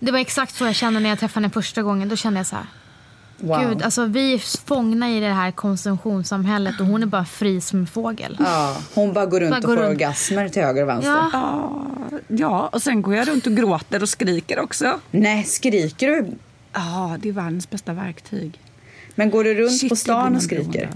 Det 0.00 0.12
var 0.12 0.18
exakt 0.18 0.54
så 0.54 0.64
jag 0.64 0.74
kände 0.74 1.00
när 1.00 1.08
jag 1.08 1.18
träffade 1.18 1.44
henne 1.44 1.52
första 1.52 1.82
gången. 1.82 2.08
Då 2.08 2.16
kände 2.16 2.40
jag 2.40 2.46
så 2.46 2.56
här. 2.56 2.66
Wow. 3.38 3.60
Gud, 3.68 3.82
alltså 3.82 4.04
vi 4.04 4.34
är 4.34 4.66
fångna 4.66 5.10
i 5.10 5.20
det 5.20 5.32
här 5.32 5.50
konsumtionssamhället 5.50 6.80
och 6.80 6.86
hon 6.86 7.02
är 7.02 7.06
bara 7.06 7.24
fri 7.24 7.60
som 7.60 7.78
en 7.78 7.86
fågel. 7.86 8.36
Ja, 8.40 8.76
hon 8.94 9.12
bara 9.12 9.26
går 9.26 9.40
runt 9.40 9.50
bara 9.50 9.58
och 9.58 9.64
får 9.64 9.76
runt. 9.76 9.88
orgasmer 9.88 10.48
till 10.48 10.62
höger 10.62 10.82
och 10.82 10.88
vänster. 10.88 11.24
Ja. 11.32 11.86
ja, 12.28 12.68
och 12.72 12.82
sen 12.82 13.02
går 13.02 13.14
jag 13.14 13.28
runt 13.28 13.46
och 13.46 13.56
gråter 13.56 14.02
och 14.02 14.08
skriker 14.08 14.58
också. 14.58 15.00
Nej, 15.10 15.44
skriker 15.44 16.06
du? 16.08 16.26
Ja, 16.72 17.16
det 17.20 17.28
är 17.28 17.32
världens 17.32 17.70
bästa 17.70 17.92
verktyg. 17.92 18.60
Men 19.14 19.30
går 19.30 19.44
du 19.44 19.54
runt 19.54 19.80
Shit, 19.80 19.88
på 19.88 19.96
stan 19.96 20.36
och 20.36 20.42
skriker? 20.42 20.70
Beroende. 20.72 20.88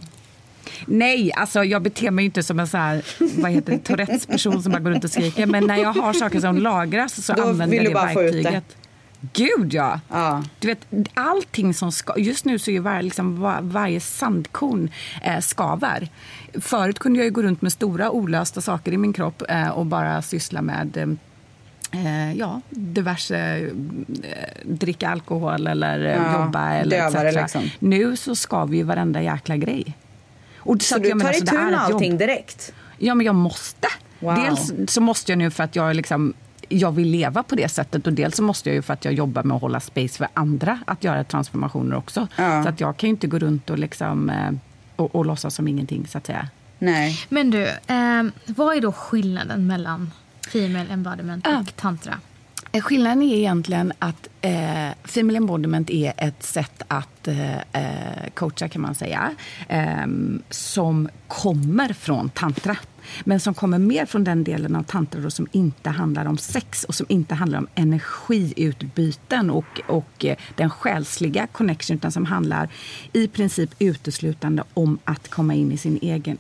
Nej, 0.87 1.33
alltså 1.33 1.65
jag 1.65 1.83
beter 1.83 2.11
mig 2.11 2.25
inte 2.25 2.43
som 2.43 2.61
en 2.61 2.69
så 2.69 2.77
här, 2.77 3.05
vad 3.41 3.51
heter 3.51 3.73
det, 3.73 3.79
Tourettes 3.79 4.27
person 4.27 4.63
som 4.63 4.73
bara 4.73 4.79
går 4.79 4.91
runt 4.91 5.05
och 5.05 5.11
skriker. 5.11 5.47
Men 5.47 5.67
när 5.67 5.77
jag 5.77 5.93
har 5.93 6.13
saker 6.13 6.41
som 6.41 6.59
lagras 6.59 7.25
så 7.27 7.33
Då 7.33 7.43
använder 7.43 7.77
jag 7.77 7.87
det 7.87 7.95
verktyget. 7.95 8.77
Gud 9.33 9.75
ja! 9.75 10.01
Ja. 10.09 10.45
Du 10.59 10.69
vet, 10.69 10.87
allting 11.15 11.75
som 11.75 11.93
ska... 11.93 12.19
Just 12.19 12.45
nu 12.45 12.59
så 12.59 12.71
är 12.71 12.81
var, 12.81 13.03
liksom, 13.03 13.41
var, 13.41 13.59
varje 13.61 14.01
sandkorn 14.01 14.91
eh, 15.23 15.41
skaver. 15.41 16.09
Förut 16.55 16.99
kunde 16.99 17.25
jag 17.25 17.33
gå 17.33 17.43
runt 17.43 17.63
med 17.63 17.73
stora 17.73 18.11
olösta 18.11 18.61
saker 18.61 18.93
i 18.93 18.97
min 18.97 19.13
kropp 19.13 19.43
eh, 19.49 19.69
och 19.69 19.87
bara 19.87 20.23
syssla 20.23 20.63
med 20.63 21.19
eh, 21.93 22.33
ja, 22.39 22.61
diverse 22.71 23.39
eh, 23.59 23.69
dricka 24.65 25.09
alkohol 25.09 25.67
eller 25.67 26.05
eh, 26.05 26.13
Ja, 26.13 26.45
jobba 26.45 26.73
eller 26.73 26.99
dövare 26.99 27.33
liksom. 27.33 27.71
Nu 27.79 28.17
så 28.17 28.35
skaver 28.35 28.77
ju 28.77 28.83
varenda 28.83 29.23
jäkla 29.23 29.57
grej. 29.57 29.97
Och 30.61 30.83
Så 30.83 30.97
att 30.97 31.03
du 31.03 31.09
jag 31.09 31.21
tar 31.21 31.33
så 31.33 31.39
itu 31.45 31.55
med 31.55 31.67
ett 31.67 31.73
jobb. 31.73 31.81
allting 31.95 32.19
direkt? 32.19 32.73
Ja, 32.99 33.15
men 33.15 33.27
jag 33.27 33.35
måste. 33.35 33.89
Wow. 34.19 34.35
Dels 34.35 34.73
så 34.93 35.01
måste 35.01 35.33
jag 35.33 35.39
nu 35.39 35.51
för 35.51 35.65
att 35.65 35.77
jag 35.77 35.97
liksom 35.97 36.35
jag 36.73 36.93
vill 36.93 37.09
leva 37.09 37.43
på 37.43 37.55
det 37.55 37.69
sättet 37.69 38.07
och 38.07 38.13
dels 38.13 38.37
så 38.37 38.43
måste 38.43 38.69
jag 38.69 38.75
ju 38.77 38.83
för 38.83 38.93
att 38.95 39.05
jag 39.05 39.15
jobbar 39.15 39.43
med 39.43 39.55
att 39.55 39.61
hålla 39.63 39.81
space 39.81 40.19
för 40.19 40.29
andra 40.35 40.79
att 40.87 41.05
göra 41.05 41.25
transformationer 41.25 41.97
också. 41.97 42.29
Ja. 42.37 42.63
Så 42.63 42.69
att 42.69 42.81
jag 42.81 42.97
kan 42.97 43.07
ju 43.09 43.11
inte 43.11 43.27
gå 43.27 43.39
runt 43.39 43.71
och 43.71 43.79
liksom 43.79 44.31
eh, 44.31 44.51
och, 44.97 45.15
och 45.15 45.25
låtsas 45.27 45.55
som 45.55 45.69
ingenting 45.69 46.07
så 46.07 46.19
att 46.19 46.27
säga. 46.27 46.49
Nej. 46.79 47.19
Men 47.29 47.51
du, 47.51 47.63
eh, 47.67 48.23
vad 48.47 48.77
är 48.77 48.81
då 48.81 48.93
skillnaden 48.93 49.67
mellan 49.67 50.11
female 50.53 50.87
embodiment 50.93 51.47
Ah. 51.47 51.59
och 51.61 51.77
tantra? 51.77 52.15
Eh, 52.73 52.83
skillnaden 52.83 53.23
är 53.23 53.37
egentligen 53.37 53.93
att 53.99 54.29
eh, 54.41 54.89
Female 55.05 55.37
Embodiment 55.37 55.91
är 55.91 56.13
ett 56.17 56.43
sätt 56.43 56.83
att 56.89 57.29
eh, 57.29 57.57
eh 57.59 58.31
coacha, 58.35 58.69
kan 58.69 58.83
man 58.83 58.95
säga, 58.95 59.35
eh, 59.69 60.07
som 60.51 61.09
kommer 61.29 61.93
från 61.93 62.29
tantra. 62.29 62.77
Men 63.25 63.41
som 63.41 63.55
kommer 63.55 63.79
mer 63.79 64.07
från 64.07 64.25
den 64.25 64.45
delen 64.45 64.77
av 64.77 64.83
tantra 64.83 65.21
då, 65.21 65.31
som 65.31 65.47
inte 65.53 65.91
handlar 65.91 66.27
om 66.27 66.39
sex 66.39 66.85
och 66.85 66.95
som 66.95 67.07
inte 67.09 67.35
handlar 67.35 67.59
om 67.59 67.69
energiutbyten 67.75 69.51
och, 69.51 69.81
och 69.87 70.25
eh, 70.25 70.37
den 70.57 70.71
själsliga 70.71 71.47
connection 71.47 71.97
utan 71.97 72.13
som 72.13 72.27
handlar 72.27 72.69
i 73.13 73.29
princip 73.29 73.71
uteslutande 73.79 74.65
om 74.75 74.99
att 75.05 75.29
komma 75.29 75.55
in 75.55 75.73
i 75.73 75.77
sin 75.77 75.99
egen 76.03 76.39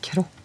kropp 0.00 0.41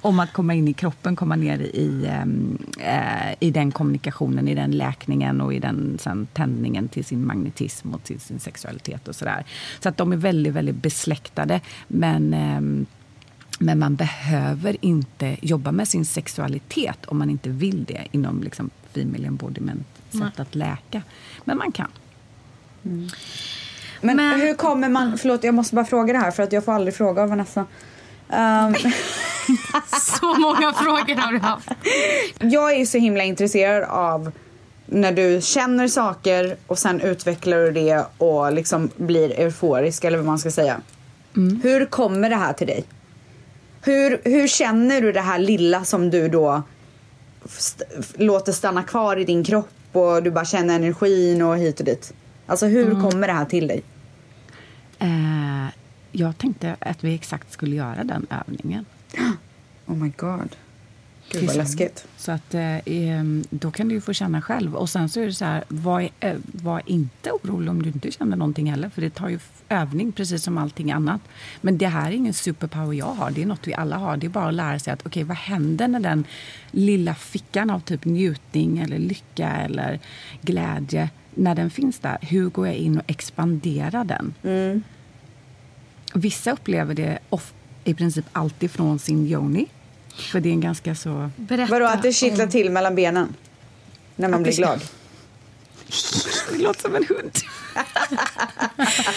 om 0.00 0.20
att 0.20 0.32
komma 0.32 0.54
in 0.54 0.68
i 0.68 0.72
kroppen, 0.72 1.16
komma 1.16 1.36
ner 1.36 1.58
i, 1.58 2.06
ehm, 2.08 2.58
eh, 2.80 3.34
i 3.40 3.50
den 3.50 3.72
kommunikationen, 3.72 4.48
i 4.48 4.54
den 4.54 4.70
läkningen 4.70 5.40
och 5.40 5.54
i 5.54 5.58
den 5.58 5.98
sen, 6.00 6.26
tändningen 6.32 6.88
till 6.88 7.04
sin 7.04 7.26
magnetism 7.26 7.94
och 7.94 8.04
till 8.04 8.20
sin 8.20 8.40
sexualitet 8.40 9.08
och 9.08 9.14
sådär. 9.16 9.44
Så 9.80 9.88
att 9.88 9.96
de 9.96 10.12
är 10.12 10.16
väldigt, 10.16 10.52
väldigt 10.52 10.82
besläktade. 10.82 11.60
Men, 11.88 12.34
ehm, 12.34 12.86
men 13.58 13.78
man 13.78 13.96
behöver 13.96 14.76
inte 14.80 15.36
jobba 15.42 15.72
med 15.72 15.88
sin 15.88 16.04
sexualitet 16.04 17.04
om 17.06 17.18
man 17.18 17.30
inte 17.30 17.48
vill 17.48 17.84
det 17.84 18.06
inom 18.12 18.42
liksom, 18.42 18.70
female 18.94 19.26
embodiment 19.26 19.86
sätt 20.10 20.40
att 20.40 20.54
läka. 20.54 21.02
Men 21.44 21.58
man 21.58 21.72
kan. 21.72 21.88
Men, 22.82 24.16
Men- 24.16 24.40
hur 24.40 24.54
kommer 24.54 24.88
man... 24.88 25.18
Förlåt, 25.18 25.44
jag 25.44 25.54
måste 25.54 25.74
bara 25.74 25.84
fråga 25.84 26.12
det 26.12 26.18
här 26.18 26.30
för 26.30 26.42
att 26.42 26.52
jag 26.52 26.64
får 26.64 26.72
aldrig 26.72 26.94
fråga 26.94 27.22
av 27.22 27.28
Vanessa. 27.28 27.66
Ehm, 28.30 28.74
Så 30.20 30.34
många 30.34 30.72
frågor 30.72 31.14
har 31.16 31.32
du 31.32 31.38
haft. 31.38 31.68
jag 32.40 32.72
är 32.74 32.86
så 32.86 32.98
himla 32.98 33.24
intresserad 33.24 33.84
av 33.88 34.30
när 34.86 35.12
du 35.12 35.40
känner 35.42 35.88
saker 35.88 36.56
och 36.66 36.78
sen 36.78 37.00
utvecklar 37.00 37.56
du 37.58 37.70
det 37.72 38.04
och 38.18 38.52
liksom 38.52 38.90
blir 38.96 39.40
euforisk 39.40 40.04
eller 40.04 40.16
vad 40.18 40.26
man 40.26 40.38
ska 40.38 40.50
säga. 40.50 40.80
Hur 41.62 41.86
kommer 41.86 42.30
det 42.30 42.36
här 42.36 42.52
till 42.52 42.66
dig? 42.66 42.84
Hur, 43.82 44.20
hur 44.24 44.48
känner 44.48 45.00
du 45.00 45.12
det 45.12 45.20
här 45.20 45.38
lilla 45.38 45.84
som 45.84 46.10
du 46.10 46.28
då 46.28 46.62
st- 47.46 47.84
låter 48.14 48.52
stanna 48.52 48.82
kvar 48.82 49.16
i 49.16 49.24
din 49.24 49.44
kropp 49.44 49.68
och 49.92 50.22
du 50.22 50.30
bara 50.30 50.44
känner 50.44 50.74
energin 50.74 51.42
och 51.42 51.56
hit 51.58 51.78
och 51.80 51.86
dit? 51.86 52.12
Alltså 52.46 52.66
hur 52.66 52.90
kommer 52.90 53.26
det 53.26 53.32
här 53.32 53.44
till 53.44 53.66
dig? 53.66 53.82
Eh, 54.98 55.66
jag 56.16 56.38
tänkte 56.38 56.76
att 56.80 57.04
vi 57.04 57.14
exakt 57.14 57.52
skulle 57.52 57.76
göra 57.76 58.04
den 58.04 58.26
övningen. 58.30 58.84
Oh 59.86 59.96
my 59.96 60.12
god. 60.16 60.56
Gud 61.32 61.46
vad 61.46 61.56
läskigt. 61.56 62.06
Så 62.16 62.32
att, 62.32 62.54
eh, 62.54 63.22
då 63.50 63.70
kan 63.70 63.88
du 63.88 63.94
ju 63.94 64.00
få 64.00 64.12
känna 64.12 64.42
själv. 64.42 64.74
Och 64.74 64.90
sen 64.90 65.08
så 65.08 65.20
är 65.20 65.26
det 65.26 65.32
så 65.32 65.44
här, 65.44 65.64
var, 65.68 66.08
eh, 66.20 66.36
var 66.44 66.82
inte 66.86 67.30
orolig 67.30 67.70
om 67.70 67.82
du 67.82 67.88
inte 67.88 68.10
känner 68.10 68.36
någonting 68.36 68.70
heller. 68.70 68.88
För 68.88 69.02
det 69.02 69.10
tar 69.10 69.28
ju 69.28 69.38
övning 69.68 70.12
precis 70.12 70.42
som 70.42 70.58
allting 70.58 70.92
annat. 70.92 71.20
Men 71.60 71.78
det 71.78 71.86
här 71.86 72.10
är 72.10 72.14
ingen 72.14 72.34
superpower 72.34 72.94
jag 72.94 73.06
har. 73.06 73.30
Det 73.30 73.42
är 73.42 73.46
något 73.46 73.66
vi 73.66 73.74
alla 73.74 73.96
har. 73.96 74.16
Det 74.16 74.26
är 74.26 74.30
bara 74.30 74.48
att 74.48 74.54
lära 74.54 74.78
sig 74.78 74.92
att 74.92 75.06
okej, 75.06 75.24
vad 75.24 75.36
händer 75.36 75.88
när 75.88 76.00
den 76.00 76.24
lilla 76.70 77.14
fickan 77.14 77.70
av 77.70 77.80
typ 77.80 78.04
njutning 78.04 78.78
eller 78.78 78.98
lycka 78.98 79.48
eller 79.50 80.00
glädje, 80.42 81.10
när 81.34 81.54
den 81.54 81.70
finns 81.70 81.98
där, 81.98 82.18
hur 82.20 82.48
går 82.48 82.66
jag 82.66 82.76
in 82.76 82.98
och 82.98 83.04
expanderar 83.06 84.04
den? 84.04 84.34
Vissa 86.16 86.52
upplever 86.52 86.94
det 86.94 87.18
off, 87.30 87.52
i 87.84 87.94
princip 87.94 88.24
alltid 88.32 88.70
från 88.70 88.98
sin 88.98 89.26
yoni. 89.26 89.66
För 90.16 90.40
det 90.40 90.48
är 90.48 90.52
en 90.52 90.60
ganska 90.60 90.94
så... 90.94 91.30
Berätta. 91.36 91.72
Vadå 91.72 91.86
att 91.86 92.02
det 92.02 92.12
kittlar 92.12 92.44
om- 92.44 92.50
till 92.50 92.70
mellan 92.70 92.94
benen? 92.94 93.34
När 94.16 94.28
man 94.28 94.34
Att 94.40 94.42
blir 94.42 94.52
det- 94.52 94.56
glad? 94.58 94.80
Det 96.52 96.58
låter 96.62 96.80
som 96.80 96.94
en 96.94 97.04
hund. 97.08 97.30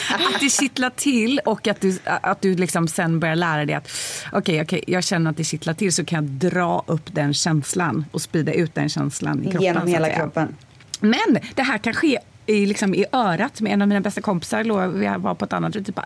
att 0.09 0.39
det 0.39 0.49
kittlar 0.49 0.89
till 0.89 1.39
och 1.45 1.67
att 1.67 1.81
du, 1.81 1.99
att 2.05 2.41
du 2.41 2.55
liksom 2.55 2.87
sen 2.87 3.19
börjar 3.19 3.35
lära 3.35 3.65
dig 3.65 3.75
att 3.75 3.89
okej, 4.31 4.61
okej, 4.61 4.83
jag 4.87 5.03
känner 5.03 5.31
att 5.31 5.37
det 5.37 5.43
kittlar 5.43 5.73
till 5.73 5.93
så 5.93 6.05
kan 6.05 6.23
jag 6.25 6.51
dra 6.51 6.83
upp 6.87 7.13
den 7.15 7.33
känslan 7.33 8.05
och 8.11 8.21
sprida 8.21 8.53
ut 8.53 8.75
den 8.75 8.89
känslan 8.89 9.39
i 9.39 9.43
kroppen. 9.43 9.61
Genom 9.61 9.87
hela 9.87 10.09
kroppen? 10.09 10.55
Men 10.99 11.39
det 11.55 11.61
här 11.63 11.77
kan 11.77 11.93
ske 11.93 12.19
i, 12.45 12.65
liksom, 12.65 12.93
i 12.95 13.05
örat 13.11 13.61
med 13.61 13.73
en 13.73 13.81
av 13.81 13.87
mina 13.87 14.01
bästa 14.01 14.21
kompisar. 14.21 14.63
Vi 14.89 15.23
var 15.23 15.35
på 15.35 15.45
ett 15.45 15.53
annat 15.53 15.73
typ 15.73 15.95
bara, 15.95 16.05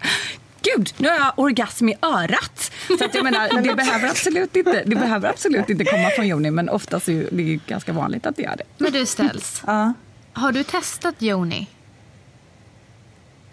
Gud, 0.62 0.94
nu 0.98 1.08
har 1.10 1.16
jag 1.16 1.34
orgasm 1.36 1.90
i 1.90 1.96
örat! 2.02 2.72
Så 3.00 3.06
att 3.06 3.16
jag 3.16 3.24
menar, 3.24 3.62
det 3.64 3.76
behöver 3.76 4.10
absolut 4.10 4.56
inte, 4.56 4.84
det 4.86 4.96
behöver 4.96 5.30
absolut 5.30 5.70
inte 5.70 5.86
komma 5.86 6.10
från 6.10 6.28
Joni 6.28 6.52
men 6.52 6.70
oftast 6.70 7.10
är 7.10 7.28
det 7.32 7.60
ganska 7.68 7.94
vanligt 7.94 8.26
att 8.26 8.36
det 8.36 8.42
gör 8.44 8.56
det. 8.58 8.64
Men 8.78 8.92
du 8.92 9.06
ställs. 9.06 9.64
Ja. 9.68 9.94
Har 10.34 10.52
du 10.52 10.64
testat 10.64 11.16
Joni? 11.22 11.68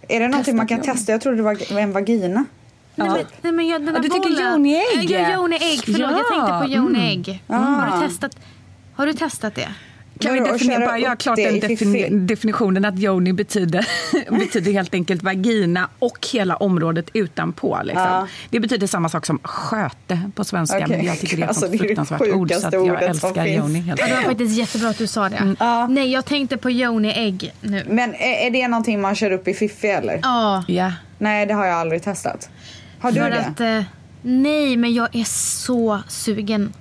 Är 0.09 0.21
det 0.21 0.29
någonting 0.29 0.57
man 0.57 0.67
kan 0.67 0.79
Testat, 0.79 0.97
testa? 0.97 1.13
Jag 1.13 1.21
trodde 1.21 1.37
det 1.37 1.43
var 1.43 1.79
en 1.79 1.93
vagina. 1.93 2.45
Nej, 2.95 3.09
men, 3.09 3.25
nej, 3.43 3.53
men 3.53 3.69
jag, 3.69 3.83
den 3.87 3.95
Ja, 3.95 4.01
du 4.01 4.09
tycker 4.09 4.21
bollen- 4.21 4.53
Joni-ägg? 4.53 5.11
Ja, 5.11 5.33
Joni-ägg. 5.35 5.81
Förlåt, 5.85 6.01
jag 6.01 6.11
Ja, 6.11 6.25
tänkte 6.31 6.67
på 6.67 6.73
Joni-ägg. 6.83 7.43
Mm. 7.49 7.63
Har, 7.65 8.01
du 8.01 8.09
testat, 8.09 8.37
har 8.95 9.07
du 9.07 9.13
testat 9.13 9.55
det? 9.55 9.69
Kan 10.19 10.35
vi 10.35 10.41
definiera, 10.41 10.87
bara 10.87 10.99
göra 10.99 11.17
klart 11.17 11.37
den 11.37 11.55
defini- 11.61 12.27
definitionen 12.27 12.85
att 12.85 12.99
yoni 12.99 13.33
betyder, 13.33 13.87
betyder 14.39 14.73
helt 14.73 14.95
enkelt 14.95 15.23
vagina 15.23 15.89
och 15.99 16.27
hela 16.33 16.57
området 16.57 17.11
utanpå. 17.13 17.79
Liksom. 17.85 18.03
Ja. 18.03 18.27
Det 18.51 18.61
betyder 18.61 18.87
samma 18.87 19.09
sak 19.09 19.27
som 19.27 19.39
sköte 19.43 20.21
på 20.35 20.45
svenska. 20.45 20.77
Okej. 20.79 20.97
Men 20.97 21.07
jag 21.07 21.19
tycker 21.19 21.37
det 21.37 21.43
är 21.43 21.45
ett 21.45 21.49
Alltså, 21.49 21.61
sånt 21.61 21.73
det 21.73 21.79
fruktansvärt 21.79 22.21
ord 22.21 22.53
så 22.53 22.67
att 22.67 22.73
jag 22.73 23.03
älskar 23.03 23.47
yoni 23.47 23.81
helt 23.81 24.01
Ja, 24.01 24.07
det 24.07 24.15
var 24.15 24.23
faktiskt 24.23 24.57
jättebra 24.59 24.89
att 24.89 24.99
du 24.99 25.07
sa 25.07 25.29
det. 25.29 25.37
Mm. 25.37 25.57
Ja. 25.61 25.87
Nej, 25.87 26.13
jag 26.13 26.25
tänkte 26.25 26.57
på 26.57 26.71
Joni-ägg 26.71 27.53
nu. 27.61 27.85
Men 27.89 28.15
är, 28.15 28.47
är 28.47 28.51
det 28.51 28.69
någonting 28.69 29.01
man 29.01 29.15
kör 29.15 29.31
upp 29.31 29.49
i 29.49 29.55
fiffi 29.55 29.89
eller? 29.89 30.21
Ja, 30.23 30.65
Ja. 30.69 30.93
Nej, 31.19 31.47
det 31.47 31.55
har 31.55 31.67
jag 31.67 31.75
aldrig 31.77 32.03
testat. 32.03 32.51
Har 33.01 33.13
du 33.13 33.21
för 33.21 33.31
det? 33.31 33.39
att... 33.41 33.61
Eh, 33.61 33.83
nej, 34.23 34.77
men 34.77 34.95
jag 34.95 35.17
är 35.17 35.25
så 35.25 36.01
sugen. 36.09 36.73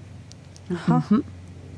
Jaha. 0.67 1.01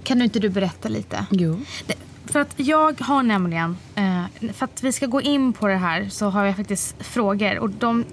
Kan 0.04 0.18
du 0.20 0.24
inte 0.24 0.40
du 0.40 0.50
berätta 0.50 0.90
lite? 0.90 1.26
Jo. 1.32 1.60
Det, 1.88 1.94
för 2.26 2.40
att 2.40 2.54
jag 2.56 3.02
har 3.02 3.24
nämligen, 3.24 3.78
eh, 3.96 4.24
för 4.54 4.64
att 4.66 4.84
vi 4.84 4.92
ska 4.92 5.06
gå 5.06 5.22
in 5.22 5.54
på 5.54 5.68
det 5.68 5.76
här 5.78 6.10
så 6.10 6.30
har 6.30 6.46
jag 6.46 6.56
faktiskt 6.56 6.96
frågor. 7.00 7.60
Och 7.60 7.70
de, 7.70 8.06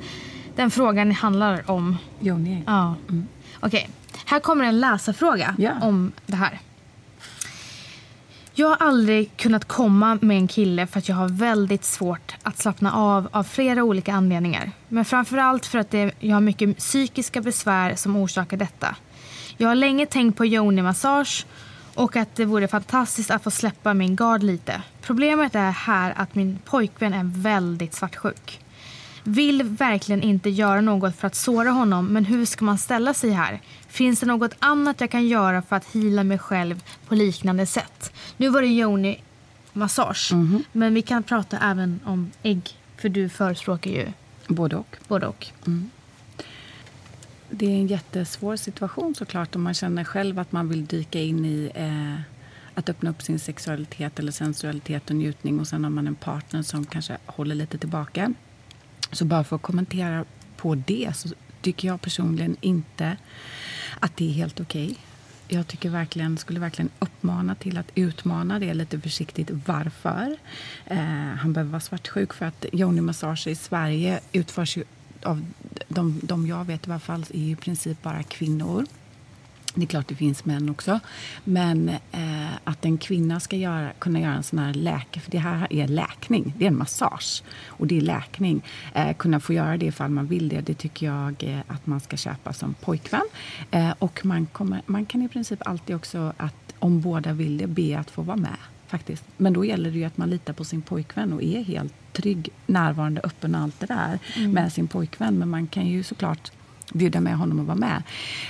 den 0.57 0.70
frågan 0.70 1.12
handlar 1.12 1.70
om, 1.70 1.97
Yoni. 2.20 2.62
ja. 2.66 2.95
Okej, 3.61 3.89
här 4.26 4.41
kommer 4.41 4.64
en 4.64 4.80
läsarfråga 4.80 5.55
Ja. 5.59 5.72
om 5.82 6.12
det 6.26 6.37
här. 6.37 6.59
Jag 8.59 8.68
har 8.68 8.76
aldrig 8.87 9.37
kunnat 9.37 9.64
komma 9.64 10.18
med 10.22 10.37
en 10.37 10.49
kille 10.49 10.87
för 10.87 10.99
att 10.99 11.09
jag 11.09 11.16
har 11.16 11.28
väldigt 11.28 11.84
svårt 11.84 12.34
att 12.43 12.59
slappna 12.59 12.93
av 12.93 13.28
av 13.32 13.43
flera 13.45 13.84
olika 13.84 14.14
anledningar. 14.14 14.72
Men 14.89 15.05
framförallt 15.05 15.66
för 15.66 15.78
att 15.78 15.91
det, 15.91 16.12
jag 16.20 16.37
har 16.37 16.41
mycket 16.41 16.78
psykiska 16.78 17.41
besvär 17.41 17.95
som 17.95 18.16
orsakar 18.16 18.57
detta. 18.57 18.97
Jag 19.57 19.68
har 19.68 19.74
länge 19.74 20.07
tänkt 20.07 20.37
på 20.37 20.45
yoni-massage 20.45 21.47
och 21.97 22.16
att 22.16 22.36
det 22.36 22.44
vore 22.44 22.68
fantastiskt 22.68 23.30
att 23.30 23.42
få 23.42 23.51
släppa 23.51 23.94
min 23.94 24.16
gard 24.16 24.42
lite. 24.42 24.82
Problemet 25.03 25.55
är 25.55 25.70
här 25.70 26.14
att 26.16 26.34
min 26.34 26.59
pojkvän 26.64 27.14
är 27.14 27.24
väldigt 27.24 27.94
svartsjuk. 27.94 28.61
Vill 29.24 29.62
verkligen 29.62 30.22
inte 30.22 30.51
göra 30.51 30.80
något 30.80 31.16
för 31.16 31.26
att 31.26 31.34
såra 31.34 31.70
honom, 31.70 32.07
men 32.07 32.24
hur 32.24 32.44
ska 32.44 32.64
man 32.64 32.78
ställa 32.78 33.14
sig 33.14 33.30
här? 33.30 33.61
Finns 33.88 34.20
det 34.20 34.26
något 34.26 34.53
annat 34.59 35.01
jag 35.01 35.11
kan 35.11 35.26
göra 35.26 35.62
för 35.62 35.76
att 35.76 35.86
hila 35.92 36.24
mig 36.24 36.38
själv 36.38 36.82
på 37.09 37.14
liknande 37.14 37.66
sätt? 37.66 38.12
Nu 38.36 38.49
var 38.49 38.62
det 38.62 38.68
Joni 38.68 39.22
massage, 39.72 40.32
men 40.72 40.94
vi 40.94 41.03
kan 41.03 41.22
prata 41.22 41.59
även 41.59 42.01
om 42.05 42.30
ägg, 42.42 42.76
för 42.97 43.09
du 43.09 43.28
förespråkar 43.28 43.90
ju 43.90 44.07
Både 44.49 44.76
och. 44.76 44.97
både 45.09 45.26
och. 45.26 45.47
Det 47.51 47.66
är 47.66 47.70
en 47.70 47.86
jättesvår 47.86 48.57
situation 48.57 49.14
såklart 49.14 49.57
om 49.57 49.62
man 49.62 49.74
känner 49.74 50.05
själv 50.05 50.38
att 50.38 50.53
man 50.53 50.68
vill 50.68 50.86
dyka 50.86 51.20
in 51.20 51.44
i 51.44 51.70
eh, 51.74 52.20
att 52.74 52.88
öppna 52.88 53.11
upp 53.11 53.22
sin 53.22 53.38
sexualitet 53.38 54.18
eller 54.18 54.32
sensualitet 54.32 55.11
och 55.11 55.16
njutning 55.16 55.61
och 55.61 55.68
sen 55.68 55.84
har 55.84 55.90
man 55.90 56.07
en 56.07 56.14
partner 56.14 56.62
som 56.62 56.86
kanske 56.86 57.18
håller 57.26 57.55
lite 57.55 57.78
tillbaka. 57.78 58.34
Så 59.12 59.24
bara 59.24 59.44
för 59.44 59.57
att 59.57 59.62
kommentera 59.62 60.24
på 60.57 60.74
det 60.74 61.16
så 61.16 61.28
tycker 61.61 61.88
jag 61.88 62.01
personligen 62.01 62.57
inte 62.61 63.16
att 64.01 64.16
det 64.16 64.28
är 64.28 64.32
helt 64.32 64.61
okej. 64.61 64.84
Okay. 64.84 64.97
Jag 65.49 65.66
tycker 65.66 65.90
verkligen, 65.90 66.38
skulle 66.38 66.61
verkligen 66.61 66.90
uppmana 66.99 67.55
till 67.55 67.78
att 67.78 67.90
utmana 67.94 68.59
det 68.59 68.74
lite 68.74 69.01
försiktigt. 69.01 69.51
Varför? 69.66 70.36
Eh, 70.86 70.99
han 71.38 71.53
behöver 71.53 71.70
vara 71.70 71.80
svartsjuk 71.80 72.32
för 72.32 72.47
att 72.47 72.64
yoni-massager 72.72 73.51
i 73.51 73.55
Sverige 73.55 74.20
utförs 74.32 74.76
ju 74.76 74.84
av 75.27 75.45
de, 75.89 76.20
de 76.22 76.47
jag 76.47 76.64
vet 76.64 76.87
i 76.87 76.91
alla 76.91 77.01
fall 77.01 77.24
är 77.31 77.39
i 77.39 77.57
princip 77.57 78.03
bara 78.03 78.22
kvinnor. 78.22 78.87
Det 79.77 79.83
är 79.83 79.87
klart 79.87 80.09
det 80.09 80.14
finns 80.14 80.45
män 80.45 80.70
också. 80.70 81.01
Men 81.45 81.89
eh, 81.89 82.55
att 82.64 82.85
en 82.85 82.99
kvinna 82.99 83.41
ska 83.41 83.57
göra, 83.57 83.93
kunna 83.99 84.20
göra 84.20 84.35
en 84.35 84.43
sån 84.43 84.59
här 84.59 84.74
läke, 84.74 85.20
för 85.20 85.31
det 85.31 85.39
här 85.39 85.72
är 85.72 85.89
läkning, 85.89 86.55
det 86.59 86.64
är 86.64 86.68
en 86.68 86.79
massage 86.79 87.43
och 87.66 87.87
det 87.87 87.97
är 87.97 88.01
läkning. 88.01 88.62
Eh, 88.95 89.16
kunna 89.16 89.41
få 89.41 89.53
göra 89.53 89.77
det 89.77 89.87
ifall 89.87 90.11
man 90.11 90.27
vill 90.27 90.49
det, 90.49 90.61
det 90.61 90.74
tycker 90.74 91.07
jag 91.07 91.45
eh, 91.45 91.61
att 91.66 91.87
man 91.87 92.01
ska 92.01 92.16
köpa 92.16 92.53
som 92.53 92.74
pojkvän. 92.74 93.27
Eh, 93.70 93.91
och 93.99 94.20
man, 94.24 94.47
kommer, 94.47 94.83
man 94.87 95.07
kan 95.07 95.22
i 95.22 95.29
princip 95.29 95.68
alltid 95.68 95.97
också, 95.97 96.33
att 96.37 96.74
om 96.79 97.01
båda 97.01 97.33
vill 97.33 97.59
det, 97.59 97.66
be 97.66 97.99
att 97.99 98.11
få 98.11 98.22
vara 98.22 98.37
med. 98.37 98.57
Faktiskt. 98.89 99.24
Men 99.37 99.53
då 99.53 99.64
gäller 99.64 99.91
det 99.91 99.99
ju 99.99 100.05
att 100.05 100.16
man 100.16 100.30
litar 100.30 100.53
på 100.53 100.64
sin 100.64 100.82
pojkvän 100.82 101.32
och 101.32 101.43
är 101.43 101.62
helt 101.62 101.95
trygg, 102.12 102.49
närvarande, 102.66 103.20
öppen 103.24 103.55
och 103.55 103.61
allt 103.61 103.80
det 103.80 103.87
där 103.87 104.18
mm. 104.37 104.51
med 104.51 104.72
sin 104.72 104.89
pojkvän. 104.89 105.39
Men 105.39 105.49
man 105.49 105.66
kan 105.66 105.87
ju 105.87 106.03
såklart 106.03 106.51
bjuda 106.93 107.20
med 107.20 107.37
honom 107.37 107.61
att 107.61 107.66
vara 107.66 107.76
med. 107.76 108.03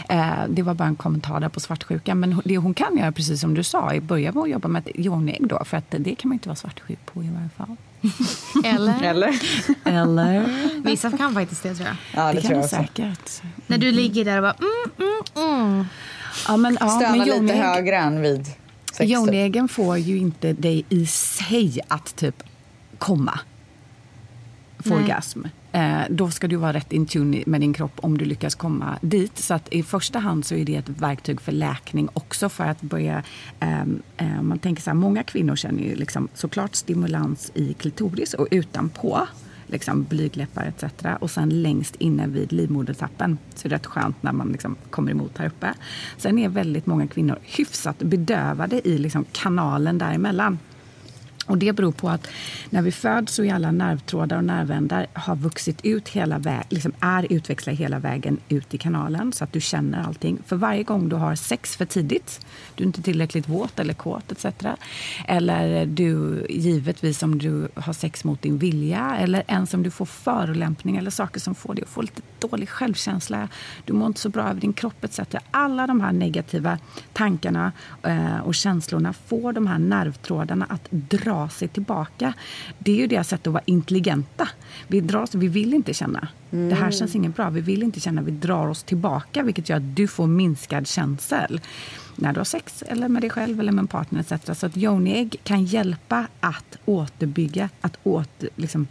Eh, 0.09 0.49
det 0.49 0.63
var 0.63 0.75
bara 0.75 0.89
en 0.89 0.97
kommentar 0.97 1.41
där 1.41 1.49
på 1.49 1.61
svartsjuka. 1.61 2.15
Men 2.15 2.43
det 2.45 2.57
hon 2.57 2.75
kan 2.75 2.99
göra, 2.99 3.13
precis 3.13 3.41
som 3.41 3.55
du 3.55 3.63
sa, 3.63 3.93
börja 4.01 4.33
med 4.33 4.43
att 4.43 4.51
jobba 4.51 4.69
med 4.69 4.89
ett 4.89 5.05
jonägg 5.05 5.49
då. 5.49 5.65
För 5.65 5.77
att 5.77 5.95
det 5.99 6.15
kan 6.15 6.29
man 6.29 6.35
inte 6.35 6.49
vara 6.49 6.57
svartsjuk 6.57 7.07
på 7.07 7.23
i 7.23 7.31
varje 7.31 7.49
fall. 7.49 7.77
Eller? 8.65 9.03
Eller? 9.03 9.41
Eller? 9.85 10.47
Vissa 10.83 11.17
kan 11.17 11.35
faktiskt 11.35 11.63
det 11.63 11.75
tror 11.75 11.89
jag. 11.89 11.97
Ja, 12.15 12.27
det, 12.27 12.33
det 12.33 12.41
tror 12.41 12.51
kan 12.51 12.61
jag 12.61 12.71
säkert. 12.71 13.43
Mm. 13.43 13.55
När 13.67 13.79
du 13.79 13.93
ligger 13.93 14.25
där 14.25 14.37
och 14.37 14.43
bara 14.43 14.53
mm, 14.53 15.09
mm, 15.35 15.61
mm. 15.71 15.87
Ja, 16.49 16.57
men, 16.57 16.77
ja, 16.81 16.89
Stöna 16.89 17.17
men 17.17 17.29
lite 17.29 17.55
högre 17.55 17.97
än 17.97 18.23
vid 18.23 18.47
sex. 18.97 19.09
typ. 19.09 19.11
Jonäggen 19.11 19.69
får 19.69 19.99
ju 19.99 20.19
inte 20.19 20.53
dig 20.53 20.85
i 20.89 21.07
sig 21.07 21.81
att 21.89 22.17
typ 22.17 22.43
komma. 22.99 23.41
Få 24.79 24.95
orgasm. 24.95 25.43
Eh, 25.73 26.01
då 26.11 26.31
ska 26.31 26.49
du 26.49 26.57
vara 26.57 26.73
rätt 26.73 26.93
in 26.93 27.07
tune 27.07 27.43
med 27.47 27.61
din 27.61 27.73
kropp 27.73 27.93
om 27.97 28.19
du 28.19 28.25
lyckas 28.25 28.55
komma 28.55 28.99
dit. 29.01 29.39
Så 29.39 29.55
att 29.55 29.73
i 29.73 29.83
första 29.83 30.19
hand 30.19 30.45
så 30.45 30.55
är 30.55 30.65
det 30.65 30.77
ett 30.77 30.89
verktyg 30.89 31.41
för 31.41 31.53
läkning 31.53 32.09
också 32.13 32.49
för 32.49 32.65
att 32.65 32.81
börja... 32.81 33.23
ehm, 33.61 34.03
eh, 34.17 34.43
man 34.43 34.59
tänker 34.59 34.83
så 34.83 34.91
här, 34.91 34.95
många 34.95 35.23
kvinnor 35.23 35.57
känner 35.57 35.83
ju 35.83 35.95
liksom 35.95 36.29
såklart 36.35 36.75
stimulans 36.75 37.53
i 37.55 37.75
klitoris 37.75 38.35
och 38.35 38.49
utanpå. 38.51 39.27
Liksom 39.67 40.05
blygdläppar 40.05 40.65
etc. 40.65 40.85
Och 41.21 41.31
sen 41.31 41.63
längst 41.63 41.97
inne 41.97 42.27
vid 42.27 42.53
livmodertappen. 42.53 43.39
Så 43.55 43.69
det 43.69 43.75
är 43.75 43.79
rätt 43.79 43.87
skönt 43.87 44.23
när 44.23 44.33
man 44.33 44.49
liksom 44.53 44.77
kommer 44.91 45.11
emot 45.11 45.39
här 45.39 45.47
uppe. 45.47 45.75
Sen 46.17 46.39
är 46.39 46.49
väldigt 46.49 46.87
många 46.87 47.07
kvinnor 47.07 47.39
hyfsat 47.43 47.99
bedövade 47.99 48.89
i 48.89 48.99
liksom 48.99 49.25
kanalen 49.33 49.99
däremellan. 49.99 50.59
Och 51.47 51.59
det 51.59 51.73
beror 51.73 51.93
på 51.93 52.09
att 52.09 52.29
när 52.71 52.83
vi 52.83 52.93
föds 52.93 53.35
så 53.35 53.45
är 53.45 53.55
alla 53.55 53.73
nervtrådar 53.73 54.37
och 54.37 54.45
nervändar 54.45 55.07
har 55.13 55.37
vuxit 55.37 55.85
ut 55.85 56.09
hela 56.09 56.39
vägen, 56.39 56.65
liksom 56.69 56.93
är 57.01 57.33
utväxlade 57.33 57.77
hela 57.77 57.99
vägen 57.99 58.39
ut 58.49 58.75
i 58.75 58.79
kanalen 58.79 59.33
så 59.33 59.45
att 59.45 59.53
du 59.53 59.61
känner 59.61 60.03
allting. 60.03 60.39
För 60.47 60.57
varje 60.57 60.83
gång 60.83 61.09
du 61.09 61.17
har 61.17 61.35
sex 61.35 61.77
för 61.77 61.85
tidigt, 61.85 62.47
du 62.75 62.85
är 62.85 62.87
inte 62.87 63.03
tillräckligt 63.03 63.49
våt 63.49 63.79
eller 63.79 63.95
kåt 63.95 64.33
etc. 64.33 64.47
Eller 65.29 65.87
du, 65.87 66.47
givetvis 66.51 67.23
om 67.23 67.39
du 67.39 67.69
har 67.75 67.93
sex 67.93 68.25
mot 68.25 68.43
din 68.43 68.59
vilja 68.59 69.17
eller 69.17 69.43
ens 69.47 69.75
om 69.75 69.83
du 69.83 69.91
får 69.91 70.07
förolämpning 70.07 70.97
eller 70.97 71.11
saker 71.11 71.41
som 71.41 71.55
får 71.55 71.75
dig 71.75 71.83
att 71.83 71.89
få 71.89 72.03
lite 72.03 72.23
dålig 72.39 72.69
självkänsla. 72.69 73.49
Du 73.85 73.93
mår 73.93 74.07
inte 74.07 74.21
så 74.21 74.29
bra 74.29 74.43
över 74.43 74.61
din 74.61 74.73
kropp 74.73 75.05
etc. 75.05 75.21
Alla 75.51 75.87
de 75.87 76.01
här 76.01 76.13
negativa 76.13 76.79
tankarna 77.13 77.73
eh, 78.03 78.39
och 78.39 78.55
känslorna 78.55 79.13
får 79.13 79.53
de 79.53 79.67
här 79.67 79.79
nervtrådarna 79.79 80.67
att 80.69 80.91
dra 80.91 81.36
sig 81.49 81.69
tillbaka. 81.69 82.33
Det 82.79 82.93
är 82.93 82.97
ju 82.97 83.07
deras 83.07 83.29
sätt 83.29 83.47
att 83.47 83.53
vara 83.53 83.63
intelligenta. 83.67 84.49
Vi, 84.87 85.01
dras, 85.01 85.35
vi 85.35 85.49
vill 85.49 85.75
inte 85.75 85.95
känna. 85.95 86.29
Det 86.51 86.75
här 86.75 86.91
känns 86.91 87.15
inget 87.15 87.37
bra. 87.37 87.51
Vi 87.51 87.61
vill 87.61 87.83
inte 87.83 88.01
känna. 88.01 88.23
Vi 88.23 88.31
drar 88.31 88.67
oss 88.67 88.83
tillbaka 88.83 89.43
vilket 89.43 89.69
gör 89.69 89.77
att 89.77 89.97
du 89.97 90.09
får 90.09 90.27
minskad 90.27 90.89
känsel 90.89 91.61
när 92.17 92.33
du 92.33 92.41
har 92.41 92.45
sex 92.45 92.83
eller 92.83 93.09
med 93.09 93.23
dig 93.23 93.31
själv 93.31 93.61
eller 93.61 93.73
med 93.73 93.83
en 93.83 93.87
partner 93.87 94.21
etc. 94.21 94.59
Så 94.59 94.67
att 94.67 94.77
yoni-ägg 94.77 95.37
kan 95.45 95.65
hjälpa 95.65 96.27
att 96.41 96.79
återbygga, 96.85 97.69
att 97.81 97.99
åter, 98.03 98.49
liksom, 98.57 98.87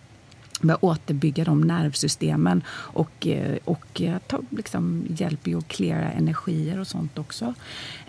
börja 0.62 0.78
återbygga 0.82 1.44
de 1.44 1.62
nervsystemen 1.62 2.64
och, 2.70 3.28
eh, 3.28 3.58
och 3.66 4.02
eh, 4.02 4.18
ta, 4.28 4.42
liksom, 4.50 5.06
hjälper 5.10 5.52
ju 5.52 5.58
att 5.58 5.68
klära 5.68 6.12
energier 6.12 6.80
och 6.80 6.88
sånt 6.88 7.18
också. 7.18 7.54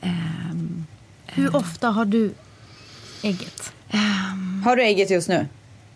Ehm, 0.00 0.86
Hur 1.26 1.56
ofta 1.56 1.88
har 1.88 2.04
du 2.04 2.34
ägget? 3.26 3.72
Har 4.64 4.76
du 4.76 4.82
ägget 4.82 5.10
just 5.10 5.28
nu? 5.28 5.46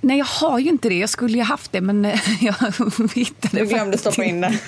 Nej, 0.00 0.18
jag 0.18 0.24
har 0.24 0.58
ju 0.58 0.68
inte 0.68 0.88
det. 0.88 0.98
Jag 0.98 1.08
skulle 1.08 1.38
ju 1.38 1.44
haft 1.44 1.72
det, 1.72 1.80
men 1.80 2.04
eh, 2.04 2.20
jag 2.44 2.54
hittade 3.14 3.58
Du 3.58 3.66
glömde 3.66 3.98
faktiskt 3.98 4.00
stoppa 4.00 4.24
in 4.24 4.40
det. 4.40 4.58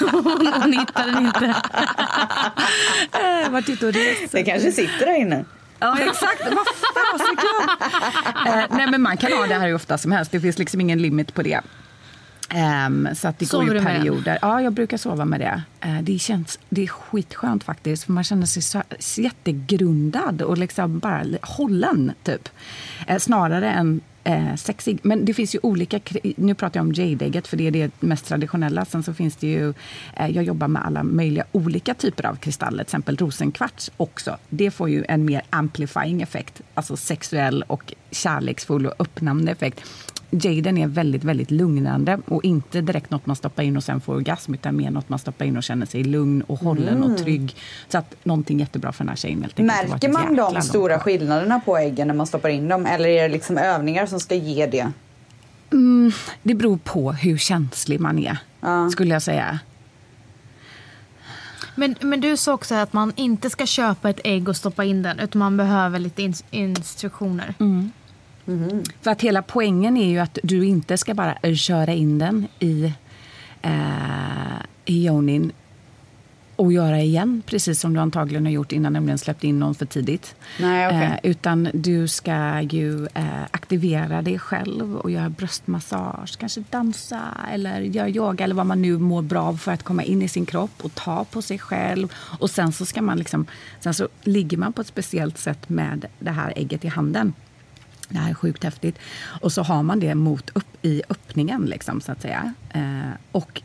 Hon 0.10 0.72
hittar 0.72 1.06
den 1.06 1.26
inte. 1.26 1.54
Jag 3.12 3.44
har 3.44 3.50
varit 3.50 3.68
ute 3.68 3.86
och 3.86 3.92
rest. 3.92 4.32
Det 4.32 4.42
kanske 4.42 4.72
sitter 4.72 5.06
där 5.06 5.16
inne. 5.16 5.44
Ja, 5.78 5.98
exakt. 5.98 6.42
Vad 6.44 6.66
fasiken! 6.94 7.68
eh, 8.46 8.76
nej, 8.76 8.90
men 8.90 9.02
man 9.02 9.16
kan 9.16 9.32
ha 9.32 9.46
det 9.46 9.54
här 9.54 9.66
hur 9.66 9.74
ofta 9.74 9.98
som 9.98 10.12
helst. 10.12 10.32
Det 10.32 10.40
finns 10.40 10.58
liksom 10.58 10.80
ingen 10.80 11.02
limit 11.02 11.34
på 11.34 11.42
det. 11.42 11.60
Ehm, 12.50 13.08
så 13.14 13.28
att 13.28 13.38
det 13.38 13.46
Sover 13.46 13.66
går 13.66 13.76
ju 13.76 13.82
perioder. 13.82 14.38
Ja, 14.42 14.62
jag 14.62 14.72
brukar 14.72 14.96
sova 14.96 15.24
med 15.24 15.40
det. 15.40 15.62
Eh, 15.80 16.02
det, 16.02 16.18
känns, 16.18 16.58
det 16.68 16.82
är 16.82 16.86
skitskönt 16.86 17.64
faktiskt. 17.64 18.04
För 18.04 18.12
man 18.12 18.24
känner 18.24 18.46
sig 18.46 18.62
så, 18.62 18.82
så 18.98 19.20
jättegrundad 19.20 20.42
och 20.42 20.58
liksom 20.58 20.98
bara 20.98 21.24
hållen, 21.42 22.12
typ. 22.22 22.48
Eh, 23.06 23.18
snarare 23.18 23.70
än 23.72 24.00
eh, 24.24 24.54
sexig. 24.56 24.98
Men 25.02 25.24
det 25.24 25.34
finns 25.34 25.54
ju 25.54 25.58
olika... 25.62 26.00
Nu 26.36 26.54
pratar 26.54 26.80
jag 26.80 26.86
om 26.86 26.92
jade-ägget, 26.92 27.46
för 27.46 27.56
det 27.56 27.66
är 27.66 27.70
det 27.70 27.90
mest 28.00 28.26
traditionella. 28.26 28.84
Sen 28.84 29.02
så 29.02 29.14
finns 29.14 29.36
det 29.36 29.46
ju... 29.46 29.74
Jag 30.16 30.44
jobbar 30.44 30.68
med 30.68 30.86
alla 30.86 31.02
möjliga 31.02 31.44
olika 31.52 31.94
typer 31.94 32.26
av 32.26 32.34
kristaller. 32.34 32.70
Till 32.70 32.80
exempel 32.80 33.16
rosenkvarts 33.16 33.90
också. 33.96 34.36
Det 34.48 34.70
får 34.70 34.88
ju 34.88 35.04
en 35.08 35.24
mer 35.24 35.42
amplifying 35.50 36.22
effekt. 36.22 36.60
Alltså 36.74 36.96
sexuell 36.96 37.62
och 37.66 37.94
kärleksfull 38.10 38.86
och 38.86 38.94
öppnande 38.98 39.52
effekt. 39.52 39.80
Jaden 40.30 40.78
är 40.78 40.86
väldigt, 40.86 41.24
väldigt 41.24 41.50
lugnande 41.50 42.18
och 42.26 42.44
inte 42.44 42.80
direkt 42.80 43.10
något 43.10 43.26
man 43.26 43.36
stoppar 43.36 43.62
in 43.62 43.76
och 43.76 43.84
sen 43.84 44.00
får 44.00 44.14
orgasm 44.14 44.54
utan 44.54 44.76
mer 44.76 44.90
något 44.90 45.08
man 45.08 45.18
stoppar 45.18 45.44
in 45.44 45.56
och 45.56 45.62
känner 45.62 45.86
sig 45.86 46.04
lugn 46.04 46.42
och 46.42 46.58
hållen 46.58 47.02
och 47.02 47.18
trygg. 47.18 47.56
Så 47.88 47.98
att 47.98 48.14
någonting 48.24 48.58
jättebra 48.58 48.92
för 48.92 49.04
den 49.04 49.08
här 49.08 49.16
tjejen 49.16 49.42
helt 49.42 49.60
enkelt. 49.60 49.90
Märker 49.90 50.08
man 50.08 50.36
de 50.54 50.62
stora 50.62 50.88
bra. 50.94 50.98
skillnaderna 50.98 51.60
på 51.60 51.76
äggen 51.76 52.08
när 52.08 52.14
man 52.14 52.26
stoppar 52.26 52.48
in 52.48 52.68
dem? 52.68 52.86
Eller 52.86 53.08
är 53.08 53.22
det 53.22 53.28
liksom 53.28 53.58
övningar 53.58 54.06
som 54.06 54.20
ska 54.20 54.34
ge 54.34 54.66
det? 54.66 54.92
Det 56.42 56.54
beror 56.54 56.76
på 56.76 57.12
hur 57.12 57.38
känslig 57.38 58.00
man 58.00 58.18
är, 58.18 58.38
Ja. 58.60 58.90
skulle 58.90 59.14
jag 59.14 59.22
säga. 59.22 59.58
Men, 61.74 61.94
men 62.00 62.20
du 62.20 62.36
sa 62.36 62.52
också 62.54 62.74
att 62.74 62.92
man 62.92 63.12
inte 63.16 63.50
ska 63.50 63.66
köpa 63.66 64.10
ett 64.10 64.20
ägg 64.24 64.48
och 64.48 64.56
stoppa 64.56 64.84
in 64.84 65.02
den 65.02 65.18
utan 65.18 65.38
man 65.38 65.56
behöver 65.56 65.98
lite 65.98 66.22
ins- 66.22 66.44
instruktioner. 66.50 67.54
För 69.00 69.10
att 69.10 69.22
hela 69.22 69.42
poängen 69.42 69.96
är 69.96 70.08
ju 70.08 70.18
att 70.18 70.38
du 70.42 70.66
inte 70.66 70.96
ska 70.96 71.14
bara 71.14 71.34
eh, 71.42 71.54
köra 71.54 71.92
in 71.92 72.18
den 72.18 72.46
i, 72.58 72.92
eh, 73.62 73.72
i 74.84 75.06
yonin 75.06 75.52
och 76.60 76.72
göra 76.72 77.00
igen, 77.00 77.42
precis 77.46 77.80
som 77.80 77.94
du 77.94 78.00
antagligen 78.00 78.44
har 78.44 78.52
gjort 78.52 78.72
innan, 78.72 78.92
nämligen 78.92 79.18
släppt 79.18 79.44
in 79.44 79.58
någon 79.58 79.74
för 79.74 79.86
tidigt. 79.86 80.34
Nej, 80.58 80.86
okej. 80.86 81.20
eh, 81.22 81.30
utan 81.30 81.68
du 81.74 82.08
ska 82.08 82.60
ju 82.60 83.06
eh, 83.14 83.42
aktivera 83.50 84.22
dig 84.22 84.38
själv 84.38 84.96
och 84.96 85.10
göra 85.10 85.28
bröstmassage, 85.28 86.38
kanske 86.38 86.62
dansa 86.70 87.20
eller 87.52 87.80
göra 87.80 88.08
yoga 88.08 88.44
eller 88.44 88.54
vad 88.54 88.66
man 88.66 88.82
nu 88.82 88.98
mår 88.98 89.22
bra 89.22 89.42
av 89.42 89.56
för 89.56 89.72
att 89.72 89.82
komma 89.82 90.02
in 90.02 90.22
i 90.22 90.28
sin 90.28 90.46
kropp 90.46 90.84
och 90.84 90.94
ta 90.94 91.24
på 91.24 91.42
sig 91.42 91.58
själv. 91.58 92.12
Och 92.14 92.50
sen 92.50 92.72
så 92.72 92.86
ska 92.86 93.02
man 93.02 93.18
liksom, 93.18 93.46
sen 93.80 93.94
så 93.94 94.08
ligger 94.22 94.56
man 94.56 94.72
på 94.72 94.80
ett 94.80 94.86
speciellt 94.86 95.38
sätt 95.38 95.68
med 95.68 96.06
det 96.18 96.30
här 96.30 96.52
ägget 96.56 96.84
i 96.84 96.88
handen. 96.88 97.32
Det 98.10 98.18
här 98.18 98.30
är 98.30 98.34
sjukt 98.34 98.64
häftigt. 98.64 98.98
Och 99.40 99.52
så 99.52 99.62
har 99.62 99.82
man 99.82 100.00
det 100.00 100.14
mot 100.14 100.50
upp 100.50 100.66
i 100.82 101.02
öppningen, 101.08 101.62
liksom, 101.66 102.00
så 102.00 102.12
att 102.12 102.22
säga. 102.22 102.54
Eh, 102.74 103.10
och 103.32 103.62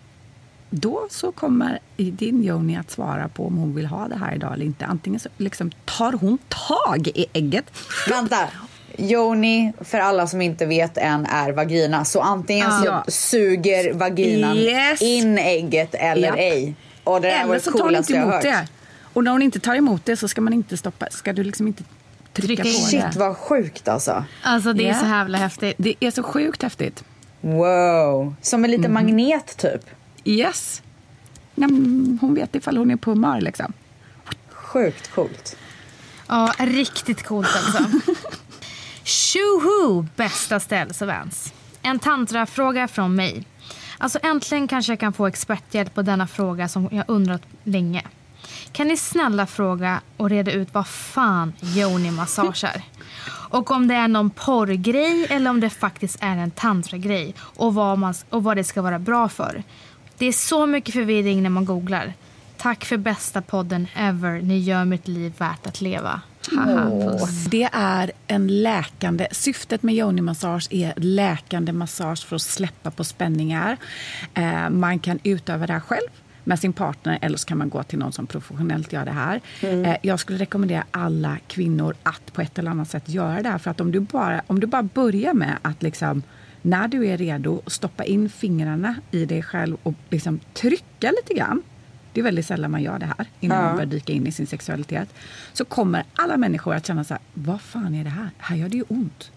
då 0.69 1.07
så 1.11 1.31
kommer 1.31 1.79
din 1.95 2.43
Joni 2.43 2.77
att 2.77 2.91
svara 2.91 3.27
på 3.27 3.47
om 3.47 3.57
hon 3.57 3.75
vill 3.75 3.85
ha 3.85 4.07
det 4.07 4.15
här 4.15 4.35
idag 4.35 4.53
eller 4.53 4.65
inte. 4.65 4.85
Antingen 4.85 5.19
så 5.19 5.29
liksom 5.37 5.71
tar 5.85 6.13
hon 6.13 6.37
tag 6.47 7.07
i 7.07 7.25
ägget. 7.33 7.65
Vänta! 8.09 8.47
Joni, 8.97 9.73
för 9.81 9.97
alla 9.99 10.27
som 10.27 10.41
inte 10.41 10.65
vet 10.65 10.97
än, 10.97 11.25
är 11.25 11.51
vagina. 11.51 12.05
Så 12.05 12.21
antingen 12.21 12.71
så 12.71 12.85
Ja. 12.85 13.05
suger 13.07 13.93
vaginan 13.93 14.57
Yes. 14.57 15.01
in 15.01 15.37
ägget 15.37 15.95
eller 15.95 16.27
Japp. 16.27 16.37
ej. 16.37 16.75
Och 17.03 17.21
det 17.21 17.27
där 17.27 17.37
var 17.37 17.43
Eller 17.43 17.53
det 17.53 17.59
så 17.59 17.71
tar 17.71 17.83
hon 17.83 17.95
inte 17.95 18.13
emot 18.13 18.41
det. 18.41 18.67
Och 19.13 19.23
när 19.23 19.31
hon 19.31 19.41
inte 19.41 19.59
tar 19.59 19.75
emot 19.75 20.05
det 20.05 20.17
så 20.17 20.27
ska 20.27 20.41
man 20.41 20.53
inte 20.53 20.77
stoppa, 20.77 21.07
ska 21.11 21.33
du 21.33 21.43
liksom 21.43 21.67
inte 21.67 21.83
trycka 22.35 22.63
på 22.63 22.69
Shit 22.69 23.01
det. 23.01 23.19
vad 23.19 23.37
sjukt 23.37 23.87
alltså. 23.87 24.23
Alltså 24.43 24.73
det 24.73 24.83
är 24.83 24.87
Ja. 24.93 24.99
så 24.99 25.05
jävla 25.05 25.37
häftigt. 25.37 25.75
Det 25.77 25.95
är 25.99 26.11
så 26.11 26.23
sjukt 26.23 26.63
häftigt. 26.63 27.03
Wow. 27.41 28.35
Som 28.41 28.65
en 28.65 28.71
liten 28.71 28.93
magnet 28.93 29.57
typ. 29.57 29.81
Yes. 30.25 30.81
Nej, 31.55 31.69
men 31.71 32.17
hon 32.21 32.33
vet 32.33 32.55
ifall 32.55 32.77
hon 32.77 32.91
är 32.91 32.95
på 32.95 33.11
humör 33.11 33.41
liksom. 33.41 33.73
Sjukt 34.51 35.11
coolt. 35.11 35.57
Ja, 36.27 36.53
riktigt 36.59 37.23
coolt 37.23 37.47
alltså. 37.55 37.99
Tjoho, 39.03 40.05
bästa 40.15 40.59
ställs 40.59 41.01
och 41.01 41.07
Vans. 41.07 41.53
En 41.81 41.99
tantrafråga 41.99 42.87
från 42.87 43.15
mig. 43.15 43.43
Alltså 43.97 44.19
äntligen 44.23 44.67
kanske 44.67 44.91
jag 44.91 44.99
kan 44.99 45.13
få 45.13 45.27
experthjälp 45.27 45.93
på 45.95 46.01
denna 46.01 46.27
fråga 46.27 46.67
som 46.67 46.89
jag 46.91 47.03
undrat 47.07 47.41
länge. 47.63 48.01
Kan 48.75 48.87
ni 48.87 48.97
snälla 48.97 49.45
fråga 49.45 50.01
och 50.17 50.29
reda 50.29 50.51
ut 50.51 50.73
vad 50.73 50.87
fan 50.87 51.53
yoni-massage 51.61 52.63
är? 52.63 52.81
Och 53.27 53.71
om 53.71 53.87
det 53.87 53.95
är 53.95 54.07
någon 54.07 54.29
porrgrej 54.29 55.27
eller 55.29 55.49
om 55.49 55.59
det 55.59 55.69
faktiskt 55.69 56.17
är 56.21 56.37
en 56.37 56.51
tantragrej 56.51 57.35
och 57.39 57.73
vad, 57.73 57.97
man, 57.97 58.13
och 58.29 58.43
vad 58.43 58.57
det 58.57 58.63
ska 58.63 58.81
vara 58.81 58.99
bra 58.99 59.29
för. 59.29 59.63
Det 60.17 60.25
är 60.25 60.31
så 60.31 60.65
mycket 60.65 60.93
förvirring 60.93 61.43
när 61.43 61.49
man 61.49 61.65
googlar. 61.65 62.13
Tack 62.57 62.85
för 62.85 62.97
bästa 62.97 63.41
podden 63.41 63.87
ever. 63.95 64.41
Ni 64.41 64.59
gör 64.59 64.85
mitt 64.85 65.07
liv 65.07 65.33
värt 65.37 65.67
att 65.67 65.81
leva. 65.81 66.21
Oh. 66.51 67.11
puss. 67.11 67.45
Det 67.45 67.69
är 67.71 68.11
en 68.27 68.61
läkande... 68.61 69.27
Syftet 69.31 69.83
med 69.83 69.95
yoni-massage 69.95 70.67
är 70.69 70.93
läkande 70.97 71.71
massage 71.71 72.25
för 72.25 72.35
att 72.35 72.41
släppa 72.41 72.91
på 72.91 73.03
spänningar. 73.03 73.77
Eh, 74.33 74.69
man 74.69 74.99
kan 74.99 75.19
utöva 75.23 75.67
det 75.67 75.73
här 75.73 75.79
själv 75.79 76.09
med 76.47 76.59
sin 76.59 76.73
partner 76.73 77.19
eller 77.21 77.37
så 77.37 77.47
kan 77.47 77.57
man 77.57 77.69
gå 77.69 77.83
till 77.83 77.99
någon 77.99 78.11
som 78.11 78.27
professionellt 78.27 78.93
gör 78.93 79.05
det 79.05 79.11
här. 79.11 79.41
Eh, 79.61 79.95
jag 80.01 80.19
skulle 80.19 80.37
rekommendera 80.37 80.83
alla 80.91 81.37
kvinnor 81.47 81.95
att 82.03 82.33
på 82.33 82.41
ett 82.41 82.59
eller 82.59 82.71
annat 82.71 82.89
sätt 82.89 83.09
göra 83.09 83.41
det 83.41 83.49
här. 83.49 83.57
För 83.57 83.71
att 83.71 83.81
om 83.81 83.91
du 83.91 83.99
bara, 83.99 84.41
om 84.47 84.59
du 84.59 84.67
bara 84.67 84.83
börjar 84.83 85.33
med 85.33 85.57
att 85.61 85.83
liksom 85.83 86.23
när 86.61 86.87
du 86.87 87.07
är 87.07 87.17
redo 87.17 87.61
stoppa 87.67 88.03
in 88.03 88.29
fingrarna 88.29 88.95
i 89.11 89.25
dig 89.25 89.43
själv 89.43 89.77
och 89.83 89.93
liksom 90.09 90.39
trycka 90.53 91.11
lite 91.11 91.33
grann 91.33 91.61
det 92.13 92.21
är 92.21 92.23
väldigt 92.23 92.45
sällan 92.45 92.71
man 92.71 92.83
gör 92.83 92.99
det 92.99 93.05
här 93.05 93.25
innan 93.39 93.57
Ja. 93.57 93.63
man 93.65 93.75
börjar 93.75 93.89
dyka 93.89 94.13
in 94.13 94.27
i 94.27 94.31
sin 94.31 94.47
sexualitet. 94.47 95.09
Så 95.53 95.65
kommer 95.65 96.03
alla 96.15 96.37
människor 96.37 96.75
att 96.75 96.85
känna 96.87 97.03
så 97.03 97.13
här, 97.13 97.23
vad 97.33 97.61
fan 97.61 97.95
är 97.95 98.03
det 98.03 98.09
här? 98.09 98.29
Här 98.37 98.55
gör 98.55 98.69
det 98.69 98.77
ju 98.77 98.83
ont. 98.87 99.31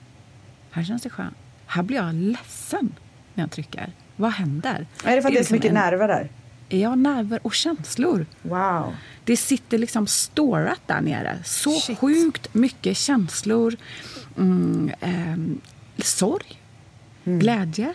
Här 0.71 0.85
känns 0.85 1.03
det 1.03 1.11
skönt. 1.11 1.37
Här 1.67 1.83
blir 1.83 1.97
jag 1.97 2.15
ledsen 2.15 2.95
när 3.35 3.43
jag 3.45 3.51
trycker. 3.51 3.93
Vad 4.17 4.31
händer? 4.33 4.87
Är 5.05 5.17
det 5.17 5.23
för 5.23 5.29
att 5.29 5.35
det 5.35 5.41
är 5.41 5.45
så 5.45 5.55
liksom 5.55 5.55
mycket 5.55 5.69
en- 5.69 5.75
nerver 5.75 6.09
där? 6.09 6.29
Ja, 6.69 6.95
nerver 6.95 7.41
och 7.43 7.55
känslor. 7.55 8.27
Wow. 8.43 8.95
Det 9.25 9.37
sitter 9.37 9.79
liksom 9.79 10.07
storat 10.07 10.81
där 10.87 11.01
nere. 11.01 11.39
Så 11.45 11.71
Shit. 11.71 11.99
sjukt 11.99 12.55
mycket 12.55 12.97
känslor. 12.97 13.77
Mm, 14.37 14.91
ehm, 15.01 15.61
sorg. 15.99 16.61
Glädje. 17.25 17.95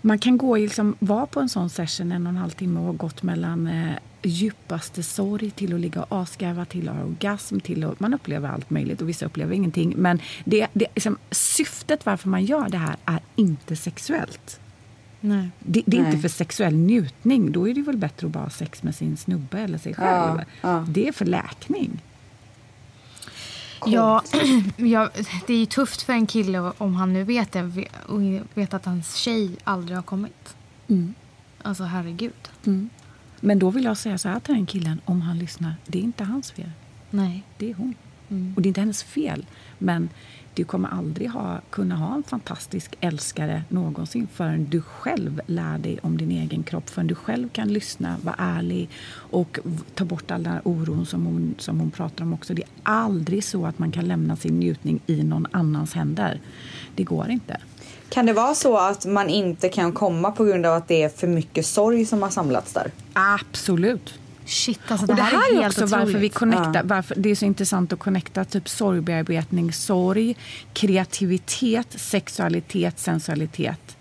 Man 0.00 0.18
kan 0.18 0.38
gå 0.38 0.56
liksom, 0.56 0.96
vara 0.98 1.26
på 1.26 1.40
en 1.40 1.48
sån 1.48 1.70
session 1.70 2.12
en 2.12 2.26
och 2.26 2.30
en 2.30 2.36
halv 2.36 2.50
timme 2.50 2.80
och 2.80 2.86
ha 2.86 2.92
gått 2.92 3.22
mellan 3.22 3.66
eh, 3.66 3.92
djupaste 4.22 5.02
sorg 5.02 5.50
till 5.50 5.74
att 5.74 5.80
ligga 5.80 6.02
och 6.02 6.22
asgarva 6.22 6.64
till 6.64 6.88
att 6.88 6.96
ha 6.96 7.02
orgasm 7.04 7.60
till 7.60 7.84
att 7.84 8.00
man 8.00 8.14
upplever 8.14 8.48
allt 8.48 8.70
möjligt 8.70 9.02
och 9.02 9.08
vissa 9.08 9.26
upplever 9.26 9.54
ingenting. 9.54 9.94
Men 9.96 10.20
det, 10.44 10.66
det, 10.72 10.86
liksom, 10.94 11.18
syftet 11.30 12.06
varför 12.06 12.28
man 12.28 12.44
gör 12.44 12.68
det 12.68 12.78
här 12.78 12.96
är 13.04 13.20
inte 13.36 13.76
sexuellt. 13.76 14.60
Nej. 15.24 15.50
Det, 15.58 15.82
det 15.86 15.96
är 15.96 16.00
Nej. 16.02 16.10
inte 16.10 16.22
för 16.22 16.28
sexuell 16.28 16.74
njutning. 16.74 17.52
Då 17.52 17.68
är 17.68 17.74
det 17.74 17.82
väl 17.82 17.96
bättre 17.96 18.26
att 18.26 18.32
bara 18.32 18.44
ha 18.44 18.50
sex 18.50 18.82
med 18.82 18.94
sin 18.94 19.16
snubbe 19.16 19.58
eller 19.60 19.78
sig 19.78 19.94
själv. 19.94 20.38
Ja, 20.38 20.44
ja. 20.60 20.86
Det 20.88 21.08
är 21.08 21.12
för 21.12 21.24
läkning. 21.24 22.00
Ja, 23.86 24.22
ja, 24.76 25.10
det 25.46 25.52
är 25.54 25.58
ju 25.58 25.66
tufft 25.66 26.02
för 26.02 26.12
en 26.12 26.26
kille 26.26 26.72
om 26.78 26.94
han 26.94 27.12
nu 27.12 27.24
vet 27.24 27.52
det 27.52 27.88
och 28.06 28.20
vet 28.54 28.74
att 28.74 28.84
hans 28.84 29.14
tjej 29.14 29.56
aldrig 29.64 29.96
har 29.98 30.02
kommit. 30.02 30.56
Alltså 31.62 31.84
herregud. 31.84 32.50
Men 33.40 33.58
då 33.58 33.70
vill 33.70 33.84
jag 33.84 33.96
säga 33.96 34.18
så 34.18 34.28
här 34.28 34.40
till 34.40 34.54
den 34.54 34.66
killen, 34.66 35.00
om 35.04 35.20
han 35.20 35.38
lyssnar. 35.38 35.74
Det 35.86 35.98
är 35.98 36.02
inte 36.02 36.24
hans 36.24 36.50
fel. 36.50 36.70
Nej. 37.10 37.42
Det 37.58 37.70
är 37.70 37.74
hon. 37.74 37.94
Och 38.56 38.62
det 38.62 38.66
är 38.66 38.68
inte 38.68 38.80
hennes 38.80 39.02
fel. 39.02 39.46
Men 39.78 40.08
du 40.54 40.64
kommer 40.64 40.88
aldrig 40.88 41.30
ha, 41.30 41.60
kunna 41.70 41.96
ha 41.96 42.14
en 42.14 42.22
fantastisk 42.22 42.96
älskare 43.00 43.62
någonsin 43.68 44.28
förrän 44.32 44.68
du 44.70 44.82
själv 44.82 45.40
lär 45.46 45.78
dig 45.78 45.98
om 46.02 46.18
din 46.18 46.30
egen 46.30 46.62
kropp. 46.62 46.90
Förrän 46.90 47.06
du 47.06 47.14
själv 47.14 47.48
kan 47.48 47.68
lyssna, 47.68 48.16
vara 48.22 48.36
ärlig 48.38 48.88
och 49.14 49.58
ta 49.94 50.04
bort 50.04 50.30
all 50.30 50.42
den 50.42 50.52
här 50.52 50.62
oron 50.64 51.06
som 51.06 51.26
hon, 51.26 51.54
som 51.58 51.80
hon 51.80 51.90
pratar 51.90 52.24
om 52.24 52.32
också. 52.32 52.54
Det 52.54 52.62
är 52.62 52.68
aldrig 52.82 53.44
så 53.44 53.66
att 53.66 53.78
man 53.78 53.92
kan 53.92 54.08
lämna 54.08 54.36
sin 54.36 54.58
njutning 54.58 55.00
i 55.06 55.22
någon 55.22 55.46
annans 55.50 55.94
händer. 55.94 56.40
Det 56.94 57.04
går 57.04 57.30
inte. 57.30 57.60
Kan 58.08 58.26
det 58.26 58.32
vara 58.32 58.54
så 58.54 58.78
att 58.78 59.06
man 59.06 59.28
inte 59.28 59.68
kan 59.68 59.92
komma 59.92 60.30
på 60.30 60.44
grund 60.44 60.66
av 60.66 60.74
att 60.74 60.88
det 60.88 61.02
är 61.02 61.08
för 61.08 61.26
mycket 61.26 61.66
sorg 61.66 62.06
som 62.06 62.22
har 62.22 62.30
samlats 62.30 62.72
där? 62.72 62.90
Absolut. 63.12 64.14
Shit, 64.46 64.80
alltså 64.88 65.06
Och 65.06 65.16
det, 65.16 65.22
här 65.22 65.52
är, 65.52 65.62
helt 65.62 65.78
också 65.78 65.86
varför 65.96 66.06
vi 66.06 66.12
otroligt. 66.12 66.34
connectar, 66.34 66.74
Ja. 66.74 66.80
varför 66.84 67.14
det 67.18 67.30
är 67.30 67.34
så 67.34 67.44
intressant 67.44 67.92
att 67.92 67.98
connecta 67.98 68.44
typ 68.44 68.68
sorgbearbetning, 68.68 69.72
sorg, 69.72 70.36
kreativitet, 70.72 71.86
sexualitet, 72.00 72.98
sensualitet. 72.98 73.96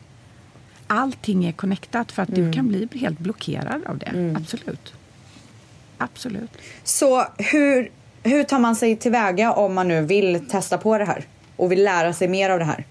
Allting 0.87 1.45
är 1.45 1.51
connectat 1.51 2.11
för 2.11 2.23
att 2.23 2.35
du 2.35 2.51
kan 2.53 2.67
bli 2.67 2.87
helt 2.93 3.19
blockerad 3.19 3.81
av 3.85 3.97
det. 3.97 4.35
Absolut. 4.37 4.93
Absolut. 5.97 6.51
Så 6.83 7.25
hur, 7.37 7.91
hur 8.23 8.43
tar 8.43 8.59
man 8.59 8.75
sig 8.75 8.95
tillväga 8.95 9.53
om 9.53 9.73
man 9.73 9.87
nu 9.87 10.01
vill 10.01 10.47
testa 10.49 10.77
på 10.77 10.97
det 10.97 11.05
här? 11.05 11.25
Och 11.55 11.71
vill 11.71 11.83
lära 11.83 12.13
sig 12.13 12.27
mer 12.27 12.49
av 12.49 12.59
det 12.59 12.65
här? 12.65 12.85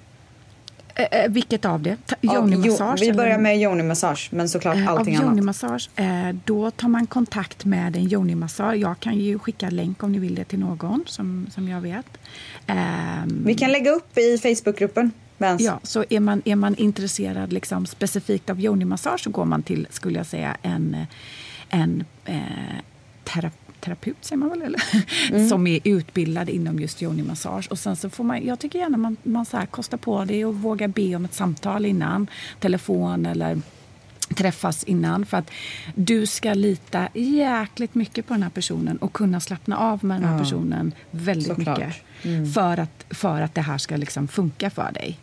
Eh, 1.00 1.24
eh, 1.24 1.30
vilket 1.30 1.64
av 1.64 1.82
det? 1.82 1.96
Yoni-massage? 2.22 3.00
Vi 3.00 3.12
börjar 3.12 3.38
med 3.38 3.56
yoni-massage, 3.56 4.28
men 4.32 4.48
såklart 4.48 4.76
Eh, 4.76 4.88
allting 4.88 5.18
av 5.18 5.24
annat. 5.24 5.36
yoni-massage, 5.36 5.88
eh, 5.96 6.36
då 6.44 6.70
tar 6.70 6.88
man 6.88 7.06
kontakt 7.06 7.64
med 7.64 7.96
en 7.96 8.02
yoni-massör. 8.12 8.74
Jag 8.74 9.00
kan 9.00 9.18
ju 9.18 9.38
skicka 9.38 9.70
länk 9.70 10.02
om 10.02 10.12
ni 10.12 10.18
vill 10.18 10.34
det 10.34 10.44
till 10.44 10.58
någon 10.58 11.04
som, 11.06 11.46
som 11.54 11.68
jag 11.68 11.80
vet. 11.80 12.06
Ehm, 12.66 13.42
Vi 13.46 13.54
kan 13.54 13.72
lägga 13.72 13.90
upp 13.90 14.18
i 14.18 14.38
Facebookgruppen. 14.38 15.12
Ja, 15.58 15.80
så 15.82 16.04
är 16.10 16.20
man, 16.20 16.42
är 16.44 16.56
man 16.56 16.74
intresserad 16.76 17.52
liksom 17.52 17.86
specifikt 17.86 18.50
av 18.50 18.60
yoni-massage 18.60 19.20
så 19.24 19.30
går 19.30 19.44
man 19.44 19.62
till, 19.62 19.86
skulle 19.90 20.18
jag 20.18 20.26
säga, 20.26 20.56
en, 20.62 20.96
en 21.70 22.04
eh, 22.24 22.36
tera, 23.24 23.50
terapeut, 23.80 24.16
säger 24.20 24.36
man 24.36 24.48
väl? 24.48 24.62
Eller? 24.62 25.48
Som 25.48 25.66
är 25.66 25.80
utbildad 25.84 26.48
inom 26.48 26.78
just 26.80 27.02
yoni-massage. 27.02 27.68
Och 27.70 27.78
sen 27.78 27.96
så 27.96 28.10
får 28.10 28.24
man, 28.24 28.46
jag 28.46 28.58
tycker 28.58 28.78
gärna 28.78 28.96
man, 28.96 29.16
man 29.22 29.44
så 29.46 29.56
här 29.56 29.66
kostar 29.66 29.98
på 29.98 30.24
det 30.24 30.44
och 30.44 30.54
vågar 30.54 30.88
be 30.88 31.16
om 31.16 31.24
ett 31.24 31.34
samtal 31.34 31.86
innan. 31.86 32.26
Telefon 32.60 33.26
eller 33.26 33.60
träffas 34.34 34.84
innan. 34.84 35.26
För 35.26 35.36
att 35.36 35.50
du 35.94 36.26
ska 36.26 36.54
lita 36.54 37.08
jäkligt 37.14 37.94
mycket 37.94 38.26
på 38.26 38.34
den 38.34 38.42
här 38.42 38.50
personen 38.50 38.96
och 38.96 39.12
kunna 39.12 39.40
slappna 39.40 39.76
av 39.76 40.04
med 40.04 40.20
den 40.20 40.28
här 40.28 40.36
Ja, 40.36 40.42
personen 40.42 40.92
väldigt 41.10 41.46
såklart. 41.48 41.78
mycket. 41.78 42.54
För, 42.54 42.78
att, 42.80 43.04
för 43.10 43.40
att 43.40 43.54
det 43.54 43.60
här 43.60 43.78
ska 43.78 43.96
liksom 43.96 44.28
funka 44.28 44.70
för 44.70 44.92
dig. 44.92 45.18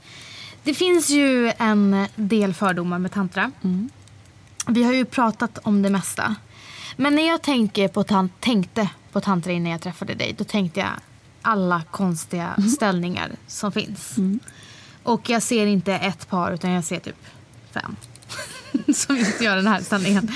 Det 0.64 0.74
finns 0.74 1.10
ju 1.10 1.52
en 1.58 2.06
del 2.16 2.54
fördomar 2.54 3.00
med 3.00 3.12
tantra. 3.12 3.52
Vi 4.68 4.84
har 4.84 4.94
ju 4.94 5.06
pratat 5.06 5.58
om 5.64 5.82
det 5.82 5.90
mesta. 5.90 6.36
Men 7.00 7.16
när 7.16 7.28
jag 7.28 7.42
tänker 7.42 7.88
på 7.88 8.04
tan- 8.04 8.30
tänkte 8.40 8.90
på 9.12 9.22
tantra 9.22 9.52
innan 9.52 9.72
jag 9.72 9.82
träffade 9.82 10.14
dig, 10.14 10.36
då 10.38 10.44
tänkte 10.44 10.80
jag 10.80 10.90
alla 11.42 11.84
konstiga 11.92 12.56
ställningar 12.76 13.32
som 13.48 13.72
finns. 13.72 14.16
Och 15.04 15.30
jag 15.30 15.42
ser 15.44 15.66
inte 15.66 15.94
ett 15.94 16.30
par, 16.30 16.52
utan 16.52 16.72
jag 16.72 16.84
ser 16.84 17.00
typ 17.00 17.16
fem 17.72 17.96
som 18.96 19.18
just 19.18 19.42
gör 19.42 19.56
den 19.56 19.68
här 19.68 19.82
ställningen. 19.82 20.32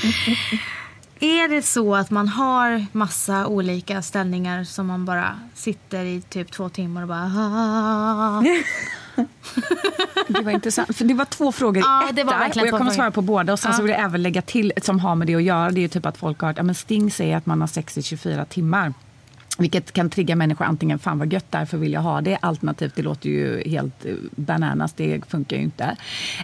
Är 1.20 1.48
det 1.50 1.62
så 1.62 1.96
att 1.96 2.10
man 2.10 2.28
har 2.28 2.86
massa 2.92 3.48
olika 3.48 4.02
ställningar 4.02 4.64
som 4.64 4.88
man 4.88 5.06
bara 5.06 5.40
sitter 5.56 6.06
i 6.06 6.22
typ 6.22 6.52
två 6.52 6.70
timmar 6.70 7.02
och 7.02 7.08
bara... 7.08 8.44
Det 10.28 10.42
var 10.42 10.52
intressant. 10.52 10.96
För 10.98 11.06
det 11.06 11.14
var 11.14 11.26
två 11.26 11.52
frågor 11.52 11.78
i 11.78 11.80
Ja, 11.86 12.10
ett 12.10 12.16
det 12.16 12.24
var 12.24 12.34
där, 12.34 12.40
och 12.40 12.56
jag 12.58 12.70
kommer 12.70 12.78
frågor. 12.80 12.92
svara 12.92 13.12
på 13.12 13.22
båda. 13.22 13.54
Och 13.54 13.60
sen 13.60 13.72
Ja. 13.72 13.78
så 13.78 13.84
vill 13.84 13.92
jag 13.92 14.00
även 14.02 14.22
lägga 14.22 14.42
till 14.42 14.74
som 14.82 15.00
har 15.00 15.16
med 15.16 15.28
det 15.28 15.36
att 15.36 15.44
göra. 15.44 15.72
Det 15.72 15.80
är 15.80 15.82
ju 15.82 15.88
typ 15.88 16.06
att 16.06 16.18
folk 16.18 16.40
har 16.42 16.48
hört, 16.48 16.58
ja 16.58 16.64
men 16.64 16.76
Sting 16.76 17.12
säger 17.12 17.38
att 17.38 17.46
man 17.46 17.62
har 17.62 17.68
sex 17.68 17.98
i 17.98 18.04
24 18.04 18.46
timmar. 18.46 18.94
Vilket 19.58 19.92
kan 19.92 20.10
trigga 20.10 20.36
människor 20.36 20.66
antingen 20.66 21.00
fan 21.00 21.20
vad 21.20 21.34
gött 21.34 21.46
därför 21.50 21.78
vill 21.78 21.94
jag 21.94 22.02
ha 22.02 22.22
det. 22.22 22.38
Alternativt 22.42 22.96
det 22.96 23.02
låter 23.02 23.30
ju 23.30 23.70
helt 23.70 24.06
eh, 24.06 24.14
bananas, 24.36 24.94
det 24.94 25.22
funkar 25.30 25.58
ju 25.58 25.64
inte. 25.64 25.96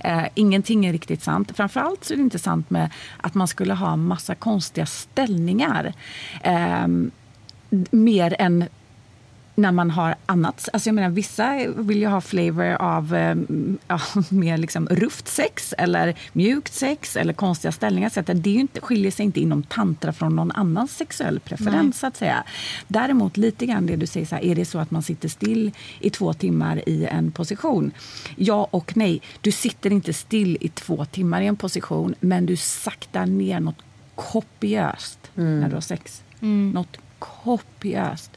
Eh, 0.03 0.23
ingenting 0.35 0.85
är 0.85 0.91
riktigt 0.91 1.23
sant. 1.23 1.51
Framförallt 1.55 2.03
så 2.03 2.13
är 2.13 2.17
det 2.17 2.23
inte 2.23 2.39
sant 2.39 2.69
med 2.69 2.89
att 3.21 3.33
man 3.33 3.47
skulle 3.47 3.73
ha 3.73 3.95
massa 3.95 4.35
konstiga 4.35 4.85
ställningar. 4.85 5.93
Eh, 6.43 6.87
mer 7.91 8.35
än 8.39 8.65
när 9.57 9.71
man 9.71 9.91
har 9.91 10.15
annat. 10.25 10.69
Alltså 10.73 10.89
jag 10.89 10.95
menar, 10.95 11.09
vissa 11.09 11.67
vill 11.75 11.97
ju 11.97 12.07
ha 12.07 12.21
flavor 12.21 12.73
av 12.73 13.15
eh, 13.15 13.35
ja, 13.87 13.99
mer 14.29 14.57
liksom 14.57 14.87
rufft 14.87 15.27
sex 15.27 15.73
eller 15.77 16.15
mjukt 16.33 16.73
sex 16.73 17.15
eller 17.15 17.33
konstiga 17.33 17.71
ställningar. 17.71 18.09
Så 18.09 18.21
det 18.21 18.49
är 18.49 18.59
inte, 18.59 18.81
skiljer 18.81 19.11
sig 19.11 19.25
inte 19.25 19.39
inom 19.39 19.63
tantra 19.63 20.13
från 20.13 20.35
någon 20.35 20.51
annans 20.51 20.97
sexuell 20.97 21.39
preferens. 21.39 21.99
så 21.99 22.07
att 22.07 22.17
säga. 22.17 22.43
Däremot 22.87 23.37
lite 23.37 23.65
grann 23.65 23.85
det 23.85 23.95
du 23.95 24.07
säger, 24.07 24.25
så 24.25 24.35
här, 24.35 24.43
är 24.43 24.55
det 24.55 24.65
så 24.65 24.79
att 24.79 24.91
man 24.91 25.03
sitter 25.03 25.29
still 25.29 25.71
i 25.99 26.09
två 26.09 26.33
timmar 26.33 26.89
i 26.89 27.05
en 27.05 27.31
position? 27.31 27.91
Ja 28.35 28.67
och 28.71 28.97
nej. 28.97 29.21
Du 29.41 29.51
sitter 29.51 29.91
inte 29.91 30.13
still 30.13 30.57
i 30.61 30.69
två 30.69 31.05
timmar 31.05 31.41
i 31.41 31.47
en 31.47 31.55
position 31.57 32.15
men 32.19 32.45
du 32.45 32.55
saktar 32.55 33.25
ner 33.25 33.59
något 33.59 33.81
kopiöst 34.15 35.19
när 35.33 35.69
du 35.69 35.73
har 35.73 35.81
sex. 35.81 36.23
Något 36.73 36.97
kopiöst. 37.19 38.31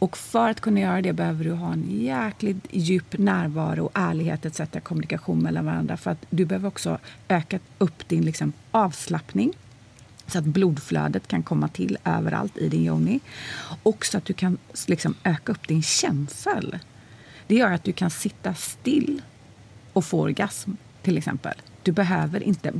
Och 0.00 0.16
för 0.16 0.50
att 0.50 0.60
kunna 0.60 0.80
göra 0.80 1.02
det 1.02 1.12
behöver 1.12 1.44
du 1.44 1.52
ha 1.52 1.72
en 1.72 1.86
jäkligt 1.88 2.66
djup 2.70 3.18
närvaro 3.18 3.84
och 3.84 3.90
ärlighet 3.94 4.46
etc. 4.46 4.60
kommunikation 4.82 5.42
mellan 5.42 5.66
varandra. 5.66 5.96
För 5.96 6.10
att 6.10 6.26
du 6.30 6.44
behöver 6.44 6.68
också 6.68 6.98
öka 7.28 7.58
upp 7.78 8.08
din 8.08 8.24
liksom, 8.24 8.52
avslappning 8.70 9.52
så 10.26 10.38
att 10.38 10.44
blodflödet 10.44 11.28
kan 11.28 11.42
komma 11.42 11.68
till 11.68 11.98
överallt 12.04 12.56
i 12.56 12.68
din 12.68 12.86
yoni. 12.86 13.20
Och 13.82 14.06
så 14.06 14.18
att 14.18 14.24
du 14.24 14.32
kan 14.32 14.58
liksom, 14.86 15.14
öka 15.24 15.52
upp 15.52 15.68
din 15.68 15.82
känsel. 15.82 16.78
Det 17.46 17.54
gör 17.54 17.72
att 17.72 17.84
du 17.84 17.92
kan 17.92 18.10
sitta 18.10 18.54
still 18.54 19.22
och 19.92 20.04
få 20.04 20.20
orgasm, 20.20 20.70
till 21.02 21.18
exempel. 21.18 21.54
Du 21.82 21.92
behöver 21.92 22.42
inte 22.42 22.72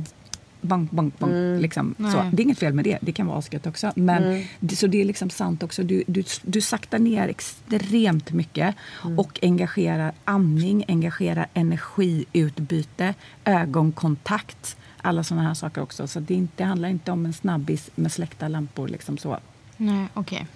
bang, 0.61 0.87
bang, 0.91 1.11
bang. 1.19 1.31
Mm. 1.31 1.59
Liksom, 1.61 1.95
så. 1.97 2.29
Det 2.33 2.41
är 2.41 2.43
inget 2.43 2.59
fel 2.59 2.73
med 2.73 2.85
det, 2.85 2.97
det 3.01 3.11
kan 3.11 3.27
vara 3.27 3.37
asgött 3.37 3.67
också. 3.67 3.91
Men, 3.95 4.23
Mm. 4.23 4.43
det, 4.59 4.75
så 4.75 4.87
det 4.87 5.01
är 5.01 5.05
liksom 5.05 5.29
sant 5.29 5.63
också. 5.63 5.83
Du, 5.83 6.03
du, 6.07 6.23
du 6.43 6.61
saktar 6.61 6.99
ner 6.99 7.27
extremt 7.27 8.31
mycket 8.31 8.75
Mm. 9.05 9.19
och 9.19 9.39
engagerar 9.41 10.11
andning, 10.25 10.85
engagerar 10.87 11.47
energiutbyte, 11.53 13.13
ögonkontakt. 13.45 14.77
Alla 15.01 15.23
såna 15.23 15.41
här 15.41 15.53
saker 15.53 15.81
också. 15.81 16.07
Så 16.07 16.19
det, 16.19 16.33
inte, 16.33 16.53
det 16.55 16.63
handlar 16.63 16.89
inte 16.89 17.11
om 17.11 17.25
en 17.25 17.33
snabbis 17.33 17.89
med 17.95 18.11
släckta 18.11 18.47
lampor. 18.47 18.87
Liksom 18.87 19.17
så. 19.17 19.39
Nej, 19.77 20.05
okej. 20.13 20.47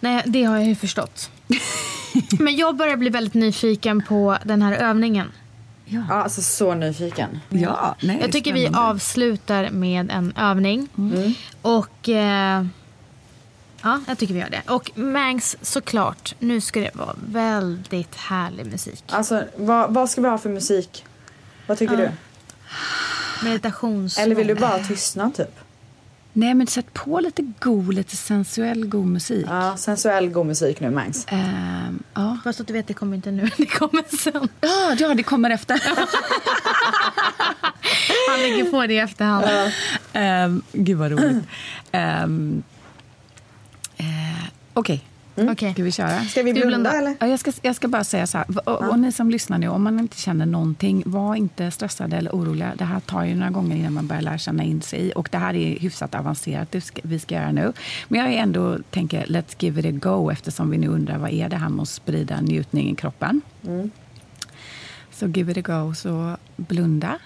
Nej, 0.00 0.22
det 0.26 0.44
har 0.44 0.56
jag 0.56 0.66
ju 0.66 0.74
förstått. 0.74 1.30
Men 2.38 2.56
jag 2.56 2.76
börjar 2.76 2.96
bli 2.96 3.10
väldigt 3.10 3.34
nyfiken 3.34 4.02
på 4.08 4.38
den 4.44 4.62
här 4.62 4.72
övningen. 4.72 5.26
Ja, 5.88 6.12
alltså 6.14 6.42
så 6.42 6.74
nyfiken. 6.74 7.40
Ja, 7.48 7.96
nej, 8.02 8.18
Jag 8.20 8.32
tycker 8.32 8.52
vi 8.52 8.62
spännande. 8.62 8.88
avslutar 8.88 9.70
med 9.70 10.10
en 10.10 10.32
övning. 10.36 10.88
Och... 11.62 12.08
Eh, 12.08 12.66
ja, 13.82 14.00
jag 14.06 14.18
tycker 14.18 14.34
vi 14.34 14.40
gör 14.40 14.50
det. 14.50 14.62
Och 14.72 14.90
Mangs, 14.94 15.56
såklart, 15.62 16.34
nu 16.38 16.60
ska 16.60 16.80
det 16.80 16.90
vara 16.94 17.14
väldigt 17.28 18.14
härlig 18.14 18.66
musik. 18.66 19.04
Alltså, 19.08 19.44
vad, 19.56 19.94
vad 19.94 20.10
ska 20.10 20.20
vi 20.20 20.28
ha 20.28 20.38
för 20.38 20.50
musik? 20.50 21.04
Vad 21.66 21.78
tycker 21.78 21.96
du? 21.96 22.10
Meditations... 23.44 24.18
Eller 24.18 24.34
vill 24.34 24.46
du 24.46 24.54
bara 24.54 24.78
tystna 24.78 25.30
typ? 25.30 25.58
Nej, 26.36 26.54
men 26.54 26.66
sätt 26.66 26.94
på 26.94 27.20
lite 27.20 27.42
god, 27.60 27.94
lite 27.94 28.16
sensuell 28.16 28.86
god 28.86 29.06
musik. 29.06 29.46
Ja, 29.48 29.76
sensuell 29.76 30.28
god 30.28 30.46
musik 30.46 30.80
nu 30.80 30.90
Mangs. 30.90 31.26
Ehm, 31.28 32.02
ja. 32.14 32.38
Fast 32.44 32.60
att 32.60 32.66
du 32.66 32.72
vet, 32.72 32.86
det 32.86 32.94
kommer 32.94 33.16
inte 33.16 33.30
nu. 33.30 33.50
Det 33.56 33.66
kommer 33.66 34.16
sen. 34.16 34.48
Ja, 34.98 35.14
det 35.14 35.22
kommer 35.22 35.50
efter. 35.50 35.82
Han 38.30 38.40
lägger 38.40 38.70
på 38.70 38.86
det 38.86 38.94
i 38.94 38.98
efterhand. 38.98 39.46
um, 40.14 40.62
gud 40.72 40.98
vad 40.98 41.10
roligt. 41.10 41.44
Um, 41.92 42.62
eh, 43.96 44.04
Okej, 44.74 45.04
Okej. 45.36 45.72
ska 45.72 45.82
vi 45.82 45.92
köra? 45.92 46.24
Ska 46.24 46.42
vi 46.42 46.52
blunda, 46.52 46.68
blunda? 46.68 46.92
eller? 46.92 47.16
Ja, 47.20 47.26
jag, 47.26 47.40
ska, 47.40 47.52
jag 47.62 47.76
ska 47.76 47.88
bara 47.88 48.04
säga 48.04 48.26
så 48.26 48.38
här. 48.38 48.46
Och, 48.48 48.68
och, 48.68 48.90
och 48.90 48.98
ni 48.98 49.12
som 49.12 49.30
lyssnar 49.30 49.58
nu, 49.58 49.68
om 49.68 49.82
man 49.82 50.00
inte 50.00 50.20
känner 50.20 50.46
någonting, 50.46 51.02
var 51.06 51.34
inte 51.34 51.70
stressade 51.70 52.16
eller 52.16 52.30
oroliga. 52.30 52.72
Det 52.78 52.84
här 52.84 53.00
tar 53.00 53.24
ju 53.24 53.34
några 53.34 53.50
gånger 53.50 53.76
innan 53.76 53.92
man 53.92 54.06
börjar 54.06 54.22
lära 54.22 54.38
känna 54.38 54.62
in 54.64 54.82
sig. 54.82 55.12
Och 55.12 55.28
det 55.32 55.38
här 55.38 55.54
är 55.54 55.78
hyfsat 55.78 56.14
avancerat, 56.14 56.72
det 56.72 56.80
ska, 56.80 57.00
vi 57.04 57.18
ska 57.18 57.34
göra 57.34 57.52
nu. 57.52 57.72
Men 58.08 58.20
jag 58.20 58.32
är 58.32 58.38
ändå 58.38 58.78
tänker, 58.90 59.26
let's 59.26 59.56
give 59.58 59.80
it 59.80 59.86
a 59.86 60.10
go, 60.10 60.30
eftersom 60.30 60.70
vi 60.70 60.78
nu 60.78 60.88
undrar 60.88 61.18
vad 61.18 61.30
är 61.30 61.48
det 61.48 61.56
här 61.56 61.68
med 61.68 61.82
att 61.82 61.88
sprida 61.88 62.40
njutning 62.40 62.90
i 62.90 62.94
kroppen. 62.94 63.40
Så 65.10 65.26
give 65.26 65.52
it 65.52 65.68
a 65.68 65.84
go, 65.84 65.94
så 65.94 66.36
blunda. 66.56 67.18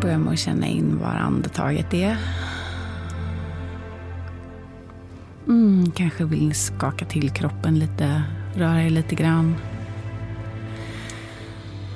Börja 0.00 0.18
med 0.18 0.32
att 0.32 0.38
känna 0.38 0.66
in 0.66 0.98
var 0.98 1.14
andetaget 1.14 1.94
är. 1.94 2.16
Mm, 5.46 5.90
kanske 5.90 6.24
vill 6.24 6.54
skaka 6.54 7.04
till 7.04 7.30
kroppen 7.30 7.78
lite, 7.78 8.22
röra 8.54 8.82
er 8.82 8.90
lite 8.90 9.14
grann. 9.14 9.54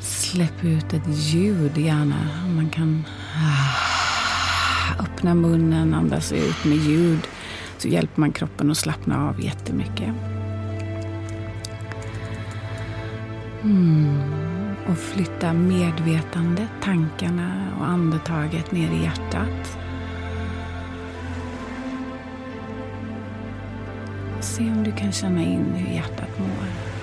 Släpp 0.01 0.65
ut 0.65 0.93
ett 0.93 1.09
ljud 1.09 1.77
gärna. 1.77 2.17
Man 2.57 2.71
kan 2.71 3.05
ah, 3.37 5.03
öppna 5.03 5.35
munnen, 5.35 5.95
andas 5.95 6.33
ut 6.33 6.65
med 6.65 6.79
ljud. 6.79 7.21
Så 7.79 7.89
hjälper 7.89 8.21
man 8.21 8.33
kroppen 8.33 8.71
att 8.71 8.77
slappna 8.77 9.29
av 9.29 9.45
jättemycket. 9.45 10.15
Mm. 13.63 14.44
Och 14.89 14.99
flytta 14.99 15.53
medvetandet, 15.53 16.69
tankarna 16.83 17.73
och 17.79 17.87
andetaget 17.87 18.73
ner 18.73 18.91
i 18.91 19.03
hjärtat. 19.03 19.79
Se 24.41 24.63
om 24.63 24.85
du 24.85 24.93
kan 24.93 25.13
känna 25.13 25.43
in 25.43 25.73
hur 25.75 25.95
hjärtat 25.95 26.39
mår. 26.39 26.94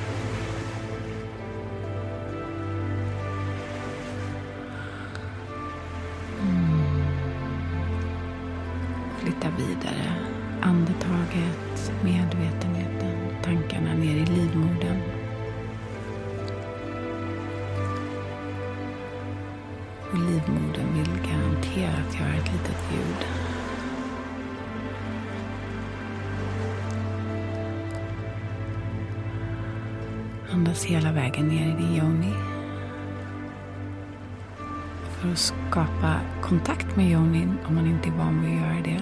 Kontakt 36.51 36.95
med 36.95 37.11
yonin, 37.11 37.57
om 37.67 37.75
man 37.75 37.87
inte 37.87 38.09
är 38.09 38.13
van 38.13 38.41
vid 38.41 38.51
att 38.51 38.59
göra 38.59 38.81
det. 38.83 39.01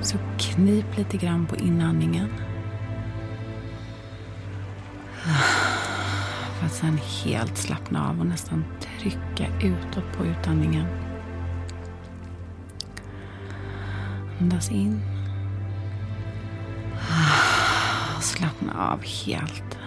Så 0.00 0.18
knip 0.38 0.96
lite 0.96 1.16
grann 1.16 1.46
på 1.46 1.56
inandningen. 1.56 2.28
För 6.58 6.66
att 6.66 6.72
sen 6.72 6.98
helt 7.24 7.56
slappna 7.56 8.08
av 8.08 8.20
och 8.20 8.26
nästan 8.26 8.64
trycka 8.80 9.46
utåt 9.62 10.12
på 10.16 10.26
utandningen. 10.26 10.86
Andas 14.40 14.70
in. 14.70 15.00
Slappna 18.20 18.92
av 18.92 19.04
helt. 19.04 19.78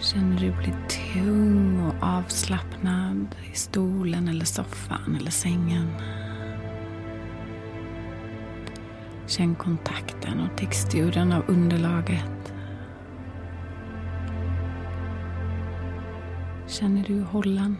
Känner 0.00 0.40
du 0.40 0.52
blir 0.52 0.74
tung 1.18 1.80
och 1.80 1.94
avslappnad 2.00 3.36
i 3.52 3.56
stolen 3.56 4.28
eller 4.28 4.44
soffan 4.44 5.16
eller 5.20 5.30
sängen. 5.30 5.90
Känn 9.26 9.54
kontakten 9.54 10.40
och 10.40 10.58
texturen 10.58 11.32
av 11.32 11.42
underlaget. 11.48 12.52
Känner 16.66 17.04
du 17.06 17.22
hållan? 17.22 17.76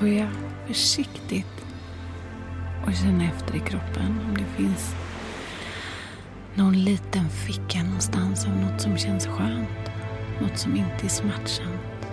Börja 0.00 0.28
försiktigt 0.66 1.63
och 2.86 2.94
känna 2.94 3.24
efter 3.24 3.56
i 3.56 3.60
kroppen 3.60 4.20
om 4.28 4.34
det 4.36 4.62
finns 4.62 4.94
någon 6.56 6.84
liten 6.84 7.28
ficka 7.28 7.82
någonstans 7.82 8.46
av 8.46 8.56
något 8.56 8.80
som 8.80 8.98
känns 8.98 9.26
skönt. 9.26 9.90
Något 10.40 10.58
som 10.58 10.76
inte 10.76 11.06
är 11.06 11.08
smärtsamt. 11.08 12.08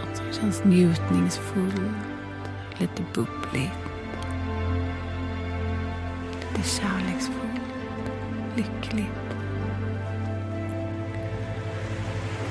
Något 0.00 0.16
som 0.16 0.32
känns 0.32 0.64
njutningsfullt, 0.64 1.80
lite 2.78 3.02
bubbligt. 3.14 3.72
Lite 6.40 6.68
kärleksfullt. 6.68 7.44
lyckligt. 8.56 9.36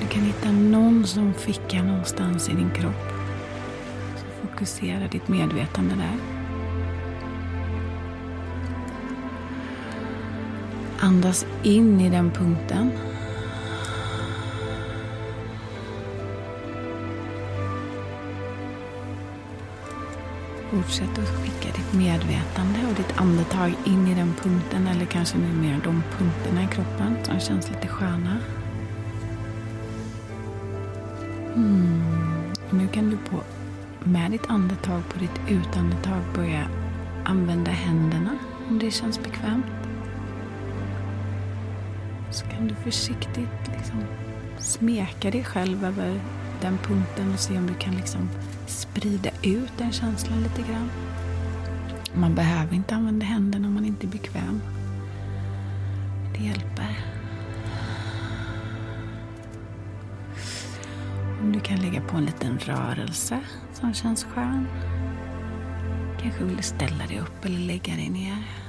Du 0.02 0.08
kan 0.08 0.24
hitta 0.24 0.52
någon 0.52 1.08
som 1.08 1.34
ficka 1.34 1.84
någonstans 1.84 2.50
i 2.50 2.54
din 2.54 2.72
kropp. 2.72 3.14
Så 4.16 4.48
fokusera 4.48 5.08
ditt 5.08 5.28
medvetande 5.28 5.96
där. 5.96 6.37
Andas 11.00 11.46
in 11.64 12.02
i 12.02 12.10
den 12.10 12.32
punkten. 12.32 12.92
Fortsätt 20.72 21.20
att 21.20 21.30
skicka 21.30 21.78
ditt 21.78 21.94
medvetande 21.94 22.80
och 22.90 22.96
ditt 22.96 23.18
andetag 23.18 23.74
in 23.86 24.08
i 24.08 24.16
den 24.16 24.34
punkten 24.44 24.88
eller 24.88 25.06
kanske 25.06 25.38
numera 25.38 25.80
de 25.84 26.04
punkterna 26.18 26.64
i 26.64 26.68
kroppen 26.68 27.18
som 27.24 27.40
känns 27.40 27.70
lite 27.70 27.88
sköna. 27.88 28.38
Mm. 31.56 32.02
Nu 32.70 32.88
kan 32.88 33.10
du 33.10 33.18
på, 33.18 33.44
med 34.04 34.32
ditt 34.32 34.50
andetag 34.50 35.02
på 35.10 35.20
ditt 35.20 35.40
utandetag 35.50 36.22
börja 36.36 36.68
använda 37.26 37.72
händerna 37.72 38.38
om 38.70 38.80
det 38.80 38.92
känns 38.92 39.24
bekvämt. 39.24 39.87
Kan 42.58 42.68
du 42.68 42.76
försiktigt 42.76 43.68
liksom 43.74 44.04
smeka 44.58 45.32
dig 45.32 45.44
själv 45.44 45.86
över 45.86 46.22
den 46.62 46.78
punkten 46.78 47.34
och 47.34 47.40
se 47.40 47.58
om 47.58 47.68
du 47.68 47.74
kan 47.74 47.96
liksom 47.96 48.30
sprida 48.68 49.30
ut 49.44 49.72
den 49.78 49.92
känslan 49.92 50.44
lite 50.44 50.72
grann. 50.72 50.90
Man 52.14 52.36
behöver 52.36 52.76
inte 52.76 52.96
använda 52.96 53.26
händerna 53.26 53.68
om 53.68 53.74
man 53.74 53.86
inte 53.86 54.08
är 54.08 54.12
bekväm. 54.12 54.62
Det 56.38 56.44
hjälper. 56.44 57.00
Om 61.42 61.52
du 61.52 61.60
kan 61.60 61.78
lägga 61.78 62.02
på 62.02 62.18
en 62.18 62.26
liten 62.26 62.60
rörelse 62.60 63.40
som 63.74 63.94
känns 63.94 64.24
skön. 64.24 64.68
Kanske 66.22 66.44
vill 66.44 66.58
du 66.58 66.64
ställa 66.64 67.08
dig 67.08 67.20
upp 67.20 67.46
eller 67.46 67.60
lägga 67.60 67.96
dig 67.96 68.10
ner. 68.10 68.67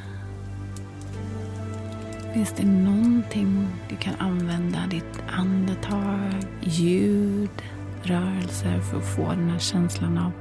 Finns 2.39 2.53
det 2.57 2.67
någonting 2.67 3.69
du 3.89 3.97
kan 3.97 4.15
använda 4.15 4.79
ditt 4.91 5.23
andetag, 5.29 6.47
ljud, 6.61 7.63
rörelser 8.03 8.81
för 8.81 8.99
att 8.99 9.17
få 9.17 9.31
den 9.31 9.51
här 9.51 9.59
känslan 9.59 10.19
av 10.19 10.33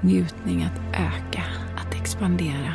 njutning 0.00 0.62
att 0.62 0.78
öka, 0.92 1.44
att 1.76 1.94
expandera. 1.94 2.74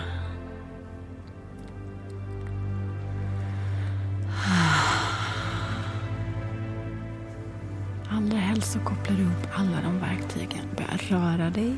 Allra 8.09 8.37
helst 8.37 8.71
så 8.71 8.79
kopplar 8.79 9.17
du 9.17 9.23
upp 9.23 9.47
alla 9.53 9.81
de 9.81 9.99
verktygen. 9.99 10.65
Börja 10.75 10.97
röra 10.97 11.49
dig 11.49 11.77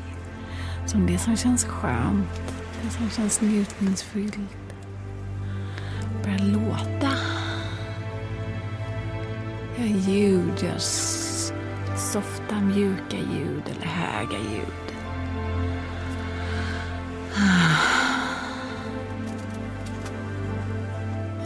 som 0.86 1.06
det 1.06 1.18
som 1.18 1.36
känns 1.36 1.64
skönt, 1.64 2.54
det 2.82 2.90
som 2.90 3.10
känns 3.10 3.40
njutningsfyllt. 3.40 4.65
Låta. 6.52 7.12
Ljud, 9.78 10.80
softa, 11.96 12.60
mjuka 12.60 13.16
ljud 13.16 13.62
eller 13.76 13.86
höga 13.86 14.38
ljud. 14.38 14.86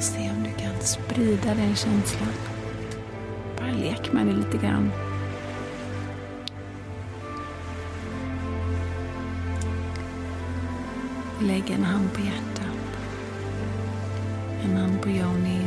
Se 0.01 0.31
om 0.31 0.43
du 0.45 0.51
kan 0.63 0.81
sprida 0.81 1.55
den 1.55 1.77
känslan. 1.77 2.29
Bara 3.59 3.73
lek 3.73 4.13
med 4.13 4.27
det 4.27 4.33
lite 4.33 4.67
grann. 4.67 4.91
Lägg 11.43 11.71
en 11.71 11.85
hand 11.85 12.13
på 12.13 12.21
hjärtat. 12.21 12.60
En 14.65 14.77
hand 14.77 15.03
på 15.03 15.09
i 15.47 15.59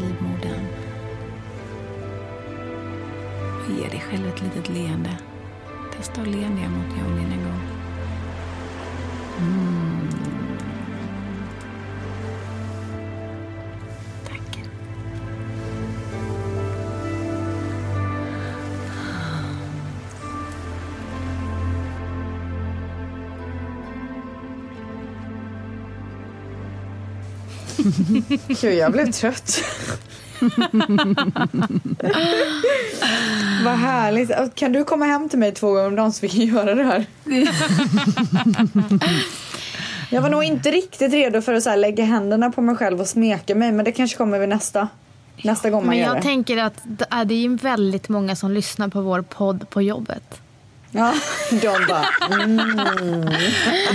livmodern. 0.00 0.66
Och 3.64 3.70
ge 3.70 3.88
dig 3.88 4.00
själv 4.00 4.28
ett 4.28 4.42
litet 4.42 4.68
leende. 4.68 5.18
Testa 5.96 6.20
att 6.20 6.26
le 6.26 6.48
ner 6.48 6.68
mot 6.68 6.98
yonin 6.98 7.32
en 7.32 7.44
gång. 7.44 7.60
Mm. 9.38 10.29
Gud, 28.60 28.74
jag 28.74 28.92
blev 28.92 29.12
trött. 29.12 29.60
Vad 33.64 33.74
härligt. 33.78 34.30
Kan 34.54 34.72
du 34.72 34.84
komma 34.84 35.04
hem 35.04 35.28
till 35.28 35.38
mig 35.38 35.52
två 35.52 35.66
gånger 35.72 35.86
om 35.86 35.96
dagen 35.96 36.12
så 36.12 36.20
vi 36.22 36.28
kan 36.28 36.40
göra 36.40 36.74
det 36.74 36.84
här? 36.84 37.06
Jag 40.12 40.22
var 40.22 40.30
nog 40.30 40.44
inte 40.44 40.70
riktigt 40.70 41.12
redo 41.12 41.40
för 41.40 41.54
att 41.54 41.62
så 41.62 41.76
lägga 41.76 42.04
händerna 42.04 42.50
på 42.50 42.62
mig 42.62 42.76
själv 42.76 43.00
och 43.00 43.06
smeka 43.06 43.54
mig 43.54 43.72
men 43.72 43.84
det 43.84 43.92
kanske 43.92 44.16
kommer 44.16 44.38
vid 44.38 44.48
nästa, 44.48 44.88
nästa 45.44 45.70
gång 45.70 45.80
man 45.80 45.88
Men 45.88 45.98
gör 45.98 46.06
jag 46.06 46.16
det. 46.16 46.22
tänker 46.22 46.56
att 46.56 46.74
det 46.84 47.06
är 47.10 47.24
det 47.24 47.34
är 47.34 47.48
väldigt 47.48 48.08
många 48.08 48.36
som 48.36 48.50
lyssnar 48.50 48.88
på 48.88 49.00
vår 49.00 49.22
podd 49.22 49.70
på 49.70 49.82
jobbet. 49.82 50.40
Ja, 50.92 51.14
de 51.50 51.86
bara... 51.88 52.06
Mm. 52.42 53.26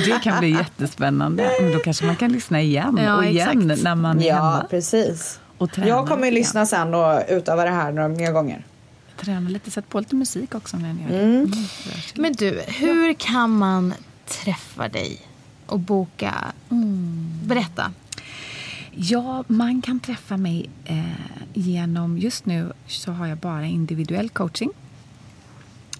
Det 0.05 0.19
kan 0.23 0.39
bli 0.39 0.49
jättespännande. 0.49 1.51
Men 1.61 1.71
då 1.71 1.79
kanske 1.79 2.05
man 2.05 2.15
kan 2.15 2.31
lyssna 2.31 2.61
igen 2.61 2.99
Ja, 3.03 3.15
och 3.15 3.25
igen 3.25 3.61
exakt. 3.69 3.83
när 3.83 3.95
man 3.95 4.19
är 4.21 4.27
Ja, 4.27 4.35
hemma. 4.35 4.65
precis. 4.69 5.39
Och 5.57 5.69
Jag 5.77 6.07
kommer 6.07 6.21
lite 6.31 6.31
lyssna 6.35 6.65
sen 6.65 6.93
och 6.93 7.21
utöva 7.29 7.63
det 7.63 7.69
här 7.71 7.91
några 7.91 8.07
mer 8.07 8.31
gånger. 8.31 8.65
Träna 9.17 9.49
lite, 9.49 9.71
sätt 9.71 9.89
på 9.89 9.99
lite 9.99 10.15
musik 10.15 10.55
också 10.55 10.77
när 10.77 10.93
ni 10.93 11.01
gör 11.03 11.09
det. 11.09 11.19
Mm. 11.23 11.35
Mm, 11.35 11.51
Men 12.15 12.33
du, 12.33 12.61
hur 12.67 13.13
kan 13.13 13.57
man 13.57 13.93
träffa 14.27 14.87
dig 14.87 15.21
och 15.65 15.79
boka? 15.79 16.33
Berätta. 17.43 17.91
Ja, 18.91 19.43
man 19.47 19.81
kan 19.81 19.99
träffa 19.99 20.37
mig 20.37 20.69
eh, 20.85 20.99
genom... 21.53 22.17
Just 22.17 22.45
nu 22.45 22.71
så 22.87 23.11
har 23.11 23.27
jag 23.27 23.37
bara 23.37 23.65
individuell 23.65 24.29
coaching. 24.29 24.69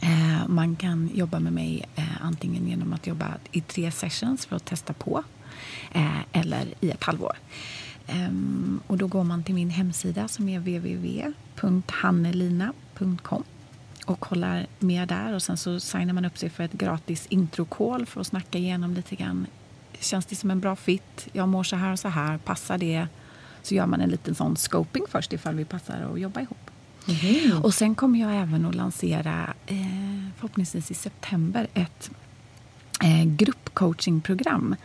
Eh, 0.06 0.48
man 0.48 0.76
kan 0.76 1.10
jobba 1.14 1.40
med 1.40 1.54
mig 1.54 1.86
eh, 1.96 2.26
antingen 2.26 2.68
genom 2.68 2.94
att 2.94 3.08
jobba 3.08 3.34
i 3.52 3.62
tre 3.62 3.92
sessions 3.92 4.46
för 4.46 4.56
att 4.56 4.66
testa 4.66 4.94
på 4.94 5.24
eh, 5.92 6.20
eller 6.32 6.74
i 6.80 6.90
ett 6.90 7.04
halvår. 7.04 7.38
Ehm, 8.08 8.82
och 8.88 8.98
då 8.98 9.08
går 9.08 9.24
man 9.24 9.44
till 9.44 9.56
min 9.56 9.70
hemsida 9.70 10.28
som 10.28 10.50
är 10.50 10.60
www.hannelina.com 10.60 13.44
och 14.06 14.20
kollar 14.20 14.68
mer 14.80 15.06
där 15.06 15.34
och 15.34 15.42
sen 15.42 15.58
så 15.58 15.80
signar 15.80 16.14
man 16.14 16.26
upp 16.26 16.38
sig 16.38 16.50
för 16.50 16.64
ett 16.64 16.74
gratis 16.74 17.28
introcall 17.30 18.06
för 18.06 18.22
att 18.22 18.28
snacka 18.28 18.58
igenom 18.58 18.94
lite 18.94 19.16
grann. 19.16 19.48
Känns 20.00 20.26
det 20.26 20.36
som 20.36 20.52
en 20.52 20.60
bra 20.60 20.76
fit? 20.76 21.28
Jag 21.34 21.50
mår 21.50 21.64
så 21.64 21.76
här 21.76 21.92
och 21.92 22.00
så 22.00 22.08
här. 22.08 22.38
Passar 22.38 22.78
det? 22.78 23.08
Så 23.62 23.76
gör 23.76 23.86
man 23.86 24.02
en 24.02 24.10
liten 24.10 24.36
sån 24.36 24.56
scoping 24.56 25.06
först 25.10 25.34
ifall 25.34 25.56
vi 25.56 25.66
passar 25.66 26.12
att 26.14 26.20
jobba 26.20 26.42
ihop. 26.42 26.72
Och 27.64 27.74
sen 27.74 27.96
kommer 27.96 28.20
jag 28.20 28.36
även 28.36 28.66
att 28.66 28.76
lansera, 28.76 29.54
eh, 29.68 29.76
förhoppningsvis 30.36 30.92
i 30.92 30.94
september, 30.94 31.68
ett 31.74 32.12
eh, 33.04 33.26
gruppcoachingprogram 33.26 34.76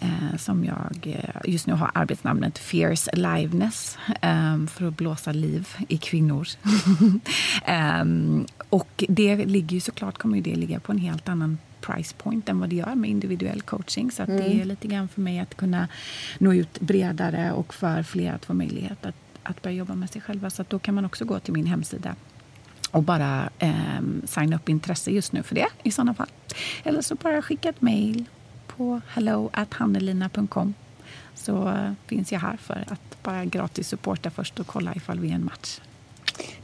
eh, 0.00 0.36
som 0.38 0.64
jag 0.64 0.98
eh, 1.02 1.50
just 1.52 1.66
nu 1.66 1.72
har 1.72 1.90
arbetsnamnet 1.94 2.58
Fierce 2.58 3.10
Aliveness 3.12 3.98
eh, 4.22 4.66
för 4.66 4.88
att 4.88 4.96
blåsa 4.96 5.32
liv 5.32 5.68
i 5.88 5.98
kvinnor. 5.98 6.48
Ehm, 7.64 8.46
och 8.70 9.04
det 9.08 9.36
ligger 9.36 9.74
ju 9.74 9.80
såklart 9.80 10.18
kommer 10.18 10.36
ju 10.36 10.42
det 10.42 10.54
ligga 10.54 10.80
på 10.80 10.92
en 10.92 10.98
helt 10.98 11.28
annan 11.28 11.58
price 11.80 12.14
point 12.18 12.48
än 12.48 12.60
vad 12.60 12.68
det 12.68 12.76
gör 12.76 12.94
med 12.94 13.10
individuell 13.10 13.62
coaching. 13.62 14.10
Så 14.10 14.22
att 14.22 14.28
det 14.28 14.60
är 14.60 14.64
lite 14.64 14.88
grann 14.88 15.08
för 15.08 15.20
mig 15.20 15.38
att 15.38 15.54
kunna 15.56 15.88
nå 16.38 16.54
ut 16.54 16.80
bredare 16.80 17.52
och 17.52 17.74
för 17.74 18.02
fler 18.02 18.32
att 18.32 18.44
få 18.44 18.54
möjlighet 18.54 19.06
att, 19.06 19.14
att 19.44 19.62
börja 19.62 19.76
jobba 19.76 19.94
med 19.94 20.10
sig 20.10 20.20
själva. 20.22 20.50
Så 20.50 20.64
då 20.68 20.78
kan 20.78 20.94
man 20.94 21.04
också 21.04 21.24
gå 21.24 21.38
till 21.38 21.52
min 21.52 21.66
hemsida 21.66 22.14
och 22.90 23.02
bara 23.02 23.48
eh, 23.58 23.72
signa 24.24 24.56
upp 24.56 24.68
intresse 24.68 25.10
just 25.10 25.32
nu 25.32 25.42
för 25.42 25.54
det 25.54 25.66
i 25.82 25.90
sådana 25.90 26.14
fall. 26.14 26.28
Eller 26.84 27.02
så 27.02 27.14
bara 27.14 27.42
skicka 27.42 27.68
ett 27.68 27.80
mejl 27.82 28.24
på 28.66 29.00
hello@hannelina.com 29.08 30.74
så 31.34 31.68
eh, 31.68 31.92
finns 32.06 32.32
jag 32.32 32.40
här 32.40 32.56
för 32.56 32.84
att 32.88 33.22
bara 33.22 33.44
gratis 33.44 33.88
supporta 33.88 34.30
först 34.30 34.60
och 34.60 34.66
kolla 34.66 34.94
ifall 34.94 35.18
vi 35.20 35.30
är 35.30 35.34
en 35.34 35.44
match. 35.44 35.80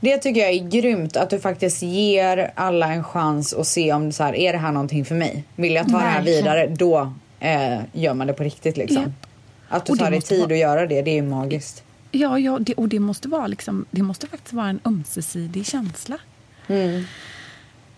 Det 0.00 0.18
tycker 0.18 0.40
jag 0.40 0.50
är 0.50 0.68
grymt 0.68 1.16
att 1.16 1.30
du 1.30 1.40
faktiskt 1.40 1.82
ger 1.82 2.50
alla 2.54 2.92
en 2.92 3.04
chans 3.04 3.54
att 3.54 3.66
se 3.66 3.92
om 3.92 4.12
så 4.12 4.22
här, 4.24 4.34
är 4.34 4.52
det 4.52 4.58
här 4.58 4.72
någonting 4.72 5.04
för 5.04 5.14
mig. 5.14 5.44
Vill 5.56 5.74
jag 5.74 5.88
ta 5.88 5.92
det 5.98 6.04
här 6.04 6.14
Verkligen. 6.14 6.38
vidare, 6.38 6.66
då 6.66 7.12
eh, 7.40 7.80
gör 7.92 8.14
man 8.14 8.26
det 8.26 8.32
på 8.32 8.42
riktigt 8.42 8.76
liksom. 8.76 9.02
Japp. 9.02 9.26
Att 9.68 9.86
du 9.86 9.92
Och 9.92 9.98
tar 9.98 10.10
dig 10.10 10.20
tid 10.20 10.40
vara- 10.40 10.52
att 10.52 10.58
göra 10.58 10.86
det, 10.86 11.02
det 11.02 11.10
är 11.10 11.14
ju 11.14 11.22
magiskt. 11.22 11.84
Ja, 12.10 12.38
ja 12.38 12.58
det, 12.58 12.74
och 12.74 12.88
det 12.88 13.00
måste, 13.00 13.28
vara 13.28 13.46
liksom, 13.46 13.84
det 13.90 14.02
måste 14.02 14.26
faktiskt 14.26 14.52
vara 14.52 14.68
en 14.68 14.80
ömsesidig 14.84 15.66
känsla. 15.66 16.18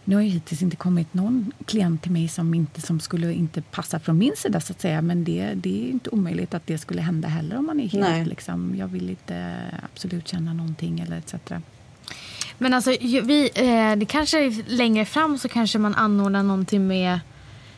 Nu 0.04 0.14
har 0.14 0.22
ju 0.22 0.28
hittills 0.28 0.62
inte 0.62 0.76
kommit 0.76 1.14
någon 1.14 1.52
klient 1.66 2.02
till 2.02 2.12
mig 2.12 2.28
som, 2.28 2.54
inte, 2.54 2.80
som 2.80 3.00
skulle 3.00 3.32
inte 3.32 3.62
passa 3.62 4.00
från 4.00 4.18
min 4.18 4.32
sida 4.36 4.60
så 4.60 4.72
att 4.72 4.80
säga. 4.80 5.02
Men 5.02 5.24
det, 5.24 5.54
det 5.54 5.84
är 5.84 5.90
inte 5.90 6.10
omöjligt 6.10 6.54
att 6.54 6.66
det 6.66 6.78
skulle 6.78 7.00
hända 7.00 7.28
heller 7.28 7.56
om 7.56 7.66
man 7.66 7.80
är 7.80 7.88
helt 7.88 8.08
Nej. 8.08 8.24
liksom, 8.24 8.74
jag 8.76 8.88
vill 8.88 9.10
inte 9.10 9.56
absolut 9.92 10.28
känna 10.28 10.52
någonting 10.52 11.00
eller 11.00 11.18
etc. 11.18 11.34
Men 12.58 12.74
alltså, 12.74 12.90
vi, 13.00 13.50
eh, 13.54 13.96
det 13.96 14.06
kanske 14.06 14.44
är 14.44 14.70
längre 14.76 15.04
fram 15.04 15.38
så 15.38 15.48
kanske 15.48 15.78
man 15.78 15.94
anordnar 15.94 16.42
någonting 16.42 16.86
med... 16.86 17.20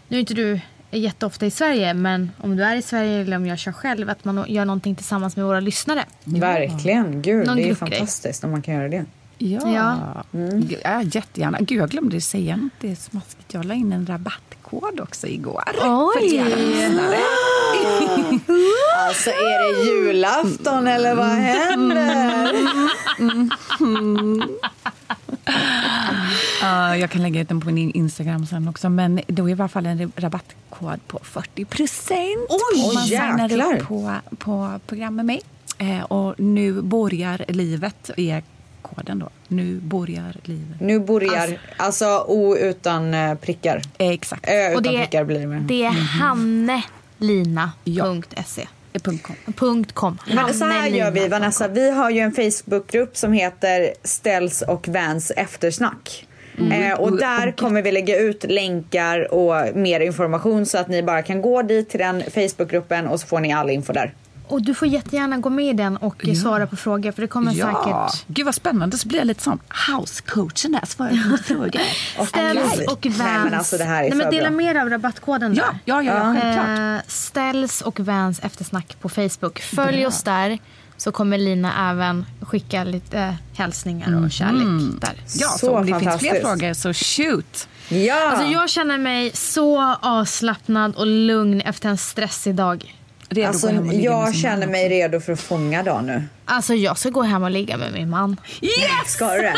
Nu 0.08 0.16
är 0.16 0.20
inte 0.20 0.34
du 0.34 0.60
jätteofta 0.98 1.46
i 1.46 1.50
Sverige, 1.50 1.94
men 1.94 2.30
om 2.40 2.56
du 2.56 2.64
är 2.64 2.76
i 2.76 2.82
Sverige 2.82 3.20
eller 3.20 3.36
om 3.36 3.46
jag 3.46 3.58
kör 3.58 3.72
själv, 3.72 4.10
att 4.10 4.24
man 4.24 4.44
gör 4.48 4.64
någonting 4.64 4.94
tillsammans 4.94 5.36
med 5.36 5.44
våra 5.44 5.60
lyssnare. 5.60 6.04
Verkligen. 6.24 7.22
Gud, 7.22 7.46
Någon 7.46 7.56
det 7.56 7.70
är 7.70 7.74
fantastiskt 7.74 8.44
om 8.44 8.50
man 8.50 8.62
kan 8.62 8.74
göra 8.74 8.88
det. 8.88 9.04
Ja, 9.38 9.60
Ja. 9.74 10.24
Mm. 10.34 10.68
ja 10.84 11.02
jättegärna. 11.02 11.58
Gud, 11.60 11.80
jag 11.80 11.90
glömde 11.90 12.20
säga 12.20 12.56
något 12.56 12.72
det 12.80 12.90
är 12.90 12.94
smaskigt. 12.94 13.54
Jag 13.54 13.64
la 13.64 13.74
in 13.74 13.92
en 13.92 14.06
rabattkod 14.06 15.00
också 15.00 15.26
igår. 15.26 15.64
Oj! 15.82 16.38
Alltså 19.08 19.30
är 19.30 19.62
det 19.62 19.90
julafton 19.90 20.86
eller 20.86 21.14
vad 21.14 21.26
händer? 21.28 22.52
Ja, 26.62 26.96
jag 26.96 27.10
kan 27.10 27.22
lägga 27.22 27.40
ut 27.40 27.48
den 27.48 27.60
på 27.60 27.70
min 27.70 27.90
Instagram 27.90 28.46
sen 28.46 28.68
också. 28.68 28.88
Men 28.88 29.20
då 29.26 29.44
är 29.44 29.48
i 29.48 29.52
alla 29.52 29.68
fall 29.68 29.86
en 29.86 30.12
rabattkod 30.16 31.00
på 31.06 31.18
40 31.22 31.64
procent. 31.64 32.48
Oj, 32.48 32.94
man 32.94 33.06
signar 33.06 33.74
upp 33.74 33.82
på, 33.88 34.14
på 34.38 34.80
program 34.86 35.16
med 35.16 35.26
mig. 35.26 35.40
Eh, 35.78 36.02
och 36.02 36.40
nu 36.40 36.72
börjar 36.82 37.44
livet 37.48 38.10
är 38.16 38.42
koden 38.82 39.18
då. 39.18 39.28
Nu 39.48 39.80
börjar 39.80 40.36
livet. 40.42 40.80
Nu 40.80 41.00
börjar, 41.00 41.58
alltså 41.76 42.24
O 42.28 42.56
utan 42.56 43.14
eh, 43.14 43.34
prickar. 43.34 43.82
Eh, 43.98 44.08
exakt. 44.08 44.44
Ö 44.48 44.74
Och 44.74 44.80
utan 44.80 44.92
det, 44.92 44.98
prickar 44.98 45.24
blir 45.24 45.40
det 45.40 45.46
med. 45.46 45.62
det 45.62 45.84
är 45.84 45.90
hannelina.se. 45.90 48.00
Eh, 48.00 48.04
punkt 48.04 48.34
.com. 49.02 49.54
Punkt. 49.54 49.94
Men 50.34 50.54
så 50.54 50.64
här 50.64 50.88
gör 50.88 51.10
vi. 51.10 51.28
Vanessa, 51.28 51.68
vi 51.68 51.90
har 51.90 52.10
ju 52.10 52.20
en 52.20 52.32
Facebookgrupp 52.32 53.16
som 53.16 53.32
heter 53.32 53.94
Ställs 54.02 54.62
och 54.62 54.88
Vans 54.88 55.30
eftersnack. 55.30 56.26
Eh, 56.72 57.00
och 57.00 57.16
där 57.18 57.52
kommer 57.52 57.82
vi 57.82 57.92
lägga 57.92 58.18
ut 58.18 58.44
länkar 58.48 59.34
och 59.34 59.76
mer 59.76 60.00
information 60.00 60.66
så 60.66 60.78
att 60.78 60.88
ni 60.88 61.02
bara 61.02 61.22
kan 61.22 61.42
gå 61.42 61.62
dit 61.62 61.90
till 61.90 62.00
den 62.00 62.22
Facebookgruppen 62.22 63.06
och 63.06 63.20
så 63.20 63.26
får 63.26 63.40
ni 63.40 63.52
all 63.52 63.70
info 63.70 63.92
där. 63.92 64.14
Och 64.48 64.62
du 64.62 64.74
får 64.74 64.88
jättegärna 64.88 65.36
gå 65.38 65.50
med 65.50 65.64
i 65.64 65.72
den 65.72 65.96
och 65.96 66.16
Ja. 66.26 66.34
svara 66.34 66.66
på 66.66 66.76
frågor 66.76 67.12
för 67.12 67.22
det 67.22 67.28
kommer 67.28 67.52
Ja, 67.52 67.66
säkert 68.12 68.24
gud 68.28 68.44
vad 68.46 68.54
spännande. 68.54 68.98
Så 68.98 69.08
blir 69.08 69.18
jag 69.18 69.26
lite 69.26 69.42
som 69.42 69.58
housecoachen 69.90 70.72
där. 70.72 70.86
Svarar 70.86 71.30
på 71.36 71.42
frågor. 71.44 71.80
Ställs 72.26 72.78
Gud. 72.78 72.88
och 72.88 73.06
Vans. 73.06 73.18
Nej, 73.18 73.38
men 73.44 73.54
alltså, 73.54 73.76
det 73.76 73.84
här 73.84 74.04
är 74.04 74.08
Nej, 74.08 74.18
men 74.18 74.30
dela 74.30 74.48
bra. 74.48 74.56
med 74.56 74.76
er 74.76 74.80
av 74.80 74.88
rabattkoden 74.90 75.54
Ja, 75.54 75.64
där. 75.64 75.78
ja, 75.84 76.02
ja, 76.02 76.14
ja 76.14 76.40
självklart. 76.40 76.78
Eh, 77.00 77.08
Ställs 77.08 77.80
och 77.80 78.00
Vans 78.00 78.40
eftersnack 78.40 78.96
på 79.00 79.08
Facebook. 79.08 79.60
Följ 79.60 79.98
Bra. 79.98 80.08
oss 80.08 80.22
där 80.22 80.58
så 80.96 81.12
kommer 81.12 81.38
Lina 81.38 81.90
även 81.90 82.26
skicka 82.40 82.84
lite 82.84 83.36
hälsningar 83.56 84.24
och 84.24 84.30
kärlek 84.32 85.00
där. 85.00 85.14
Ja, 85.34 85.48
så, 85.48 85.58
Så 85.58 85.76
om 85.78 85.86
det 85.86 85.98
finns 86.00 86.18
fler 86.20 86.40
frågor 86.40 86.74
så 86.74 86.92
shoot. 86.92 87.68
Ja! 87.88 88.28
Alltså 88.30 88.46
jag 88.52 88.70
känner 88.70 88.98
mig 88.98 89.30
så 89.34 89.94
avslappnad 90.02 90.96
och 90.96 91.06
lugn 91.06 91.60
efter 91.60 91.88
en 91.88 91.98
stressig 91.98 92.54
dag. 92.54 92.94
Redo 93.28 93.48
Alltså, 93.48 93.66
att 93.68 93.72
gå 93.74 93.78
hem 93.78 93.88
och 93.88 93.94
ligga 93.94 94.10
med 94.10 94.26
jag 94.26 94.34
känner 94.34 94.66
mig 94.66 94.88
redo 94.88 95.20
för 95.20 95.32
att 95.32 95.40
fånga 95.40 95.82
dagen 95.82 96.06
nu. 96.06 96.22
Alltså 96.44 96.74
jag 96.74 96.98
ska 96.98 97.08
gå 97.08 97.22
hem 97.22 97.42
och 97.42 97.50
ligga 97.50 97.76
med 97.76 97.92
min 97.92 98.10
man. 98.10 98.36
Ska 99.06 99.34
du 99.34 99.40
det? 99.42 99.54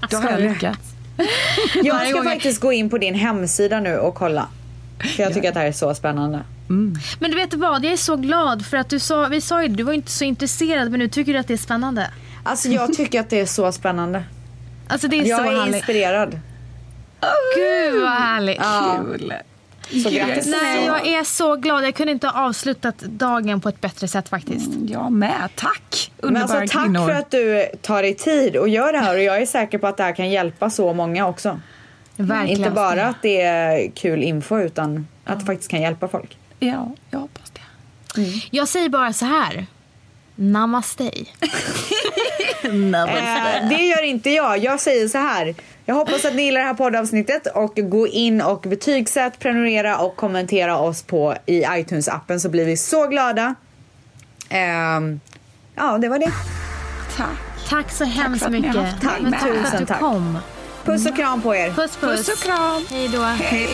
Då 0.10 0.16
har 0.16 0.30
jag 0.30 0.40
lyckats. 0.40 0.80
Jag 1.82 2.08
ska 2.08 2.22
faktiskt 2.24 2.60
gå 2.60 2.72
in 2.72 2.90
på 2.90 2.98
din 2.98 3.14
hemsida 3.14 3.80
nu 3.80 3.96
och 3.98 4.14
kolla. 4.14 4.48
För 5.16 5.22
jag 5.22 5.34
tycker 5.34 5.48
att 5.48 5.54
det 5.54 5.60
här 5.60 5.66
är 5.66 5.72
så 5.72 5.94
spännande. 5.94 6.40
Men 7.18 7.30
du 7.30 7.34
vet 7.34 7.54
vad, 7.54 7.84
jag 7.84 7.92
är 7.92 7.96
så 7.96 8.16
glad 8.16 8.66
för 8.66 8.76
att 8.76 8.88
du 8.88 8.98
sa, 8.98 9.28
vi 9.28 9.40
sa 9.40 9.62
ju 9.62 9.68
du 9.68 9.82
var 9.82 9.92
inte 9.92 10.10
så 10.10 10.24
intresserad 10.24 10.90
men 10.90 10.98
nu 11.00 11.08
tycker 11.08 11.32
du 11.32 11.38
att 11.38 11.48
det 11.48 11.54
är 11.54 11.58
spännande. 11.58 12.10
Alltså 12.42 12.68
jag 12.68 12.94
tycker 12.94 13.20
att 13.20 13.30
det 13.30 13.40
är 13.40 13.46
så 13.46 13.72
spännande. 13.72 14.24
Alltså 14.88 15.08
det 15.08 15.16
är 15.16 15.24
Jag 15.24 15.38
så 15.44 15.50
är 15.50 15.56
härligt. 15.58 15.76
inspirerad. 15.76 16.40
Gud 17.56 18.00
vad 18.00 18.10
härligt. 18.10 18.56
Ja, 18.60 19.04
Kul. 19.06 19.32
Så 19.90 20.10
grattis 20.10 20.46
Nej, 20.46 20.84
jag 20.84 21.06
är 21.06 21.24
så 21.24 21.56
glad. 21.56 21.84
Jag 21.84 21.94
kunde 21.94 22.12
inte 22.12 22.26
ha 22.26 22.46
avslutat 22.48 22.98
dagen 22.98 23.60
på 23.60 23.68
ett 23.68 23.80
bättre 23.80 24.08
sätt 24.08 24.28
faktiskt. 24.28 24.70
Jag 24.88 25.12
med. 25.12 25.48
Tack, 25.54 26.10
Men 26.16 26.28
underbara 26.28 26.60
alltså, 26.60 26.78
tack 26.78 26.86
kvinnor. 26.86 27.06
för 27.08 27.14
att 27.14 27.30
du 27.30 27.66
tar 27.82 28.02
dig 28.02 28.14
tid 28.14 28.56
och 28.56 28.68
gör 28.68 28.92
det 28.92 28.98
här 28.98 29.16
och 29.16 29.22
jag 29.22 29.42
är 29.42 29.46
säker 29.46 29.78
på 29.78 29.86
att 29.86 29.96
det 29.96 30.02
här 30.02 30.14
kan 30.14 30.30
hjälpa 30.30 30.70
så 30.70 30.92
många 30.92 31.26
också. 31.26 31.60
Verkligen. 32.16 32.58
Inte 32.58 32.70
bara 32.70 33.06
att 33.06 33.22
det 33.22 33.40
är 33.40 33.90
kul 33.90 34.22
info 34.22 34.58
utan 34.58 35.06
att 35.24 35.40
det 35.40 35.46
faktiskt 35.46 35.70
kan 35.70 35.80
hjälpa 35.80 36.08
folk. 36.08 36.36
Ja, 36.58 36.94
jag 37.10 37.18
hoppas 37.18 37.50
det. 37.50 37.60
Jag 38.50 38.68
säger 38.68 38.88
bara 38.88 39.12
så 39.12 39.24
här. 39.24 39.66
Namaste. 40.36 41.10
Eh, 42.62 43.68
det 43.68 43.82
gör 43.82 44.02
inte 44.02 44.30
jag. 44.30 44.58
Jag 44.58 44.80
säger 44.80 45.08
så 45.08 45.18
här. 45.18 45.54
Jag 45.88 45.94
hoppas 45.94 46.24
att 46.24 46.34
ni 46.34 46.42
gillar 46.42 46.60
det 46.60 46.66
här 46.66 46.74
poddavsnittet 46.74 47.46
och 47.46 47.74
gå 47.76 48.06
in 48.06 48.40
och 48.40 48.60
betygsätt, 48.60 49.38
prenumerera 49.38 49.98
och 49.98 50.16
kommentera 50.16 50.78
oss 50.78 51.02
på 51.02 51.34
i 51.46 51.64
iTunes-appen 51.64 52.38
så 52.38 52.48
blir 52.48 52.64
vi 52.64 52.76
så 52.76 53.06
glada. 53.06 53.54
Ehm, 54.48 55.20
ja, 55.74 55.98
det 55.98 56.08
var 56.08 56.18
det. 56.18 56.32
Tack. 57.16 57.28
Tack 57.68 57.90
så 57.92 58.04
hemskt 58.04 58.42
har 58.44 58.50
mycket. 58.50 58.74
med. 58.74 58.94
tack 59.02 59.18
för 59.18 59.26
att 59.48 59.64
Tusen 59.64 59.80
du 59.80 59.86
tack. 59.86 60.00
kom. 60.00 60.38
Puss 60.84 61.06
och 61.06 61.16
kram 61.16 61.42
på 61.42 61.54
er. 61.54 61.70
Puss 61.70 61.96
puss. 61.96 62.26
Puss 62.26 62.28
och 62.28 62.38
kram. 62.44 62.82
Hej 62.90 63.08
då. 63.08 63.22
Hej. 63.22 63.68